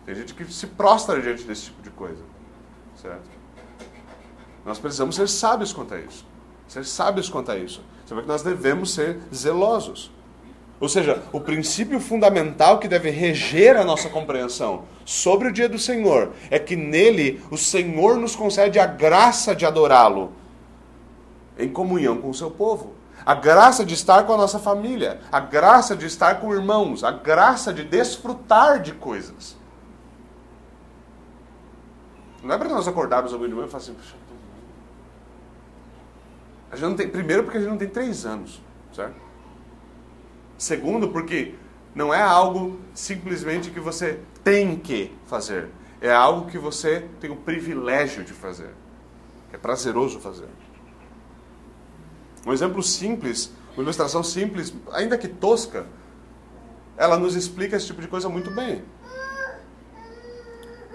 Tem 0.05 0.15
gente 0.15 0.33
que 0.33 0.45
se 0.51 0.67
prostra 0.67 1.21
diante 1.21 1.43
desse 1.43 1.65
tipo 1.65 1.81
de 1.81 1.89
coisa. 1.89 2.23
Certo? 3.01 3.29
Nós 4.65 4.79
precisamos 4.79 5.15
ser 5.15 5.27
sábios 5.27 5.73
quanto 5.73 5.93
a 5.93 5.99
isso. 5.99 6.25
Ser 6.67 6.85
sábios 6.85 7.29
quanto 7.29 7.51
a 7.51 7.57
isso. 7.57 7.81
Vê 8.07 8.21
que 8.21 8.27
nós 8.27 8.43
devemos 8.43 8.93
ser 8.93 9.17
zelosos. 9.33 10.11
Ou 10.79 10.89
seja, 10.89 11.23
o 11.31 11.39
princípio 11.39 11.99
fundamental 11.99 12.77
que 12.79 12.87
deve 12.87 13.09
reger 13.09 13.77
a 13.77 13.83
nossa 13.83 14.09
compreensão 14.09 14.83
sobre 15.05 15.47
o 15.47 15.51
dia 15.51 15.69
do 15.69 15.79
Senhor 15.79 16.31
é 16.51 16.59
que 16.59 16.75
nele 16.75 17.41
o 17.49 17.57
Senhor 17.57 18.17
nos 18.17 18.35
concede 18.35 18.79
a 18.79 18.85
graça 18.85 19.55
de 19.55 19.65
adorá-lo 19.65 20.33
em 21.57 21.69
comunhão 21.69 22.17
com 22.17 22.29
o 22.29 22.33
seu 22.33 22.51
povo. 22.51 22.93
A 23.25 23.33
graça 23.33 23.85
de 23.85 23.93
estar 23.93 24.23
com 24.23 24.33
a 24.33 24.37
nossa 24.37 24.59
família, 24.59 25.21
a 25.31 25.39
graça 25.39 25.95
de 25.95 26.05
estar 26.05 26.41
com 26.41 26.53
irmãos, 26.53 27.03
a 27.03 27.11
graça 27.11 27.73
de 27.73 27.83
desfrutar 27.83 28.81
de 28.81 28.93
coisas. 28.93 29.55
Não 32.43 32.53
é 32.53 32.57
para 32.57 32.67
nós 32.67 32.87
acordarmos 32.87 33.33
amanhã 33.33 33.49
de 33.49 33.55
manhã 33.55 33.67
e 33.67 33.69
falar 33.69 33.83
assim, 33.83 33.95
a 36.69 36.75
gente 36.75 36.89
não 36.89 36.95
tem, 36.95 37.07
primeiro 37.07 37.43
porque 37.43 37.57
a 37.57 37.61
gente 37.61 37.69
não 37.69 37.77
tem 37.77 37.87
três 37.87 38.25
anos, 38.25 38.61
certo? 38.91 39.15
Segundo, 40.57 41.09
porque 41.09 41.55
não 41.93 42.13
é 42.13 42.21
algo 42.21 42.79
simplesmente 42.93 43.69
que 43.69 43.79
você 43.79 44.19
tem 44.43 44.75
que 44.75 45.15
fazer. 45.25 45.69
É 46.01 46.11
algo 46.11 46.49
que 46.49 46.57
você 46.57 47.07
tem 47.21 47.29
o 47.29 47.35
privilégio 47.35 48.23
de 48.23 48.33
fazer. 48.33 48.73
É 49.53 49.57
prazeroso 49.57 50.19
fazer. 50.19 50.49
Um 52.45 52.53
exemplo 52.53 52.81
simples, 52.83 53.51
uma 53.73 53.83
ilustração 53.83 54.23
simples, 54.23 54.73
ainda 54.91 55.17
que 55.17 55.27
tosca, 55.27 55.85
ela 56.97 57.17
nos 57.17 57.35
explica 57.35 57.75
esse 57.75 57.87
tipo 57.87 58.01
de 58.01 58.07
coisa 58.07 58.29
muito 58.29 58.51
bem. 58.51 58.83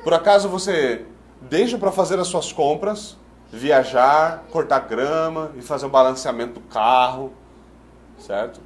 Por 0.04 0.14
acaso 0.14 0.48
você 0.48 1.04
deixa 1.40 1.78
para 1.78 1.90
fazer 1.90 2.18
as 2.18 2.28
suas 2.28 2.52
compras, 2.52 3.16
viajar, 3.50 4.44
cortar 4.50 4.80
grama 4.80 5.52
e 5.56 5.62
fazer 5.62 5.86
o 5.86 5.88
balanceamento 5.88 6.54
do 6.54 6.60
carro, 6.60 7.32
certo? 8.18 8.60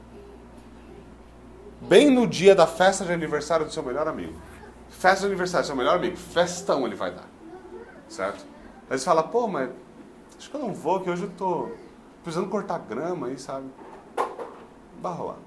bem 1.89 2.11
no 2.11 2.27
dia 2.27 2.55
da 2.55 2.67
festa 2.67 3.05
de 3.05 3.13
aniversário 3.13 3.67
do 3.67 3.73
seu 3.73 3.83
melhor 3.83 4.07
amigo. 4.07 4.35
Festa 4.89 5.21
de 5.21 5.27
aniversário 5.27 5.65
do 5.65 5.67
seu 5.67 5.77
melhor 5.77 5.97
amigo, 5.97 6.17
festão 6.17 6.87
ele 6.87 6.95
vai 6.95 7.11
dar. 7.11 7.29
Certo? 8.09 8.45
Aí 8.89 8.99
você 8.99 9.05
fala, 9.05 9.23
pô, 9.23 9.49
mas 9.49 9.71
acho 10.39 10.51
que 10.51 10.57
eu 10.57 10.61
não 10.61 10.73
vou, 10.73 11.01
que 11.01 11.11
hoje 11.11 11.25
eu 11.25 11.31
tô 11.31 11.71
precisando 12.23 12.49
cortar 12.49 12.79
grama 12.79 13.29
aí, 13.29 13.39
sabe? 13.39 13.67
Vai 15.01 15.13
rolar. 15.13 15.39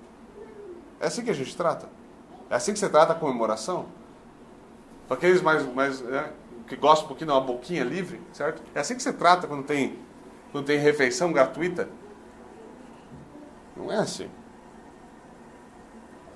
É 0.99 1.07
assim 1.07 1.23
que 1.23 1.31
a 1.31 1.33
gente 1.33 1.55
trata? 1.55 1.89
É 2.49 2.55
assim 2.55 2.73
que 2.73 2.79
você 2.79 2.89
trata 2.89 3.13
a 3.13 3.15
comemoração? 3.15 3.85
Para 5.07 5.17
aqueles 5.17 5.41
mais, 5.41 5.65
mais 5.73 6.01
né, 6.01 6.31
que 6.67 6.75
gostam 6.75 7.05
um 7.05 7.07
pouquinho 7.07 7.31
uma 7.31 7.41
boquinha 7.41 7.83
livre, 7.83 8.21
certo? 8.33 8.61
É 8.73 8.79
assim 8.79 8.95
que 8.95 9.03
você 9.03 9.13
trata 9.13 9.47
quando 9.47 9.63
tem, 9.63 9.99
quando 10.51 10.65
tem 10.65 10.79
refeição 10.79 11.31
gratuita? 11.31 11.89
Não 13.75 13.91
é 13.91 13.97
assim. 13.97 14.29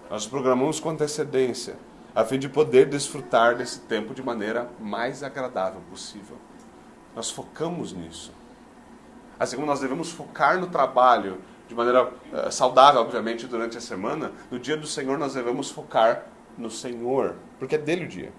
Nós 0.10 0.26
programamos 0.26 0.80
com 0.80 0.90
antecedência, 0.90 1.78
a 2.16 2.26
fim 2.26 2.40
de 2.40 2.50
poder 2.50 2.88
desfrutar 2.88 3.56
desse 3.56 3.80
tempo 3.82 4.14
de 4.14 4.24
maneira 4.24 4.70
mais 4.80 5.24
agradável 5.24 5.82
possível. 5.90 6.38
Nós 7.16 7.30
focamos 7.30 7.94
nisso. 7.94 8.34
Assim 9.40 9.56
como 9.56 9.68
nós 9.68 9.80
devemos 9.80 10.12
focar 10.12 10.60
no 10.60 10.68
trabalho 10.68 11.38
de 11.68 11.76
maneira 11.76 12.06
uh, 12.06 12.52
saudável, 12.52 13.00
obviamente, 13.00 13.48
durante 13.48 13.78
a 13.78 13.82
semana, 13.82 14.32
no 14.50 14.60
dia 14.60 14.76
do 14.76 14.88
Senhor 14.88 15.18
nós 15.18 15.36
devemos 15.36 15.70
focar 15.70 16.26
no 16.58 16.70
Senhor, 16.70 17.36
porque 17.58 17.76
é 17.76 17.78
dele 17.78 18.06
o 18.06 18.08
dia. 18.08 18.34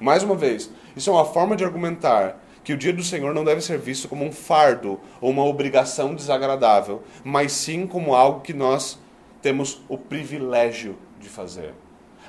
Mais 0.00 0.22
uma 0.24 0.34
vez, 0.34 0.70
isso 0.96 1.08
é 1.08 1.12
uma 1.12 1.24
forma 1.24 1.54
de 1.54 1.64
argumentar 1.64 2.36
que 2.64 2.72
o 2.72 2.76
dia 2.76 2.92
do 2.92 3.02
Senhor 3.02 3.32
não 3.32 3.44
deve 3.44 3.60
ser 3.60 3.78
visto 3.78 4.08
como 4.08 4.24
um 4.24 4.32
fardo 4.32 4.98
ou 5.20 5.30
uma 5.30 5.44
obrigação 5.44 6.14
desagradável, 6.14 7.02
mas 7.22 7.52
sim 7.52 7.86
como 7.86 8.14
algo 8.14 8.40
que 8.40 8.52
nós 8.52 8.98
temos 9.40 9.82
o 9.88 9.96
privilégio 9.96 10.96
de 11.20 11.28
fazer. 11.28 11.74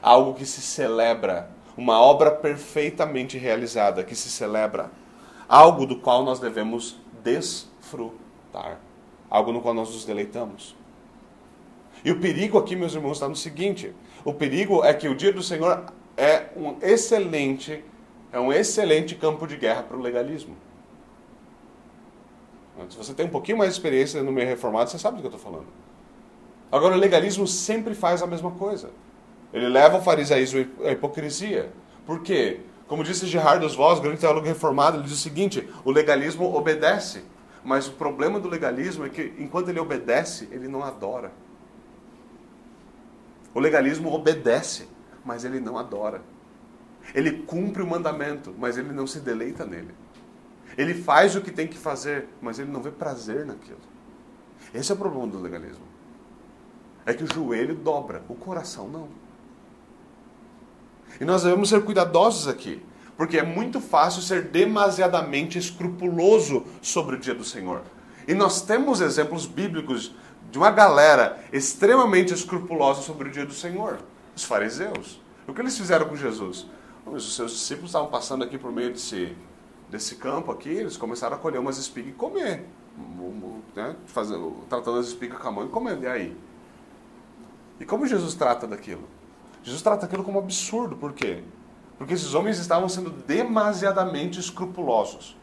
Algo 0.02 0.34
que 0.34 0.46
se 0.46 0.62
celebra, 0.62 1.50
uma 1.76 2.00
obra 2.00 2.30
perfeitamente 2.30 3.38
realizada 3.38 4.04
que 4.04 4.14
se 4.14 4.30
celebra, 4.30 4.92
algo 5.48 5.86
do 5.86 5.96
qual 5.96 6.24
nós 6.24 6.40
devemos 6.40 6.98
desfrutar, 7.26 8.80
algo 9.30 9.52
no 9.52 9.60
qual 9.60 9.74
nós 9.74 9.92
nos 9.92 10.06
deleitamos. 10.06 10.76
E 12.04 12.12
o 12.12 12.20
perigo 12.20 12.60
aqui, 12.60 12.76
meus 12.76 12.94
irmãos, 12.94 13.14
está 13.14 13.28
no 13.28 13.36
seguinte: 13.36 13.94
o 14.24 14.32
perigo 14.32 14.84
é 14.84 14.94
que 14.94 15.10
o 15.10 15.16
dia 15.16 15.34
do 15.34 15.42
Senhor 15.42 15.92
é 16.16 16.50
um 16.56 16.78
excelente, 16.82 17.84
é 18.32 18.40
um 18.40 18.54
excelente 18.54 19.16
campo 19.16 19.48
de 19.48 19.58
guerra 19.58 19.82
para 19.82 19.98
o 19.98 20.02
legalismo. 20.02 20.56
Se 22.90 22.98
você 22.98 23.14
tem 23.14 23.26
um 23.26 23.30
pouquinho 23.30 23.58
mais 23.58 23.72
de 23.72 23.80
experiência 23.80 24.22
no 24.22 24.32
meio 24.32 24.48
reformado, 24.48 24.90
você 24.90 25.00
sabe 25.00 25.18
do 25.18 25.22
que 25.22 25.28
eu 25.28 25.36
estou 25.36 25.52
falando. 25.52 25.68
Agora, 26.72 26.94
o 26.94 26.98
legalismo 26.98 27.48
sempre 27.48 27.96
faz 27.96 28.22
a 28.22 28.28
mesma 28.28 28.52
coisa. 28.52 28.90
Ele 29.54 29.70
leva 29.70 29.98
o 29.98 30.02
farisaísmo 30.02 30.68
à 30.84 30.92
hipocrisia. 30.92 31.72
Por 32.06 32.22
quê? 32.22 32.60
Como 32.88 33.04
disse 33.04 33.26
Gerardo 33.26 33.68
Voss, 33.70 34.00
grande 34.00 34.20
teólogo 34.20 34.46
reformado, 34.46 34.98
ele 34.98 35.04
diz 35.04 35.14
o 35.14 35.18
seguinte: 35.18 35.68
o 35.84 35.92
legalismo 35.92 36.56
obedece. 36.56 37.24
Mas 37.64 37.88
o 37.88 37.94
problema 37.94 38.40
do 38.40 38.48
legalismo 38.48 39.06
é 39.06 39.10
que, 39.10 39.34
enquanto 39.40 39.70
ele 39.70 39.80
obedece, 39.80 40.48
ele 40.52 40.68
não 40.68 40.84
adora. 40.84 41.32
O 43.56 43.60
legalismo 43.60 44.14
obedece, 44.14 44.88
mas 45.26 45.44
ele 45.44 45.60
não 45.60 45.76
adora. 45.76 46.22
Ele 47.14 47.44
cumpre 47.44 47.82
o 47.82 47.88
mandamento, 47.88 48.54
mas 48.58 48.78
ele 48.78 48.92
não 48.92 49.08
se 49.08 49.20
deleita 49.20 49.66
nele. 49.66 49.96
Ele 50.78 50.94
faz 50.94 51.36
o 51.36 51.42
que 51.42 51.52
tem 51.52 51.68
que 51.68 51.78
fazer, 51.78 52.28
mas 52.40 52.60
ele 52.60 52.72
não 52.72 52.82
vê 52.82 52.92
prazer 52.92 53.46
naquilo. 53.46 53.80
Esse 54.74 54.92
é 54.92 54.96
o 54.96 54.98
problema 54.98 55.26
do 55.26 55.40
legalismo. 55.40 55.86
É 57.06 57.14
que 57.14 57.24
o 57.24 57.34
joelho 57.34 57.74
dobra, 57.76 58.24
o 58.28 58.36
coração 58.36 58.88
não. 58.88 59.08
E 61.20 61.26
nós 61.26 61.44
devemos 61.44 61.70
ser 61.70 61.84
cuidadosos 61.84 62.48
aqui, 62.48 62.82
porque 63.18 63.38
é 63.38 63.44
muito 63.44 63.80
fácil 63.80 64.22
ser 64.22 64.44
demasiadamente 64.44 65.58
escrupuloso 65.58 66.66
sobre 66.82 67.16
o 67.16 67.20
dia 67.20 67.34
do 67.34 67.44
Senhor. 67.44 67.82
E 68.28 68.34
nós 68.34 68.62
temos 68.62 69.02
exemplos 69.02 69.46
bíblicos 69.46 70.14
de 70.52 70.58
uma 70.58 70.72
galera 70.72 71.40
extremamente 71.52 72.34
escrupulosa 72.34 73.02
sobre 73.02 73.30
o 73.30 73.32
dia 73.32 73.46
do 73.46 73.54
Senhor, 73.54 74.00
os 74.36 74.44
fariseus. 74.44 75.22
O 75.48 75.54
que 75.54 75.62
eles 75.62 75.78
fizeram 75.78 76.08
com 76.08 76.16
Jesus? 76.16 76.66
Os 77.06 77.36
seus 77.36 77.52
discípulos 77.52 77.90
estavam 77.90 78.10
passando 78.10 78.44
aqui 78.44 78.58
por 78.58 78.72
meio 78.72 78.92
desse, 78.92 79.36
desse 79.90 80.16
campo 80.16 80.52
aqui, 80.52 80.70
eles 80.70 80.98
começaram 80.98 81.36
a 81.36 81.40
colher 81.40 81.60
umas 81.60 81.78
espigas 81.78 82.12
e 82.12 82.14
comer. 82.14 82.66
Né? 83.76 83.96
Fazendo, 84.08 84.64
tratando 84.70 84.98
as 84.98 85.08
espigas 85.08 85.38
com 85.38 85.48
a 85.48 85.52
mão 85.52 85.66
e 85.66 85.70
comendo. 85.70 86.04
E 86.04 86.08
aí? 86.08 86.38
E 87.80 87.86
como 87.86 88.08
Jesus 88.08 88.34
trata 88.34 88.66
daquilo? 88.66 89.08
Jesus 89.66 89.82
trata 89.82 90.06
aquilo 90.06 90.24
como 90.24 90.38
absurdo. 90.38 90.96
Por 90.96 91.12
quê? 91.12 91.44
Porque 91.98 92.14
esses 92.14 92.36
homens 92.36 92.60
estavam 92.60 92.88
sendo 92.88 93.10
demasiadamente 93.10 94.40
escrupulosos. 94.40 95.36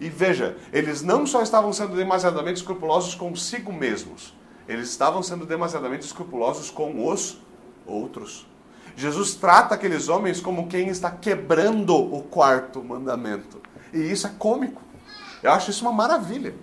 E 0.00 0.08
veja, 0.08 0.56
eles 0.72 1.02
não 1.02 1.26
só 1.26 1.42
estavam 1.42 1.72
sendo 1.72 1.96
demasiadamente 1.96 2.58
escrupulosos 2.58 3.14
consigo 3.16 3.72
mesmos, 3.72 4.32
eles 4.68 4.88
estavam 4.88 5.22
sendo 5.22 5.44
demasiadamente 5.44 6.06
escrupulosos 6.06 6.70
com 6.70 7.08
os 7.08 7.40
outros. 7.84 8.46
Jesus 8.94 9.34
trata 9.34 9.74
aqueles 9.74 10.08
homens 10.08 10.40
como 10.40 10.68
quem 10.68 10.88
está 10.88 11.10
quebrando 11.10 11.94
o 11.96 12.22
quarto 12.22 12.84
mandamento. 12.84 13.60
E 13.92 13.98
isso 13.98 14.28
é 14.28 14.30
cômico. 14.38 14.80
Eu 15.42 15.50
acho 15.50 15.70
isso 15.70 15.84
uma 15.84 15.92
maravilha. 15.92 16.54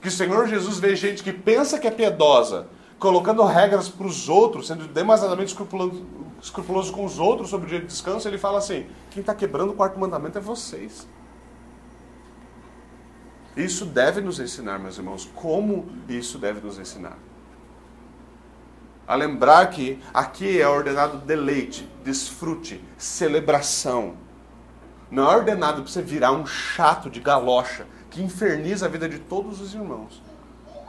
Que 0.00 0.08
o 0.08 0.10
Senhor 0.10 0.48
Jesus 0.48 0.78
vê 0.78 0.96
gente 0.96 1.22
que 1.22 1.32
pensa 1.32 1.78
que 1.78 1.86
é 1.86 1.90
piedosa, 1.90 2.68
colocando 2.98 3.44
regras 3.44 3.88
para 3.88 4.06
os 4.06 4.28
outros, 4.28 4.66
sendo 4.66 4.86
demasiadamente 4.86 5.48
escrupuloso, 5.48 6.04
escrupuloso 6.42 6.92
com 6.92 7.04
os 7.04 7.18
outros 7.18 7.50
sobre 7.50 7.66
o 7.66 7.68
dia 7.68 7.80
de 7.80 7.86
descanso, 7.86 8.26
ele 8.26 8.38
fala 8.38 8.58
assim: 8.58 8.86
quem 9.10 9.20
está 9.20 9.34
quebrando 9.34 9.70
o 9.70 9.74
quarto 9.74 9.98
mandamento 9.98 10.38
é 10.38 10.40
vocês. 10.40 11.06
Isso 13.56 13.86
deve 13.86 14.20
nos 14.20 14.38
ensinar, 14.38 14.78
meus 14.78 14.98
irmãos, 14.98 15.28
como 15.34 15.88
isso 16.08 16.38
deve 16.38 16.60
nos 16.60 16.78
ensinar. 16.78 17.16
A 19.08 19.14
lembrar 19.14 19.70
que 19.70 19.98
aqui 20.12 20.60
é 20.60 20.68
ordenado 20.68 21.18
deleite, 21.18 21.88
desfrute, 22.04 22.82
celebração. 22.98 24.14
Não 25.10 25.30
é 25.30 25.36
ordenado 25.36 25.82
para 25.82 25.90
você 25.90 26.02
virar 26.02 26.32
um 26.32 26.44
chato 26.44 27.08
de 27.08 27.20
galocha 27.20 27.86
que 28.10 28.22
inferniza 28.22 28.86
a 28.86 28.88
vida 28.88 29.08
de 29.08 29.18
todos 29.18 29.60
os 29.60 29.72
irmãos. 29.72 30.20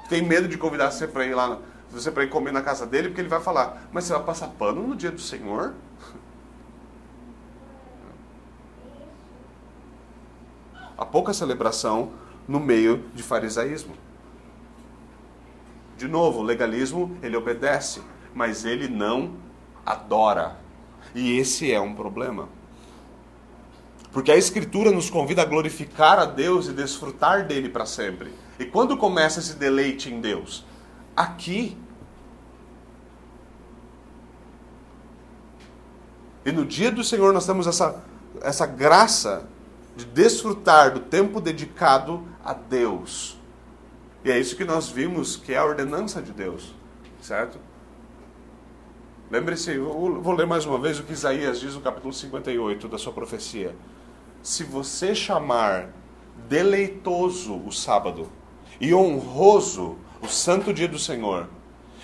Tem 0.09 0.21
medo 0.21 0.47
de 0.47 0.57
convidar 0.57 0.91
você 0.91 1.07
para 1.07 1.25
ir 1.25 1.35
lá, 1.35 1.59
você 1.91 2.11
para 2.11 2.23
ir 2.23 2.29
comer 2.29 2.51
na 2.51 2.61
casa 2.61 2.85
dele, 2.85 3.09
porque 3.09 3.21
ele 3.21 3.29
vai 3.29 3.41
falar: 3.41 3.87
"Mas 3.91 4.05
você 4.05 4.13
vai 4.13 4.23
passar 4.23 4.47
pano 4.49 4.85
no 4.85 4.95
dia 4.95 5.11
do 5.11 5.21
Senhor?" 5.21 5.73
Há 10.97 11.05
pouca 11.05 11.33
celebração 11.33 12.11
no 12.47 12.59
meio 12.59 13.05
de 13.13 13.21
farisaísmo. 13.21 13.93
De 15.95 16.07
novo, 16.07 16.39
o 16.39 16.43
legalismo, 16.43 17.17
ele 17.21 17.35
obedece, 17.35 18.01
mas 18.33 18.65
ele 18.65 18.87
não 18.87 19.33
adora. 19.85 20.57
E 21.13 21.37
esse 21.37 21.71
é 21.71 21.79
um 21.79 21.93
problema. 21.93 22.49
Porque 24.11 24.31
a 24.31 24.37
Escritura 24.37 24.91
nos 24.91 25.09
convida 25.09 25.43
a 25.43 25.45
glorificar 25.45 26.17
a 26.17 26.25
Deus 26.25 26.67
e 26.67 26.73
desfrutar 26.73 27.45
dele 27.45 27.69
para 27.69 27.85
sempre. 27.85 28.31
E 28.59 28.65
quando 28.65 28.97
começa 28.97 29.39
esse 29.39 29.55
deleite 29.55 30.11
em 30.11 30.19
Deus? 30.19 30.65
Aqui. 31.17 31.75
E 36.45 36.51
no 36.51 36.63
dia 36.63 36.91
do 36.91 37.03
Senhor 37.03 37.33
nós 37.33 37.45
temos 37.45 37.65
essa, 37.65 38.03
essa 38.41 38.67
graça 38.67 39.49
de 39.95 40.05
desfrutar 40.05 40.93
do 40.93 40.99
tempo 40.99 41.41
dedicado 41.41 42.23
a 42.45 42.53
Deus. 42.53 43.35
E 44.23 44.31
é 44.31 44.39
isso 44.39 44.55
que 44.55 44.63
nós 44.63 44.89
vimos 44.89 45.35
que 45.35 45.53
é 45.53 45.57
a 45.57 45.65
ordenança 45.65 46.21
de 46.21 46.31
Deus, 46.31 46.75
certo? 47.19 47.57
Lembre-se, 49.29 49.77
vou 49.77 50.31
ler 50.33 50.45
mais 50.45 50.65
uma 50.65 50.79
vez 50.79 50.99
o 50.99 51.03
que 51.03 51.13
Isaías 51.13 51.59
diz 51.59 51.73
no 51.75 51.81
capítulo 51.81 52.13
58 52.13 52.87
da 52.87 52.97
sua 52.97 53.11
profecia. 53.11 53.75
Se 54.41 54.63
você 54.63 55.13
chamar 55.13 55.89
deleitoso 56.47 57.57
o 57.65 57.71
sábado 57.71 58.29
e 58.79 58.93
honroso 58.93 59.97
o 60.21 60.27
santo 60.27 60.73
dia 60.73 60.87
do 60.87 60.99
Senhor, 60.99 61.47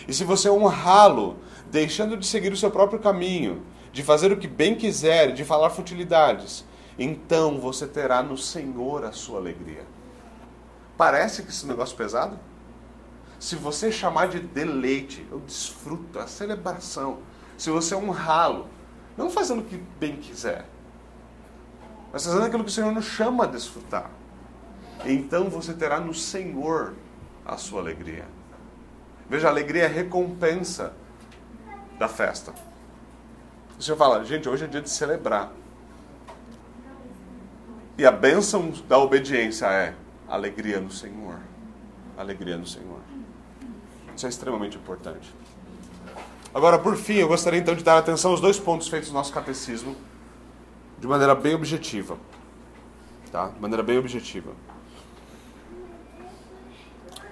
e 0.07 0.13
se 0.13 0.23
você 0.23 0.49
honrá-lo, 0.49 1.37
deixando 1.71 2.17
de 2.17 2.25
seguir 2.25 2.51
o 2.51 2.57
seu 2.57 2.69
próprio 2.69 2.99
caminho, 2.99 3.63
de 3.91 4.03
fazer 4.03 4.31
o 4.31 4.37
que 4.37 4.47
bem 4.47 4.75
quiser, 4.75 5.33
de 5.33 5.45
falar 5.45 5.69
futilidades, 5.69 6.65
então 6.97 7.59
você 7.59 7.87
terá 7.87 8.21
no 8.21 8.37
Senhor 8.37 9.05
a 9.05 9.11
sua 9.11 9.39
alegria. 9.39 9.85
Parece 10.97 11.43
que 11.43 11.49
esse 11.49 11.65
negócio 11.65 11.95
é 11.95 11.97
pesado? 11.97 12.39
Se 13.39 13.55
você 13.55 13.91
chamar 13.91 14.27
de 14.27 14.39
deleite, 14.39 15.25
eu 15.31 15.39
desfruto, 15.39 16.19
a 16.19 16.27
celebração, 16.27 17.19
se 17.57 17.69
você 17.69 17.95
honrá-lo, 17.95 18.67
não 19.17 19.29
fazendo 19.29 19.61
o 19.61 19.65
que 19.65 19.77
bem 19.99 20.17
quiser, 20.17 20.65
mas 22.11 22.25
fazendo 22.25 22.45
aquilo 22.45 22.63
que 22.63 22.69
o 22.69 22.73
Senhor 22.73 22.91
nos 22.91 23.05
chama 23.05 23.43
a 23.43 23.47
desfrutar, 23.47 24.09
então 25.05 25.49
você 25.49 25.73
terá 25.73 25.99
no 25.99 26.13
Senhor 26.13 26.93
a 27.45 27.57
sua 27.57 27.81
alegria. 27.81 28.25
Veja, 29.29 29.47
a 29.47 29.51
alegria 29.51 29.83
é 29.83 29.85
a 29.85 29.89
recompensa 29.89 30.93
da 31.97 32.07
festa. 32.07 32.53
Senhor 33.83 33.97
fala, 33.97 34.23
gente, 34.23 34.47
hoje 34.47 34.63
é 34.63 34.67
dia 34.67 34.81
de 34.81 34.89
celebrar. 34.89 35.51
E 37.97 38.05
a 38.05 38.11
bênção 38.11 38.71
da 38.87 38.97
obediência 38.97 39.65
é 39.65 39.93
alegria 40.27 40.79
no 40.79 40.89
Senhor. 40.89 41.37
Alegria 42.17 42.57
no 42.57 42.65
Senhor. 42.65 42.99
Isso 44.15 44.25
é 44.25 44.29
extremamente 44.29 44.77
importante. 44.77 45.33
Agora, 46.53 46.79
por 46.79 46.95
fim, 46.95 47.15
eu 47.15 47.27
gostaria 47.27 47.59
então 47.59 47.75
de 47.75 47.83
dar 47.83 47.97
atenção 47.97 48.31
aos 48.31 48.39
dois 48.39 48.57
pontos 48.57 48.87
feitos 48.87 49.09
no 49.09 49.15
nosso 49.15 49.33
catecismo 49.33 49.95
de 50.97 51.07
maneira 51.07 51.35
bem 51.35 51.53
objetiva. 51.53 52.17
Tá? 53.31 53.47
De 53.47 53.59
maneira 53.59 53.83
bem 53.83 53.97
objetiva. 53.97 54.51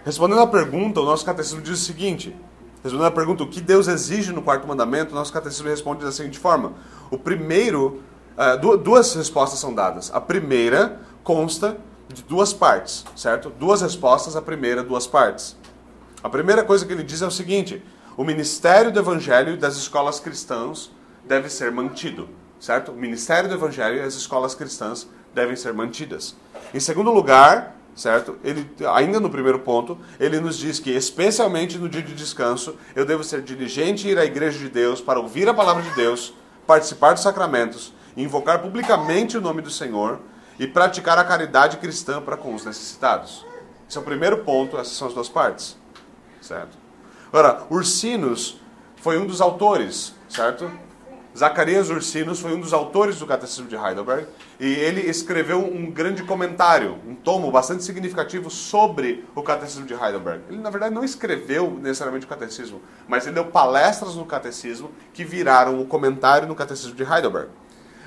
Respondendo 0.04 0.42
à 0.42 0.48
pergunta, 0.48 1.00
o 1.00 1.06
nosso 1.06 1.26
catecismo 1.26 1.62
diz 1.62 1.80
o 1.80 1.86
seguinte: 1.86 2.36
respondendo 2.84 3.08
à 3.08 3.12
pergunta 3.12 3.44
o 3.44 3.48
que 3.48 3.62
Deus 3.62 3.88
exige 3.88 4.32
no 4.32 4.42
quarto 4.42 4.68
mandamento, 4.68 5.12
o 5.12 5.16
nosso 5.16 5.32
catecismo 5.32 5.68
responde 5.68 6.04
da 6.04 6.12
seguinte 6.12 6.40
forma: 6.40 6.74
o 7.12 7.18
primeiro 7.18 8.02
uh, 8.36 8.78
duas 8.78 9.14
respostas 9.14 9.60
são 9.60 9.74
dadas. 9.74 10.12
A 10.14 10.20
primeira 10.20 11.00
consta 11.24 11.78
de 12.08 12.24
duas 12.24 12.52
partes, 12.52 13.06
certo? 13.16 13.50
Duas 13.50 13.82
respostas, 13.82 14.36
a 14.36 14.42
primeira, 14.42 14.84
duas 14.84 15.06
partes. 15.06 15.56
A 16.24 16.30
primeira 16.30 16.64
coisa 16.64 16.86
que 16.86 16.94
ele 16.94 17.04
diz 17.04 17.22
é 17.22 17.28
o 17.28 17.32
seguinte: 17.32 17.84
o 18.18 18.24
ministério 18.24 18.92
do 18.92 19.00
evangelho 19.00 19.54
e 19.54 19.58
das 19.58 19.76
escolas 19.76 20.20
cristãs 20.20 20.92
deve 21.28 21.48
ser 21.48 21.72
mantido, 21.72 22.28
certo? 22.60 22.92
O 22.92 22.96
ministério 22.96 23.48
do 23.48 23.56
evangelho 23.56 23.98
e 23.98 24.02
as 24.02 24.16
escolas 24.16 24.56
cristãs 24.56 25.08
devem 25.34 25.56
ser 25.56 25.74
mantidas. 25.74 26.36
Em 26.74 26.80
segundo 26.80 27.12
lugar, 27.12 27.76
certo? 27.96 28.38
Ele 28.44 28.70
ainda 28.94 29.20
no 29.20 29.30
primeiro 29.30 29.60
ponto, 29.60 29.98
ele 30.20 30.40
nos 30.40 30.58
diz 30.58 30.80
que 30.80 30.92
especialmente 30.92 31.78
no 31.78 31.90
dia 31.90 32.02
de 32.02 32.14
descanso, 32.14 32.76
eu 32.96 33.06
devo 33.06 33.24
ser 33.24 33.42
diligente 33.42 34.08
e 34.08 34.12
ir 34.12 34.18
à 34.18 34.26
igreja 34.26 34.58
de 34.58 34.70
Deus 34.70 35.02
para 35.02 35.20
ouvir 35.20 35.48
a 35.50 35.54
palavra 35.54 35.84
de 35.84 35.92
Deus, 35.92 36.34
participar 36.66 37.14
dos 37.14 37.24
sacramentos, 37.24 37.94
invocar 38.16 38.62
publicamente 38.62 39.38
o 39.38 39.42
nome 39.42 39.62
do 39.62 39.70
Senhor 39.70 40.20
e 40.60 40.68
praticar 40.68 41.18
a 41.18 41.24
caridade 41.24 41.78
cristã 41.78 42.22
para 42.22 42.38
com 42.38 42.54
os 42.54 42.66
necessitados. 42.66 43.46
Esse 43.88 43.98
é 43.98 44.02
o 44.02 44.04
primeiro 44.04 44.40
ponto, 44.40 44.78
essas 44.78 44.94
são 44.94 45.08
as 45.08 45.14
duas 45.14 45.28
partes, 45.28 45.78
certo? 46.42 46.78
Agora, 47.28 47.64
Ursinos 47.70 48.60
foi 48.98 49.18
um 49.18 49.26
dos 49.26 49.42
autores, 49.42 50.14
certo? 50.30 50.70
Zacarias 51.38 51.90
Ursinos 51.90 52.40
foi 52.40 52.54
um 52.54 52.60
dos 52.60 52.74
autores 52.74 53.18
do 53.18 53.26
Catecismo 53.26 53.68
de 53.68 53.76
Heidelberg 53.76 54.28
e 54.62 54.76
ele 54.76 55.02
escreveu 55.10 55.58
um 55.58 55.90
grande 55.90 56.22
comentário, 56.22 57.00
um 57.08 57.16
tomo 57.16 57.50
bastante 57.50 57.84
significativo 57.84 58.52
sobre 58.52 59.26
o 59.34 59.42
Catecismo 59.42 59.88
de 59.88 59.96
Heidelberg. 59.96 60.44
Ele, 60.48 60.60
na 60.60 60.70
verdade, 60.70 60.94
não 60.94 61.04
escreveu 61.04 61.80
necessariamente 61.82 62.28
o 62.28 62.30
Catecismo, 62.30 62.80
mas 63.08 63.26
ele 63.26 63.34
deu 63.34 63.46
palestras 63.46 64.16
no 64.16 64.24
Catecismo 64.24 64.92
que 65.16 65.24
viraram 65.24 65.82
o 65.82 65.88
comentário 65.88 66.48
no 66.48 66.54
Catecismo 66.54 66.94
de 66.94 67.02
Heidelberg. 67.02 67.50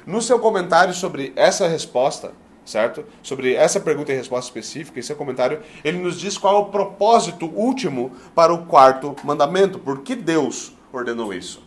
No 0.06 0.22
seu 0.22 0.38
comentário 0.38 0.94
sobre 0.94 1.32
essa 1.34 1.66
resposta, 1.66 2.30
certo? 2.64 3.04
Sobre 3.20 3.54
essa 3.54 3.80
pergunta 3.80 4.12
e 4.12 4.16
resposta 4.16 4.48
específica, 4.48 5.00
em 5.00 5.02
seu 5.02 5.16
comentário, 5.16 5.60
ele 5.82 5.98
nos 5.98 6.20
diz 6.20 6.38
qual 6.38 6.54
é 6.54 6.58
o 6.60 6.66
propósito 6.66 7.46
último 7.46 8.12
para 8.32 8.54
o 8.54 8.64
quarto 8.66 9.16
mandamento, 9.24 9.80
por 9.80 10.02
que 10.02 10.14
Deus 10.14 10.72
ordenou 10.92 11.34
isso. 11.34 11.64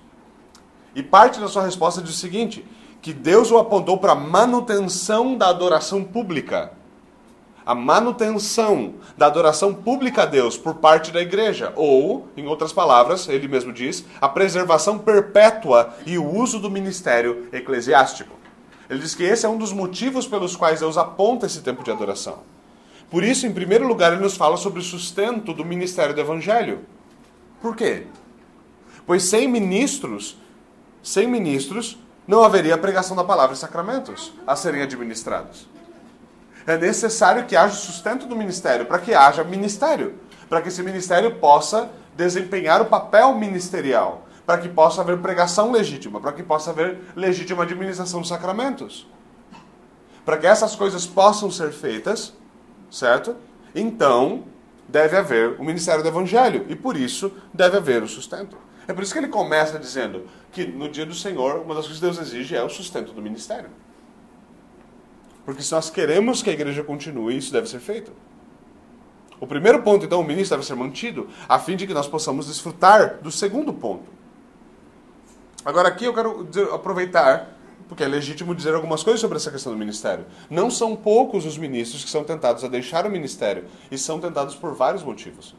E 0.95 1.03
parte 1.03 1.41
da 1.41 1.49
sua 1.49 1.65
resposta 1.65 2.01
diz 2.01 2.11
o 2.11 2.17
seguinte: 2.17 2.65
que 3.01 3.13
Deus 3.13 3.51
o 3.51 3.57
apontou 3.57 3.97
para 3.97 4.13
a 4.13 4.15
manutenção 4.15 5.37
da 5.37 5.49
adoração 5.49 6.03
pública. 6.03 6.71
A 7.65 7.75
manutenção 7.75 8.93
da 9.17 9.25
adoração 9.25 9.73
pública 9.73 10.23
a 10.23 10.25
Deus 10.25 10.57
por 10.57 10.75
parte 10.75 11.11
da 11.11 11.21
igreja. 11.21 11.73
Ou, 11.75 12.27
em 12.37 12.47
outras 12.47 12.71
palavras, 12.71 13.27
ele 13.27 13.47
mesmo 13.47 13.73
diz, 13.73 14.05
a 14.21 14.29
preservação 14.29 14.97
perpétua 14.97 15.93
e 16.05 16.17
o 16.17 16.25
uso 16.25 16.59
do 16.59 16.71
ministério 16.71 17.47
eclesiástico. 17.51 18.35
Ele 18.89 18.99
diz 18.99 19.13
que 19.13 19.23
esse 19.23 19.45
é 19.45 19.49
um 19.49 19.57
dos 19.57 19.73
motivos 19.73 20.25
pelos 20.25 20.55
quais 20.55 20.79
Deus 20.79 20.97
aponta 20.97 21.45
esse 21.45 21.61
tempo 21.61 21.83
de 21.83 21.91
adoração. 21.91 22.39
Por 23.09 23.23
isso, 23.23 23.45
em 23.45 23.53
primeiro 23.53 23.85
lugar, 23.85 24.13
ele 24.13 24.21
nos 24.21 24.37
fala 24.37 24.55
sobre 24.55 24.79
o 24.79 24.83
sustento 24.83 25.53
do 25.53 25.65
ministério 25.65 26.15
do 26.15 26.21
evangelho. 26.21 26.79
Por 27.61 27.75
quê? 27.75 28.07
Pois 29.05 29.23
sem 29.23 29.47
ministros 29.47 30.37
sem 31.07 31.25
ministros, 31.25 31.97
não 32.28 32.43
haveria 32.43 32.78
pregação 32.78 33.15
da 33.15 33.23
palavra 33.23 33.55
e 33.55 33.57
sacramentos 33.57 34.34
a 34.45 34.55
serem 34.55 34.82
administrados. 34.82 35.67
É 36.65 36.78
necessário 36.78 37.45
que 37.45 37.55
haja 37.55 37.73
sustento 37.73 38.28
do 38.28 38.36
ministério, 38.36 38.86
para 38.86 38.99
que 38.99 39.13
haja 39.13 39.43
ministério, 39.43 40.15
para 40.49 40.61
que 40.61 40.67
esse 40.67 40.84
ministério 40.84 41.36
possa 41.36 41.89
desempenhar 42.15 42.82
o 42.82 42.86
papel 42.86 43.34
ministerial, 43.36 44.28
para 44.45 44.57
que 44.57 44.67
possa 44.67 45.01
haver 45.01 45.17
pregação 45.19 45.71
legítima, 45.71 46.19
para 46.19 46.34
que 46.34 46.43
possa 46.43 46.71
haver 46.71 46.99
legítima 47.15 47.63
administração 47.63 48.19
dos 48.19 48.30
sacramentos. 48.30 49.07
Para 50.25 50.38
que 50.38 50.47
essas 50.47 50.75
coisas 50.75 51.05
possam 51.05 51.49
ser 51.49 51.71
feitas, 51.71 52.34
certo? 52.91 53.36
Então, 53.73 54.43
deve 54.89 55.15
haver 55.15 55.55
o 55.59 55.63
ministério 55.63 56.03
do 56.03 56.09
evangelho, 56.09 56.65
e 56.67 56.75
por 56.75 56.97
isso 56.97 57.32
deve 57.53 57.78
haver 57.78 58.03
o 58.03 58.07
sustento. 58.09 58.57
É 58.88 58.93
por 58.93 59.03
isso 59.03 59.13
que 59.13 59.19
ele 59.19 59.28
começa 59.28 59.78
dizendo 59.78 60.25
que 60.58 60.66
no 60.66 60.89
dia 60.89 61.05
do 61.05 61.14
Senhor, 61.14 61.62
uma 61.62 61.76
das 61.76 61.86
coisas 61.86 61.99
que 61.99 62.01
Deus 62.01 62.18
exige 62.18 62.55
é 62.55 62.64
o 62.64 62.70
sustento 62.70 63.14
do 63.14 63.22
ministério. 63.22 63.70
Porque 65.45 65.62
se 65.62 65.72
nós 65.72 65.91
queremos 65.91 66.41
que 66.41 66.49
a 66.49 66.53
igreja 66.53 66.84
continue, 66.84 67.38
isso 67.38 67.53
deve 67.53 67.70
ser 67.70 67.80
feito. 67.80 68.12
O 69.39 69.45
primeiro 69.45 69.84
ponto, 69.84 70.03
então, 70.03 70.20
o 70.20 70.24
ministro 70.24 70.58
deve 70.58 70.68
ser 70.68 70.76
mantido, 70.76 71.30
a 71.47 71.60
fim 71.60 71.76
de 71.76 71.86
que 71.86 71.93
nós 71.93 72.08
possamos 72.08 72.47
desfrutar 72.47 73.20
do 73.22 73.32
segundo 73.32 73.72
ponto. 73.72 74.05
Agora, 75.64 75.89
aqui 75.89 76.05
eu 76.05 76.14
quero 76.14 76.43
dizer, 76.45 76.68
aproveitar, 76.74 77.55
porque 77.88 78.03
é 78.03 78.08
legítimo 78.08 78.55
dizer 78.55 78.74
algumas 78.74 79.03
coisas 79.03 79.22
sobre 79.22 79.38
essa 79.38 79.51
questão 79.51 79.72
do 79.72 79.78
ministério. 79.78 80.26
Não 80.49 80.72
são 80.72 80.95
poucos 80.95 81.45
os 81.45 81.55
ministros 81.55 82.03
que 82.03 82.10
são 82.10 82.24
tentados 82.24 82.64
a 82.64 82.68
deixar 82.68 83.05
o 83.05 83.12
ministério, 83.12 83.66
e 83.91 83.97
são 83.97 84.20
tentados 84.20 84.55
por 84.55 84.74
vários 84.74 85.03
motivos. 85.03 85.53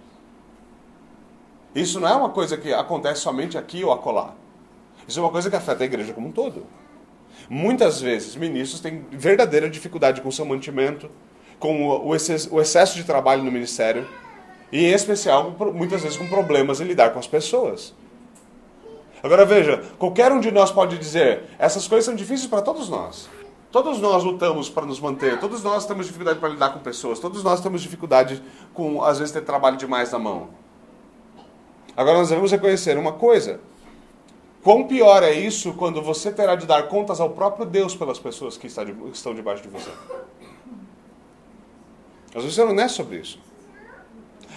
Isso 1.72 2.00
não 2.00 2.08
é 2.08 2.14
uma 2.16 2.30
coisa 2.30 2.56
que 2.56 2.74
acontece 2.74 3.20
somente 3.20 3.56
aqui 3.56 3.84
ou 3.84 3.92
acolá. 3.92 4.34
Isso 5.08 5.18
é 5.18 5.22
uma 5.22 5.30
coisa 5.30 5.48
que 5.48 5.56
afeta 5.56 5.82
a 5.82 5.86
igreja 5.86 6.12
como 6.12 6.28
um 6.28 6.32
todo. 6.32 6.66
Muitas 7.48 7.98
vezes, 7.98 8.36
ministros 8.36 8.80
têm 8.80 9.06
verdadeira 9.10 9.70
dificuldade 9.70 10.20
com 10.20 10.30
seu 10.30 10.44
mantimento, 10.44 11.10
com 11.58 11.88
o 11.88 12.14
excesso 12.14 12.94
de 12.94 13.04
trabalho 13.04 13.42
no 13.42 13.50
ministério, 13.50 14.06
e 14.70 14.84
em 14.84 14.92
especial, 14.92 15.56
muitas 15.74 16.02
vezes, 16.02 16.18
com 16.18 16.28
problemas 16.28 16.78
em 16.80 16.84
lidar 16.84 17.10
com 17.10 17.18
as 17.18 17.26
pessoas. 17.26 17.94
Agora 19.22 19.46
veja, 19.46 19.82
qualquer 19.98 20.30
um 20.30 20.40
de 20.40 20.50
nós 20.50 20.70
pode 20.70 20.98
dizer, 20.98 21.44
essas 21.58 21.88
coisas 21.88 22.04
são 22.04 22.14
difíceis 22.14 22.46
para 22.46 22.60
todos 22.60 22.90
nós. 22.90 23.30
Todos 23.72 23.98
nós 23.98 24.22
lutamos 24.22 24.68
para 24.68 24.86
nos 24.86 25.00
manter, 25.00 25.40
todos 25.40 25.62
nós 25.62 25.86
temos 25.86 26.06
dificuldade 26.06 26.38
para 26.38 26.50
lidar 26.50 26.70
com 26.70 26.80
pessoas, 26.80 27.18
todos 27.18 27.42
nós 27.42 27.60
temos 27.60 27.82
dificuldade 27.82 28.42
com, 28.74 29.02
às 29.02 29.18
vezes, 29.18 29.32
ter 29.32 29.40
trabalho 29.40 29.76
demais 29.78 30.12
na 30.12 30.18
mão. 30.18 30.50
Agora 31.96 32.18
nós 32.18 32.28
devemos 32.28 32.52
reconhecer 32.52 32.96
uma 32.98 33.12
coisa. 33.12 33.60
Quão 34.62 34.86
pior 34.86 35.22
é 35.22 35.32
isso 35.32 35.72
quando 35.74 36.02
você 36.02 36.32
terá 36.32 36.54
de 36.56 36.66
dar 36.66 36.88
contas 36.88 37.20
ao 37.20 37.30
próprio 37.30 37.64
Deus 37.64 37.94
pelas 37.94 38.18
pessoas 38.18 38.56
que 38.56 38.66
estão 38.66 39.34
debaixo 39.34 39.62
de 39.62 39.68
você. 39.68 39.90
Às 42.34 42.42
vezes 42.42 42.54
você 42.54 42.64
não 42.64 42.78
é 42.80 42.88
sobre 42.88 43.18
isso. 43.18 43.38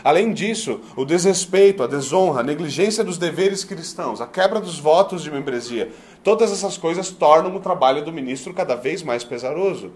Além 0.04 0.34
disso, 0.34 0.82
o 0.96 1.06
desrespeito, 1.06 1.84
a 1.84 1.88
desonra, 1.88 2.40
a 2.40 2.44
negligência 2.44 3.04
dos 3.04 3.20
deveres 3.20 3.64
cristãos, 3.64 4.20
a 4.20 4.26
quebra 4.26 4.60
dos 4.60 4.80
votos 4.80 5.22
de 5.22 5.30
membresia, 5.30 5.92
todas 6.24 6.52
essas 6.52 6.76
coisas 6.76 7.12
tornam 7.12 7.56
o 7.56 7.60
trabalho 7.60 8.04
do 8.04 8.12
ministro 8.12 8.54
cada 8.54 8.76
vez 8.76 9.04
mais 9.04 9.24
pesaroso. 9.24 9.92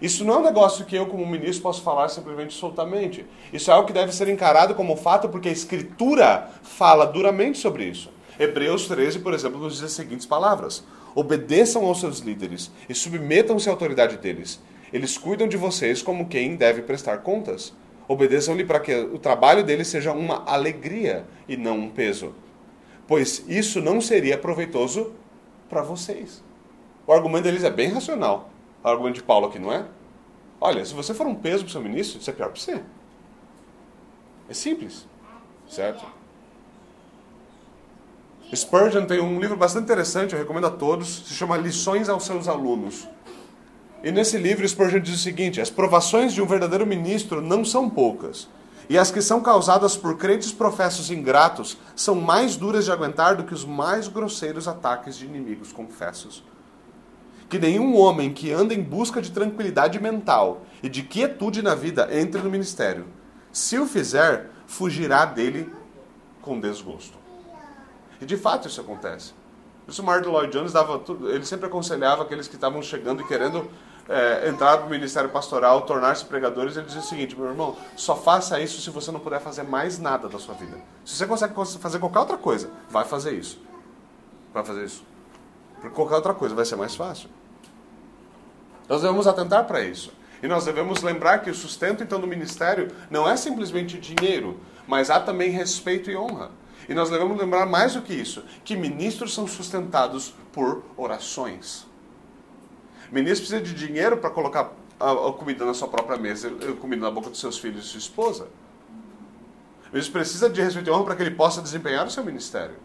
Isso 0.00 0.24
não 0.24 0.34
é 0.34 0.38
um 0.38 0.42
negócio 0.42 0.86
que 0.86 0.96
eu, 0.96 1.06
como 1.06 1.26
ministro, 1.26 1.62
posso 1.62 1.82
falar 1.82 2.08
simplesmente 2.08 2.54
soltamente. 2.54 3.26
Isso 3.52 3.70
é 3.70 3.74
algo 3.74 3.86
que 3.86 3.92
deve 3.92 4.12
ser 4.12 4.26
encarado 4.28 4.74
como 4.74 4.96
fato, 4.96 5.28
porque 5.28 5.50
a 5.50 5.52
Escritura 5.52 6.50
fala 6.62 7.04
duramente 7.04 7.58
sobre 7.58 7.84
isso. 7.84 8.10
Hebreus 8.38 8.86
13, 8.86 9.18
por 9.20 9.34
exemplo, 9.34 9.60
nos 9.60 9.74
diz 9.74 9.84
as 9.84 9.92
seguintes 9.92 10.26
palavras: 10.26 10.84
Obedeçam 11.14 11.84
aos 11.84 12.00
seus 12.00 12.18
líderes 12.18 12.70
e 12.88 12.94
submetam-se 12.94 13.68
à 13.68 13.72
autoridade 13.72 14.16
deles. 14.16 14.60
Eles 14.92 15.16
cuidam 15.16 15.48
de 15.48 15.56
vocês 15.56 16.02
como 16.02 16.28
quem 16.28 16.56
deve 16.56 16.82
prestar 16.82 17.18
contas. 17.18 17.72
Obedeçam-lhe 18.08 18.64
para 18.64 18.80
que 18.80 18.94
o 18.94 19.18
trabalho 19.18 19.62
deles 19.62 19.88
seja 19.88 20.12
uma 20.12 20.44
alegria 20.44 21.24
e 21.48 21.56
não 21.56 21.78
um 21.78 21.90
peso. 21.90 22.34
Pois 23.06 23.44
isso 23.48 23.80
não 23.80 24.00
seria 24.00 24.36
proveitoso 24.36 25.12
para 25.68 25.82
vocês. 25.82 26.42
O 27.06 27.12
argumento 27.12 27.44
deles 27.44 27.64
é 27.64 27.70
bem 27.70 27.88
racional 27.88 28.52
o 28.82 28.88
argumento 28.88 29.16
de 29.16 29.22
Paulo 29.22 29.46
aqui, 29.46 29.58
não 29.58 29.72
é? 29.72 29.86
Olha, 30.60 30.84
se 30.84 30.94
você 30.94 31.14
for 31.14 31.26
um 31.26 31.34
peso 31.34 31.64
para 31.64 31.68
o 31.68 31.72
seu 31.72 31.80
ministro, 31.80 32.20
isso 32.20 32.30
é 32.30 32.32
pior 32.32 32.48
para 32.48 32.60
você. 32.60 32.82
É 34.48 34.54
simples, 34.54 35.06
certo? 35.68 36.04
Spurgeon 38.54 39.06
tem 39.06 39.20
um 39.20 39.40
livro 39.40 39.56
bastante 39.56 39.84
interessante, 39.84 40.34
eu 40.34 40.38
recomendo 40.38 40.66
a 40.66 40.70
todos, 40.70 41.24
se 41.26 41.34
chama 41.34 41.56
Lições 41.56 42.08
aos 42.08 42.24
seus 42.24 42.48
alunos. 42.48 43.08
E 44.04 44.12
nesse 44.12 44.36
livro, 44.36 44.68
Spurgeon 44.68 45.00
diz 45.00 45.14
o 45.14 45.18
seguinte: 45.18 45.60
as 45.60 45.70
provações 45.70 46.34
de 46.34 46.42
um 46.42 46.46
verdadeiro 46.46 46.86
ministro 46.86 47.40
não 47.40 47.64
são 47.64 47.88
poucas, 47.88 48.48
e 48.90 48.98
as 48.98 49.10
que 49.10 49.22
são 49.22 49.40
causadas 49.40 49.96
por 49.96 50.18
crentes 50.18 50.52
professos 50.52 51.10
ingratos 51.10 51.78
são 51.96 52.14
mais 52.14 52.56
duras 52.56 52.84
de 52.84 52.92
aguentar 52.92 53.36
do 53.36 53.44
que 53.44 53.54
os 53.54 53.64
mais 53.64 54.06
grosseiros 54.08 54.68
ataques 54.68 55.16
de 55.16 55.24
inimigos 55.24 55.72
confessos 55.72 56.44
que 57.52 57.58
nenhum 57.58 57.98
homem 57.98 58.32
que 58.32 58.50
anda 58.50 58.72
em 58.72 58.82
busca 58.82 59.20
de 59.20 59.30
tranquilidade 59.30 60.00
mental 60.00 60.62
e 60.82 60.88
de 60.88 61.02
quietude 61.02 61.60
na 61.60 61.74
vida 61.74 62.08
entre 62.10 62.40
no 62.40 62.48
ministério. 62.48 63.04
Se 63.52 63.78
o 63.78 63.84
fizer, 63.84 64.48
fugirá 64.66 65.26
dele 65.26 65.70
com 66.40 66.58
desgosto. 66.58 67.21
E 68.22 68.24
de 68.24 68.36
fato 68.36 68.68
isso 68.68 68.80
acontece. 68.80 69.34
Isso 69.88 70.00
Martin 70.00 70.28
Lloyd 70.28 70.52
Jones 70.52 70.72
dava 70.72 70.96
tudo, 71.00 71.28
ele 71.28 71.44
sempre 71.44 71.66
aconselhava 71.66 72.22
aqueles 72.22 72.46
que 72.46 72.54
estavam 72.54 72.80
chegando 72.80 73.20
e 73.20 73.26
querendo 73.26 73.68
é, 74.08 74.48
entrar 74.48 74.78
para 74.78 74.86
o 74.86 74.90
ministério 74.90 75.28
pastoral, 75.28 75.82
tornar-se 75.82 76.24
pregadores, 76.24 76.76
ele 76.76 76.86
dizia 76.86 77.00
o 77.00 77.04
seguinte, 77.04 77.36
meu 77.36 77.48
irmão, 77.48 77.76
só 77.96 78.14
faça 78.14 78.60
isso 78.60 78.80
se 78.80 78.90
você 78.90 79.10
não 79.10 79.18
puder 79.18 79.40
fazer 79.40 79.64
mais 79.64 79.98
nada 79.98 80.28
da 80.28 80.38
sua 80.38 80.54
vida. 80.54 80.78
Se 81.04 81.16
você 81.16 81.26
consegue 81.26 81.52
fazer 81.80 81.98
qualquer 81.98 82.20
outra 82.20 82.36
coisa, 82.36 82.70
vai 82.88 83.04
fazer 83.04 83.32
isso. 83.32 83.60
Vai 84.54 84.64
fazer 84.64 84.84
isso. 84.84 85.04
Porque 85.80 85.90
qualquer 85.90 86.14
outra 86.14 86.32
coisa 86.32 86.54
vai 86.54 86.64
ser 86.64 86.76
mais 86.76 86.94
fácil. 86.94 87.28
Nós 88.88 89.02
devemos 89.02 89.26
atentar 89.26 89.64
para 89.64 89.82
isso. 89.82 90.12
E 90.40 90.46
nós 90.46 90.64
devemos 90.64 91.02
lembrar 91.02 91.38
que 91.38 91.50
o 91.50 91.54
sustento, 91.54 92.04
então, 92.04 92.20
do 92.20 92.26
ministério 92.28 92.88
não 93.10 93.28
é 93.28 93.36
simplesmente 93.36 93.98
dinheiro, 93.98 94.60
mas 94.86 95.10
há 95.10 95.18
também 95.18 95.50
respeito 95.50 96.08
e 96.08 96.16
honra. 96.16 96.61
E 96.88 96.94
nós 96.94 97.10
devemos 97.10 97.38
lembrar 97.38 97.66
mais 97.66 97.94
do 97.94 98.02
que 98.02 98.12
isso, 98.12 98.44
que 98.64 98.76
ministros 98.76 99.34
são 99.34 99.46
sustentados 99.46 100.34
por 100.52 100.84
orações. 100.96 101.86
Ministro 103.10 103.46
precisa 103.46 103.60
de 103.60 103.74
dinheiro 103.74 104.16
para 104.16 104.30
colocar 104.30 104.72
a, 104.98 105.32
comida 105.32 105.64
na 105.64 105.74
sua 105.74 105.88
própria 105.88 106.16
mesa, 106.16 106.48
a 106.48 106.76
comida 106.76 107.02
na 107.02 107.10
boca 107.10 107.28
dos 107.28 107.40
seus 107.40 107.58
filhos 107.58 107.84
e 107.84 107.88
sua 107.88 107.98
esposa. 107.98 108.48
Ministro 109.92 110.12
precisa 110.12 110.48
de 110.48 110.62
respeito 110.62 110.88
e 110.88 110.90
honra 110.90 111.04
para 111.04 111.16
que 111.16 111.22
ele 111.22 111.32
possa 111.32 111.60
desempenhar 111.60 112.06
o 112.06 112.10
seu 112.10 112.24
ministério. 112.24 112.76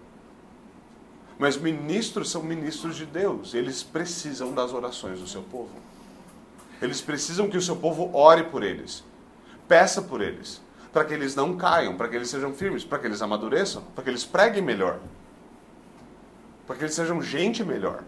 Mas 1.40 1.56
ministros 1.56 2.32
são 2.32 2.42
ministros 2.44 2.96
de 2.96 3.06
Deus, 3.06 3.54
eles 3.54 3.84
precisam 3.84 4.54
das 4.54 4.74
orações 4.74 5.20
do 5.20 5.28
seu 5.28 5.44
povo. 5.44 5.72
Eles 6.82 7.00
precisam 7.00 7.50
que 7.50 7.58
o 7.58 7.62
seu 7.62 7.76
povo 7.76 8.10
ore 8.14 8.44
por 8.44 8.64
eles, 8.64 9.04
peça 9.68 10.02
por 10.02 10.22
eles, 10.22 10.62
para 10.92 11.06
que 11.06 11.14
eles 11.14 11.36
não 11.36 11.56
caiam, 11.58 11.96
para 11.96 12.08
que 12.08 12.16
eles 12.16 12.30
sejam 12.30 12.54
firmes, 12.54 12.84
para 12.84 13.00
que 13.00 13.08
eles 13.08 13.22
amadureçam, 13.22 13.84
para 13.94 14.04
que 14.04 14.10
eles 14.10 14.26
preguem 14.26 14.62
melhor, 14.62 15.00
para 16.66 16.76
que 16.76 16.84
eles 16.84 16.96
sejam 16.96 17.22
gente 17.22 17.64
melhor. 17.64 18.04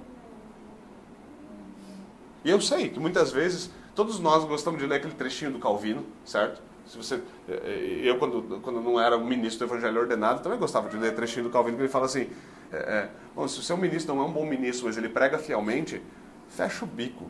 E 2.44 2.50
eu 2.50 2.62
sei 2.62 2.90
que 2.90 3.00
muitas 3.00 3.32
vezes 3.32 3.70
todos 3.94 4.20
nós 4.20 4.46
gostamos 4.46 4.80
de 4.80 4.88
ler 4.88 4.96
aquele 4.96 5.14
trechinho 5.14 5.52
do 5.52 5.60
Calvino, 5.60 6.06
certo? 6.26 6.62
Se 6.86 6.98
você, 6.98 7.22
eh, 7.48 7.62
eh, 7.64 8.02
eu 8.04 8.18
quando, 8.18 8.60
quando 8.62 8.82
não 8.82 9.00
era 9.00 9.18
ministro 9.18 9.68
do 9.68 9.72
Evangelho 9.72 10.02
ordenado 10.02 10.42
também 10.42 10.58
gostava 10.58 10.90
de 10.90 10.98
ler 10.98 11.14
trechinho 11.14 11.44
do 11.44 11.52
Calvino 11.52 11.78
que 11.78 11.84
ele 11.84 11.90
fala 11.90 12.06
assim: 12.06 12.30
é, 12.72 12.78
é, 12.78 13.10
bom, 13.36 13.48
se 13.48 13.60
o 13.60 13.62
seu 13.62 13.78
ministro 13.78 14.16
não 14.16 14.24
é 14.24 14.26
um 14.26 14.32
bom 14.32 14.46
ministro, 14.46 14.88
mas 14.88 14.98
ele 14.98 15.10
prega 15.10 15.38
fielmente, 15.38 16.02
fecha 16.48 16.86
o 16.86 16.88
bico 16.88 17.30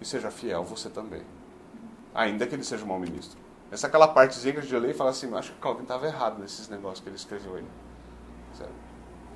e 0.00 0.04
seja 0.04 0.30
fiel 0.30 0.62
você 0.62 0.88
também, 0.88 1.22
ainda 2.14 2.46
que 2.46 2.54
ele 2.54 2.62
seja 2.62 2.84
um 2.84 2.88
mau 2.88 3.00
ministro. 3.00 3.38
Essa 3.70 3.86
aquela 3.86 4.08
partezinha 4.08 4.52
que 4.52 4.58
a 4.60 4.62
gente 4.62 4.76
lê 4.76 4.90
e 4.90 4.94
fala 4.94 5.10
assim: 5.10 5.32
acho 5.34 5.52
que 5.52 5.58
o 5.58 5.60
Calvin 5.60 5.82
estava 5.82 6.06
errado 6.06 6.40
nesses 6.40 6.68
negócios 6.68 7.00
que 7.00 7.08
ele 7.08 7.16
escreveu 7.16 7.56
aí. 7.56 7.64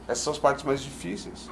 Essas 0.07 0.25
são 0.25 0.33
as 0.33 0.39
partes 0.39 0.65
mais 0.65 0.83
difíceis. 0.83 1.49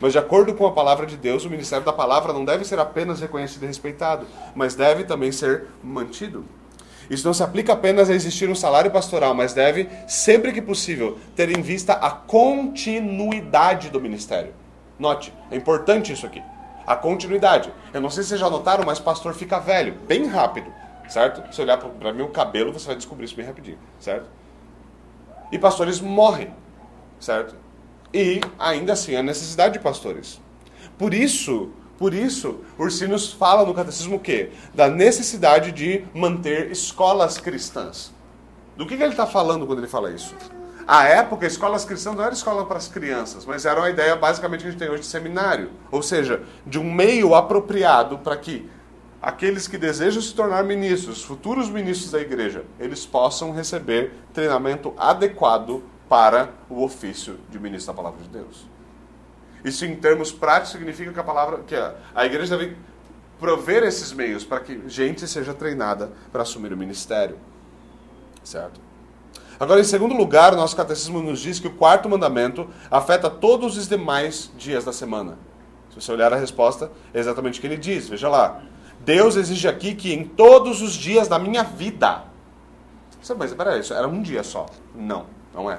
Mas, 0.00 0.12
de 0.12 0.18
acordo 0.18 0.54
com 0.54 0.66
a 0.66 0.72
palavra 0.72 1.06
de 1.06 1.16
Deus, 1.16 1.44
o 1.44 1.50
ministério 1.50 1.84
da 1.84 1.92
palavra 1.92 2.32
não 2.32 2.44
deve 2.44 2.64
ser 2.64 2.78
apenas 2.78 3.20
reconhecido 3.20 3.62
e 3.62 3.66
respeitado, 3.66 4.26
mas 4.54 4.74
deve 4.74 5.04
também 5.04 5.32
ser 5.32 5.68
mantido. 5.82 6.44
Isso 7.08 7.26
não 7.26 7.34
se 7.34 7.42
aplica 7.42 7.72
apenas 7.72 8.10
a 8.10 8.14
existir 8.14 8.48
um 8.48 8.54
salário 8.54 8.90
pastoral, 8.90 9.34
mas 9.34 9.52
deve, 9.52 9.88
sempre 10.06 10.52
que 10.52 10.60
possível, 10.60 11.18
ter 11.36 11.56
em 11.56 11.62
vista 11.62 11.94
a 11.94 12.10
continuidade 12.10 13.90
do 13.90 14.00
ministério. 14.00 14.54
Note, 14.98 15.32
é 15.50 15.56
importante 15.56 16.12
isso 16.12 16.26
aqui. 16.26 16.42
A 16.86 16.96
continuidade. 16.96 17.72
Eu 17.92 18.00
não 18.00 18.10
sei 18.10 18.22
se 18.22 18.30
vocês 18.30 18.40
já 18.40 18.50
notaram, 18.50 18.84
mas 18.84 18.98
pastor 18.98 19.34
fica 19.34 19.58
velho, 19.58 19.94
bem 20.06 20.26
rápido, 20.26 20.72
certo? 21.08 21.54
Se 21.54 21.60
olhar 21.60 21.78
para 21.78 21.88
o 22.22 22.28
cabelo, 22.28 22.72
você 22.72 22.86
vai 22.86 22.96
descobrir 22.96 23.24
isso 23.24 23.36
bem 23.36 23.46
rapidinho, 23.46 23.78
certo? 24.00 24.26
E 25.50 25.58
pastores 25.58 26.00
morrem, 26.00 26.54
certo? 27.20 27.54
E 28.12 28.40
ainda 28.58 28.92
assim 28.92 29.16
a 29.16 29.22
necessidade 29.22 29.74
de 29.74 29.80
pastores. 29.80 30.40
Por 30.96 31.12
isso, 31.12 31.70
por 31.98 32.14
isso, 32.14 32.60
Ursinus 32.78 33.32
fala 33.32 33.64
no 33.64 33.74
catecismo 33.74 34.16
o 34.16 34.20
quê? 34.20 34.50
Da 34.74 34.88
necessidade 34.88 35.72
de 35.72 36.04
manter 36.14 36.70
escolas 36.70 37.38
cristãs. 37.38 38.12
Do 38.76 38.86
que, 38.86 38.96
que 38.96 39.02
ele 39.02 39.12
está 39.12 39.26
falando 39.26 39.66
quando 39.66 39.78
ele 39.78 39.88
fala 39.88 40.10
isso? 40.10 40.34
À 40.86 41.04
época, 41.04 41.46
escolas 41.46 41.84
cristãs 41.84 42.14
não 42.14 42.24
era 42.24 42.34
escola 42.34 42.66
para 42.66 42.76
as 42.76 42.88
crianças, 42.88 43.46
mas 43.46 43.64
era 43.64 43.80
uma 43.80 43.88
ideia 43.88 44.14
basicamente 44.16 44.60
que 44.60 44.68
a 44.68 44.70
gente 44.70 44.78
tem 44.78 44.90
hoje 44.90 45.02
de 45.02 45.08
seminário. 45.08 45.70
Ou 45.90 46.02
seja, 46.02 46.42
de 46.66 46.78
um 46.78 46.92
meio 46.92 47.34
apropriado 47.34 48.18
para 48.18 48.36
que 48.36 48.68
aqueles 49.24 49.66
que 49.66 49.78
desejam 49.78 50.20
se 50.20 50.34
tornar 50.34 50.62
ministros, 50.64 51.22
futuros 51.22 51.70
ministros 51.70 52.10
da 52.10 52.20
igreja, 52.20 52.62
eles 52.78 53.06
possam 53.06 53.52
receber 53.52 54.12
treinamento 54.34 54.92
adequado 54.98 55.82
para 56.06 56.50
o 56.68 56.84
ofício 56.84 57.40
de 57.50 57.58
ministro 57.58 57.94
da 57.94 57.96
palavra 57.96 58.22
de 58.22 58.28
Deus. 58.28 58.66
Isso 59.64 59.86
em 59.86 59.96
termos 59.96 60.30
práticos 60.30 60.72
significa 60.72 61.10
que 61.10 61.18
a 61.18 61.24
palavra 61.24 61.60
que 61.66 61.74
a, 61.74 61.94
a 62.14 62.26
igreja 62.26 62.54
deve 62.54 62.76
prover 63.40 63.82
esses 63.82 64.12
meios 64.12 64.44
para 64.44 64.60
que 64.60 64.82
gente 64.86 65.26
seja 65.26 65.54
treinada 65.54 66.12
para 66.30 66.42
assumir 66.42 66.74
o 66.74 66.76
ministério. 66.76 67.38
Certo? 68.42 68.78
Agora, 69.58 69.80
em 69.80 69.84
segundo 69.84 70.14
lugar, 70.14 70.52
o 70.52 70.56
nosso 70.56 70.76
catecismo 70.76 71.22
nos 71.22 71.40
diz 71.40 71.58
que 71.58 71.68
o 71.68 71.72
quarto 71.72 72.10
mandamento 72.10 72.68
afeta 72.90 73.30
todos 73.30 73.78
os 73.78 73.88
demais 73.88 74.52
dias 74.58 74.84
da 74.84 74.92
semana. 74.92 75.38
Se 75.88 75.98
você 75.98 76.12
olhar 76.12 76.30
a 76.30 76.36
resposta, 76.36 76.92
é 77.14 77.20
exatamente 77.20 77.58
o 77.58 77.62
que 77.62 77.66
ele 77.66 77.78
diz. 77.78 78.06
Veja 78.06 78.28
lá. 78.28 78.62
Deus 79.04 79.36
exige 79.36 79.68
aqui 79.68 79.94
que 79.94 80.12
em 80.12 80.24
todos 80.24 80.82
os 80.82 80.94
dias 80.94 81.28
da 81.28 81.38
minha 81.38 81.62
vida. 81.62 82.24
Mas 83.36 83.54
peraí, 83.54 83.80
isso 83.80 83.94
era 83.94 84.06
um 84.06 84.20
dia 84.20 84.42
só. 84.42 84.66
Não, 84.94 85.26
não 85.54 85.70
é 85.70 85.78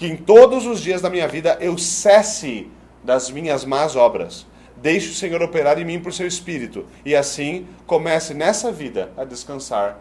que 0.00 0.06
em 0.06 0.16
todos 0.16 0.64
os 0.64 0.80
dias 0.80 1.02
da 1.02 1.10
minha 1.10 1.28
vida 1.28 1.58
eu 1.60 1.76
cesse 1.76 2.70
das 3.04 3.30
minhas 3.30 3.66
más 3.66 3.96
obras. 3.96 4.46
Deixe 4.78 5.10
o 5.10 5.14
Senhor 5.14 5.42
operar 5.42 5.78
em 5.78 5.84
mim 5.84 6.00
por 6.00 6.10
seu 6.10 6.26
espírito, 6.26 6.86
e 7.04 7.14
assim 7.14 7.68
comece 7.86 8.32
nessa 8.32 8.72
vida 8.72 9.12
a 9.14 9.26
descansar 9.26 9.98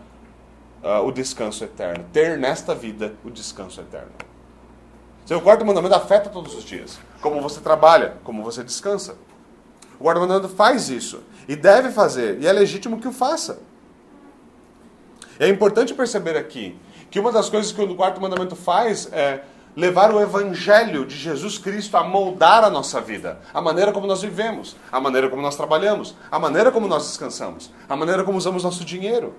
uh, 0.81 1.05
o 1.05 1.11
descanso 1.11 1.65
eterno. 1.65 2.05
Ter 2.13 2.37
nesta 2.37 2.73
vida 2.73 3.13
o 3.25 3.29
descanso 3.29 3.81
eterno. 3.81 4.11
Seu 5.25 5.41
quarto 5.41 5.65
mandamento 5.65 5.95
afeta 5.95 6.29
todos 6.29 6.55
os 6.55 6.63
dias. 6.63 6.97
Como 7.19 7.41
você 7.41 7.59
trabalha, 7.59 8.15
como 8.23 8.41
você 8.41 8.63
descansa. 8.63 9.17
O 9.99 10.03
quarto 10.03 10.21
mandamento 10.21 10.47
faz 10.47 10.89
isso. 10.89 11.21
E 11.47 11.55
deve 11.55 11.91
fazer. 11.91 12.39
E 12.41 12.47
é 12.47 12.51
legítimo 12.51 12.99
que 12.99 13.07
o 13.07 13.11
faça. 13.11 13.59
É 15.39 15.47
importante 15.47 15.93
perceber 15.93 16.35
aqui 16.35 16.77
que 17.09 17.19
uma 17.19 17.31
das 17.31 17.49
coisas 17.49 17.71
que 17.71 17.81
o 17.81 17.95
quarto 17.95 18.21
mandamento 18.21 18.55
faz 18.55 19.09
é 19.11 19.41
levar 19.75 20.13
o 20.13 20.19
evangelho 20.19 21.05
de 21.05 21.15
Jesus 21.15 21.57
Cristo 21.57 21.95
a 21.95 22.03
moldar 22.03 22.63
a 22.63 22.69
nossa 22.69 22.99
vida, 22.99 23.39
a 23.53 23.61
maneira 23.61 23.91
como 23.91 24.05
nós 24.05 24.21
vivemos, 24.21 24.75
a 24.91 24.99
maneira 24.99 25.29
como 25.29 25.41
nós 25.41 25.55
trabalhamos, 25.55 26.15
a 26.29 26.37
maneira 26.37 26.71
como 26.71 26.87
nós 26.87 27.07
descansamos, 27.07 27.71
a 27.87 27.95
maneira 27.95 28.23
como 28.23 28.37
usamos 28.37 28.63
nosso 28.63 28.83
dinheiro. 28.83 29.33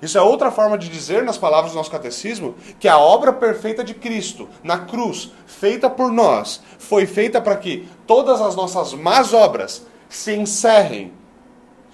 Isso 0.00 0.16
é 0.16 0.22
outra 0.22 0.50
forma 0.50 0.78
de 0.78 0.88
dizer, 0.88 1.22
nas 1.22 1.36
palavras 1.36 1.72
do 1.72 1.76
nosso 1.76 1.90
catecismo, 1.90 2.54
que 2.78 2.88
a 2.88 2.98
obra 2.98 3.34
perfeita 3.34 3.84
de 3.84 3.92
Cristo, 3.92 4.48
na 4.62 4.78
cruz, 4.78 5.30
feita 5.46 5.90
por 5.90 6.10
nós, 6.10 6.62
foi 6.78 7.04
feita 7.04 7.40
para 7.40 7.56
que 7.56 7.86
todas 8.06 8.40
as 8.40 8.56
nossas 8.56 8.94
más 8.94 9.34
obras 9.34 9.86
se 10.10 10.34
encerrem 10.34 11.14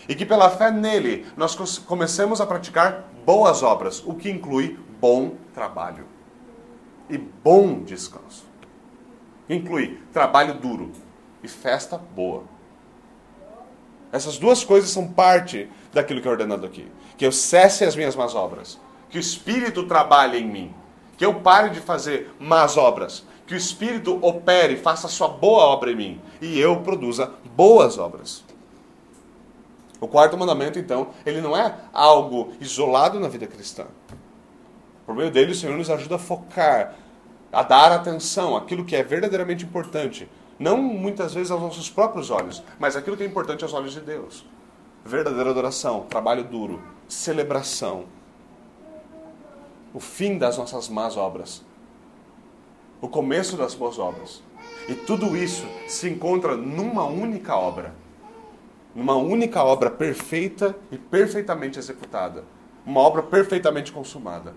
e 0.09 0.15
que 0.15 0.27
pela 0.27 0.51
fé 0.51 0.71
nele 0.71 1.27
nós 1.37 1.55
comecemos 1.79 2.41
a 2.41 2.47
praticar 2.47 3.05
boas 3.25 3.63
obras, 3.63 4.03
o 4.05 4.15
que 4.15 4.31
inclui 4.31 4.79
bom 5.01 5.35
trabalho 5.55 6.07
e 7.09 7.19
bom 7.19 7.81
descanso. 7.83 8.45
Inclui 9.49 10.01
trabalho 10.13 10.55
duro 10.55 10.91
e 11.43 11.49
festa 11.49 11.97
boa. 11.99 12.45
Essas 14.11 14.39
duas 14.39 14.65
coisas 14.65 14.91
são 14.91 15.07
parte 15.09 15.69
daquilo 15.93 16.21
que 16.21 16.27
é 16.27 16.31
ordenado 16.31 16.65
aqui. 16.65 16.91
Que 17.17 17.27
eu 17.27 17.33
cesse 17.33 17.85
as 17.85 17.95
minhas 17.95 18.17
más 18.17 18.35
obras. 18.35 18.81
Que 19.11 19.19
o 19.19 19.21
Espírito 19.21 19.87
trabalhe 19.87 20.39
em 20.39 20.47
mim. 20.47 20.75
Que 21.19 21.25
eu 21.25 21.35
pare 21.41 21.71
de 21.71 21.81
fazer 21.81 22.35
más 22.41 22.77
obras. 22.77 23.25
Que 23.47 23.55
o 23.55 23.57
Espírito 23.57 24.19
opere, 24.23 24.77
faça 24.77 25.09
sua 25.09 25.29
boa 25.29 25.65
obra 25.65 25.93
em 25.93 25.97
mim. 25.97 26.21
E 26.41 26.59
eu 26.59 26.81
produza 26.81 27.33
boas 27.55 27.97
obras. 27.97 28.45
O 30.01 30.09
quarto 30.09 30.37
mandamento, 30.37 30.79
então, 30.79 31.09
ele 31.25 31.41
não 31.41 31.57
é 31.57 31.75
algo 31.93 32.53
isolado 32.61 33.19
na 33.19 33.29
vida 33.29 33.47
cristã. 33.47 33.87
Por 35.07 35.15
meio 35.15 35.31
dele, 35.31 35.53
o 35.53 35.55
Senhor 35.55 35.77
nos 35.77 35.89
ajuda 35.89 36.17
a 36.17 36.19
focar, 36.19 36.95
a 37.53 37.63
dar 37.63 37.93
atenção 37.93 38.57
àquilo 38.57 38.85
que 38.85 38.97
é 38.97 39.03
verdadeiramente 39.03 39.65
importante. 39.65 40.29
Não 40.59 40.77
muitas 40.77 41.35
vezes 41.35 41.51
aos 41.51 41.63
nossos 41.63 41.89
próprios 41.89 42.31
olhos, 42.31 42.63
mas 42.79 42.97
aquilo 42.97 43.17
que 43.17 43.23
é 43.23 43.27
importante 43.27 43.63
aos 43.63 43.73
olhos 43.73 43.93
de 43.93 44.01
Deus. 44.01 44.45
Verdadeira 45.05 45.51
adoração, 45.51 46.07
trabalho 46.09 46.45
duro, 46.45 46.83
celebração. 47.09 48.05
O 49.95 50.01
fim 50.01 50.37
das 50.37 50.59
nossas 50.59 50.89
más 50.89 51.17
obras. 51.17 51.65
O 53.01 53.09
começo 53.09 53.57
das 53.57 53.75
boas 53.75 53.99
obras. 53.99 54.43
E 54.89 54.95
tudo 54.95 55.37
isso 55.37 55.67
se 55.87 56.09
encontra 56.09 56.57
numa 56.57 57.05
única 57.05 57.57
obra. 57.57 57.95
Numa 58.95 59.17
única 59.17 59.63
obra 59.63 59.91
perfeita 59.91 60.77
e 60.91 60.97
perfeitamente 60.97 61.79
executada. 61.79 62.45
Uma 62.85 63.01
obra 63.01 63.23
perfeitamente 63.23 63.93
consumada 63.93 64.55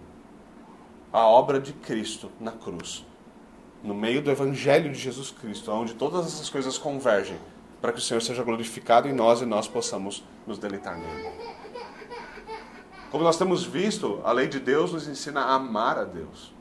a 1.11 1.27
obra 1.27 1.59
de 1.59 1.73
Cristo 1.73 2.31
na 2.39 2.51
cruz, 2.51 3.05
no 3.83 3.95
meio 3.95 4.21
do 4.21 4.29
Evangelho 4.29 4.91
de 4.91 4.99
Jesus 4.99 5.31
Cristo, 5.31 5.71
onde 5.71 5.95
todas 5.95 6.27
essas 6.27 6.49
coisas 6.49 6.77
convergem 6.77 7.37
para 7.81 7.91
que 7.91 7.99
o 7.99 8.01
Senhor 8.01 8.21
seja 8.21 8.43
glorificado 8.43 9.07
em 9.07 9.13
nós 9.13 9.41
e 9.41 9.45
nós 9.45 9.67
possamos 9.67 10.23
nos 10.45 10.59
deleitar 10.59 10.97
nele. 10.97 11.31
Como 13.09 13.23
nós 13.23 13.37
temos 13.37 13.63
visto, 13.63 14.21
a 14.23 14.31
lei 14.31 14.47
de 14.47 14.59
Deus 14.59 14.93
nos 14.93 15.07
ensina 15.07 15.41
a 15.41 15.55
amar 15.55 15.97
a 15.97 16.03
Deus. 16.03 16.53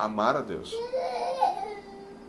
Amar 0.00 0.36
a 0.36 0.40
Deus. 0.40 0.74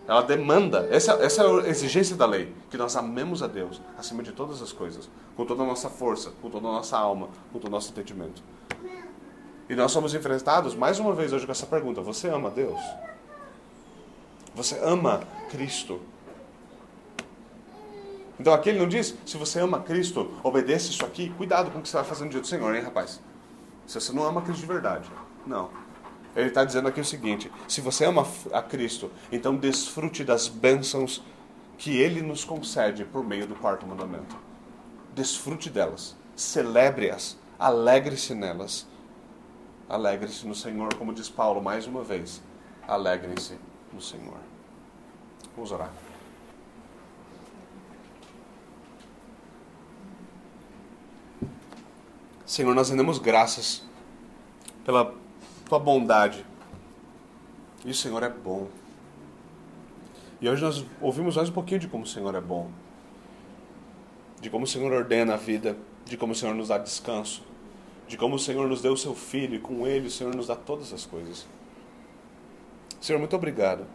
Ela 0.08 0.22
demanda, 0.22 0.88
essa, 0.92 1.14
essa 1.14 1.44
é 1.44 1.46
a 1.46 1.70
exigência 1.70 2.16
da 2.16 2.26
lei, 2.26 2.54
que 2.70 2.78
nós 2.78 2.96
amemos 2.96 3.42
a 3.42 3.48
Deus 3.48 3.82
acima 3.98 4.22
de 4.22 4.32
todas 4.32 4.62
as 4.62 4.74
coisas, 4.74 5.10
com 5.38 5.46
toda 5.46 5.64
a 5.64 5.66
nossa 5.66 5.90
força, 5.90 6.34
com 6.42 6.50
toda 6.50 6.68
a 6.68 6.72
nossa 6.72 6.98
alma, 6.98 7.30
com 7.54 7.60
todo 7.60 7.70
o 7.70 7.72
nosso 7.72 7.92
entendimento. 7.92 8.44
E 9.70 9.76
nós 9.76 9.92
somos 9.92 10.14
enfrentados 10.14 10.76
mais 10.76 11.00
uma 11.00 11.14
vez 11.14 11.32
hoje 11.32 11.46
com 11.46 11.52
essa 11.54 11.66
pergunta: 11.66 12.02
você 12.02 12.28
ama 12.28 12.50
Deus? 12.50 12.82
Você 14.54 14.78
ama 14.84 15.22
Cristo? 15.50 16.02
Então 18.38 18.54
aqui 18.54 18.70
ele 18.70 18.80
não 18.80 18.88
diz, 18.88 19.16
se 19.26 19.38
você 19.38 19.60
ama 19.60 19.80
Cristo, 19.80 20.32
obedeça 20.44 20.90
isso 20.90 21.06
aqui, 21.06 21.30
cuidado 21.38 21.72
com 21.72 21.80
o 21.80 21.82
que 21.82 21.88
você 21.88 21.96
vai 21.96 22.06
fazer 22.06 22.26
no 22.26 22.32
dia 22.32 22.42
do 22.42 22.48
Senhor, 22.48 22.76
hein, 22.76 22.82
rapaz? 22.82 23.22
Se 23.88 24.02
você 24.02 24.12
não 24.12 24.24
ama 24.24 24.42
Cristo 24.42 24.62
de 24.62 24.68
verdade. 24.68 25.10
Não. 25.46 25.70
Ele 26.36 26.48
está 26.48 26.64
dizendo 26.64 26.88
aqui 26.88 27.02
o 27.02 27.06
seguinte: 27.06 27.52
se 27.68 27.82
você 27.82 28.06
ama 28.06 28.26
a 28.54 28.62
Cristo, 28.62 29.12
então 29.32 29.56
desfrute 29.56 30.24
das 30.24 30.48
bênçãos 30.48 31.22
que 31.78 31.98
Ele 31.98 32.22
nos 32.22 32.44
concede 32.44 33.04
por 33.04 33.24
meio 33.24 33.48
do 33.48 33.56
quarto 33.56 33.86
mandamento. 33.86 34.36
Desfrute 35.14 35.70
delas, 35.70 36.16
celebre-as, 36.36 37.38
alegre-se 37.60 38.34
nelas. 38.34 38.88
Alegre-se 39.90 40.48
no 40.48 40.56
Senhor, 40.56 40.94
como 40.96 41.14
diz 41.14 41.28
Paulo 41.28 41.62
mais 41.62 41.86
uma 41.86 42.02
vez. 42.02 42.42
Alegrem-se 42.88 43.58
no 43.92 44.00
Senhor. 44.00 44.38
Vamos 45.54 45.72
orar. 45.72 45.92
Senhor, 52.46 52.74
nós 52.74 52.90
rendemos 52.90 53.18
graças 53.18 53.84
pela 54.86 55.14
tua 55.72 55.80
bondade. 55.80 56.46
E 57.86 57.92
o 57.92 57.96
Senhor 57.96 58.22
é 58.24 58.28
bom. 58.28 58.68
E 60.42 60.50
hoje 60.50 60.62
nós 60.62 60.86
ouvimos 61.00 61.38
mais 61.38 61.48
um 61.48 61.54
pouquinho 61.54 61.80
de 61.80 61.88
como 61.88 62.04
o 62.04 62.08
Senhor 62.08 62.36
é 62.36 62.42
bom. 62.42 62.70
De 64.42 64.50
como 64.50 64.66
o 64.66 64.68
Senhor 64.68 64.92
ordena 64.92 65.36
a 65.36 65.38
vida, 65.38 65.78
de 66.04 66.18
como 66.18 66.34
o 66.34 66.36
Senhor 66.36 66.54
nos 66.54 66.68
dá 66.68 66.78
descanso, 66.78 67.42
de 68.06 68.18
como 68.18 68.36
o 68.36 68.40
Senhor 68.40 68.68
nos 68.68 68.82
deu 68.82 68.92
o 68.92 68.98
seu 68.98 69.16
filho 69.16 69.56
e 69.56 69.60
com 69.60 69.88
ele 69.88 70.08
o 70.08 70.12
Senhor 70.12 70.36
nos 70.36 70.48
dá 70.48 70.58
todas 70.58 70.92
as 70.92 71.06
coisas. 71.06 71.48
Senhor, 73.00 73.18
muito 73.18 73.38
obrigado. 73.38 73.86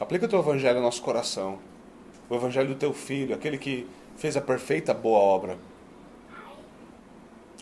Aplica 0.00 0.24
o 0.24 0.28
teu 0.28 0.38
evangelho 0.38 0.78
ao 0.78 0.82
nosso 0.82 1.02
coração. 1.02 1.58
O 2.30 2.34
evangelho 2.34 2.68
do 2.68 2.76
teu 2.76 2.94
filho, 2.94 3.34
aquele 3.34 3.58
que 3.58 3.86
fez 4.16 4.38
a 4.38 4.40
perfeita 4.40 4.94
boa 4.94 5.18
obra 5.18 5.58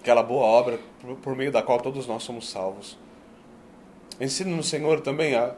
aquela 0.01 0.23
boa 0.23 0.45
obra 0.45 0.81
por 1.23 1.37
meio 1.37 1.53
da 1.53 1.63
qual 1.63 1.79
todos 1.79 2.07
nós 2.07 2.23
somos 2.23 2.49
salvos. 2.49 2.99
Ensina-nos, 4.19 4.69
Senhor, 4.69 5.01
também 5.01 5.35
a 5.35 5.55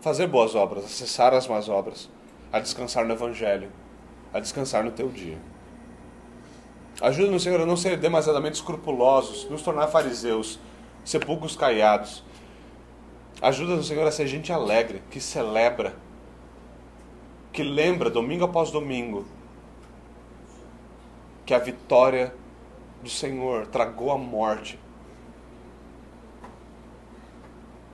fazer 0.00 0.26
boas 0.26 0.54
obras, 0.54 0.84
a 0.84 0.88
cessar 0.88 1.34
as 1.34 1.46
más 1.46 1.68
obras, 1.68 2.10
a 2.50 2.58
descansar 2.58 3.04
no 3.04 3.12
Evangelho, 3.12 3.70
a 4.32 4.40
descansar 4.40 4.82
no 4.82 4.90
Teu 4.90 5.08
dia. 5.08 5.38
Ajuda-nos, 7.00 7.42
Senhor, 7.42 7.60
a 7.60 7.66
não 7.66 7.76
ser 7.76 7.98
demasiadamente 7.98 8.56
escrupulosos, 8.56 9.48
nos 9.50 9.62
tornar 9.62 9.88
fariseus, 9.88 10.58
sepulcros 11.04 11.56
caiados. 11.56 12.22
Ajuda-nos, 13.40 13.86
Senhor, 13.86 14.06
a 14.06 14.12
ser 14.12 14.26
gente 14.26 14.52
alegre, 14.52 15.02
que 15.10 15.20
celebra, 15.20 15.94
que 17.52 17.62
lembra, 17.62 18.08
domingo 18.08 18.44
após 18.44 18.70
domingo, 18.70 19.26
que 21.44 21.52
a 21.52 21.58
vitória 21.58 22.34
do 23.02 23.10
Senhor 23.10 23.66
tragou 23.66 24.10
a 24.12 24.18
morte. 24.18 24.78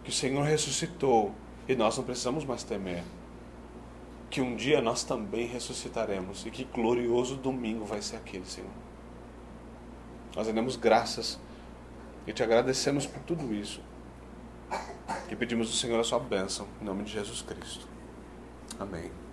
Que 0.04 0.10
o 0.10 0.12
Senhor 0.12 0.42
ressuscitou 0.44 1.34
e 1.66 1.74
nós 1.74 1.96
não 1.96 2.04
precisamos 2.04 2.44
mais 2.44 2.62
temer. 2.62 3.02
Que 4.30 4.40
um 4.40 4.54
dia 4.54 4.80
nós 4.80 5.04
também 5.04 5.46
ressuscitaremos 5.46 6.44
e 6.46 6.50
que 6.50 6.64
glorioso 6.64 7.36
domingo 7.36 7.84
vai 7.84 8.02
ser 8.02 8.16
aquele, 8.16 8.44
Senhor. 8.44 8.70
Nós 10.36 10.46
rendemos 10.46 10.76
graças 10.76 11.38
e 12.26 12.32
te 12.32 12.42
agradecemos 12.42 13.06
por 13.06 13.22
tudo 13.22 13.54
isso. 13.54 13.80
E 15.30 15.36
pedimos 15.36 15.68
ao 15.68 15.74
Senhor 15.74 15.98
a 15.98 16.04
sua 16.04 16.18
bênção, 16.18 16.68
em 16.80 16.84
nome 16.84 17.04
de 17.04 17.12
Jesus 17.12 17.42
Cristo. 17.42 17.88
Amém. 18.78 19.27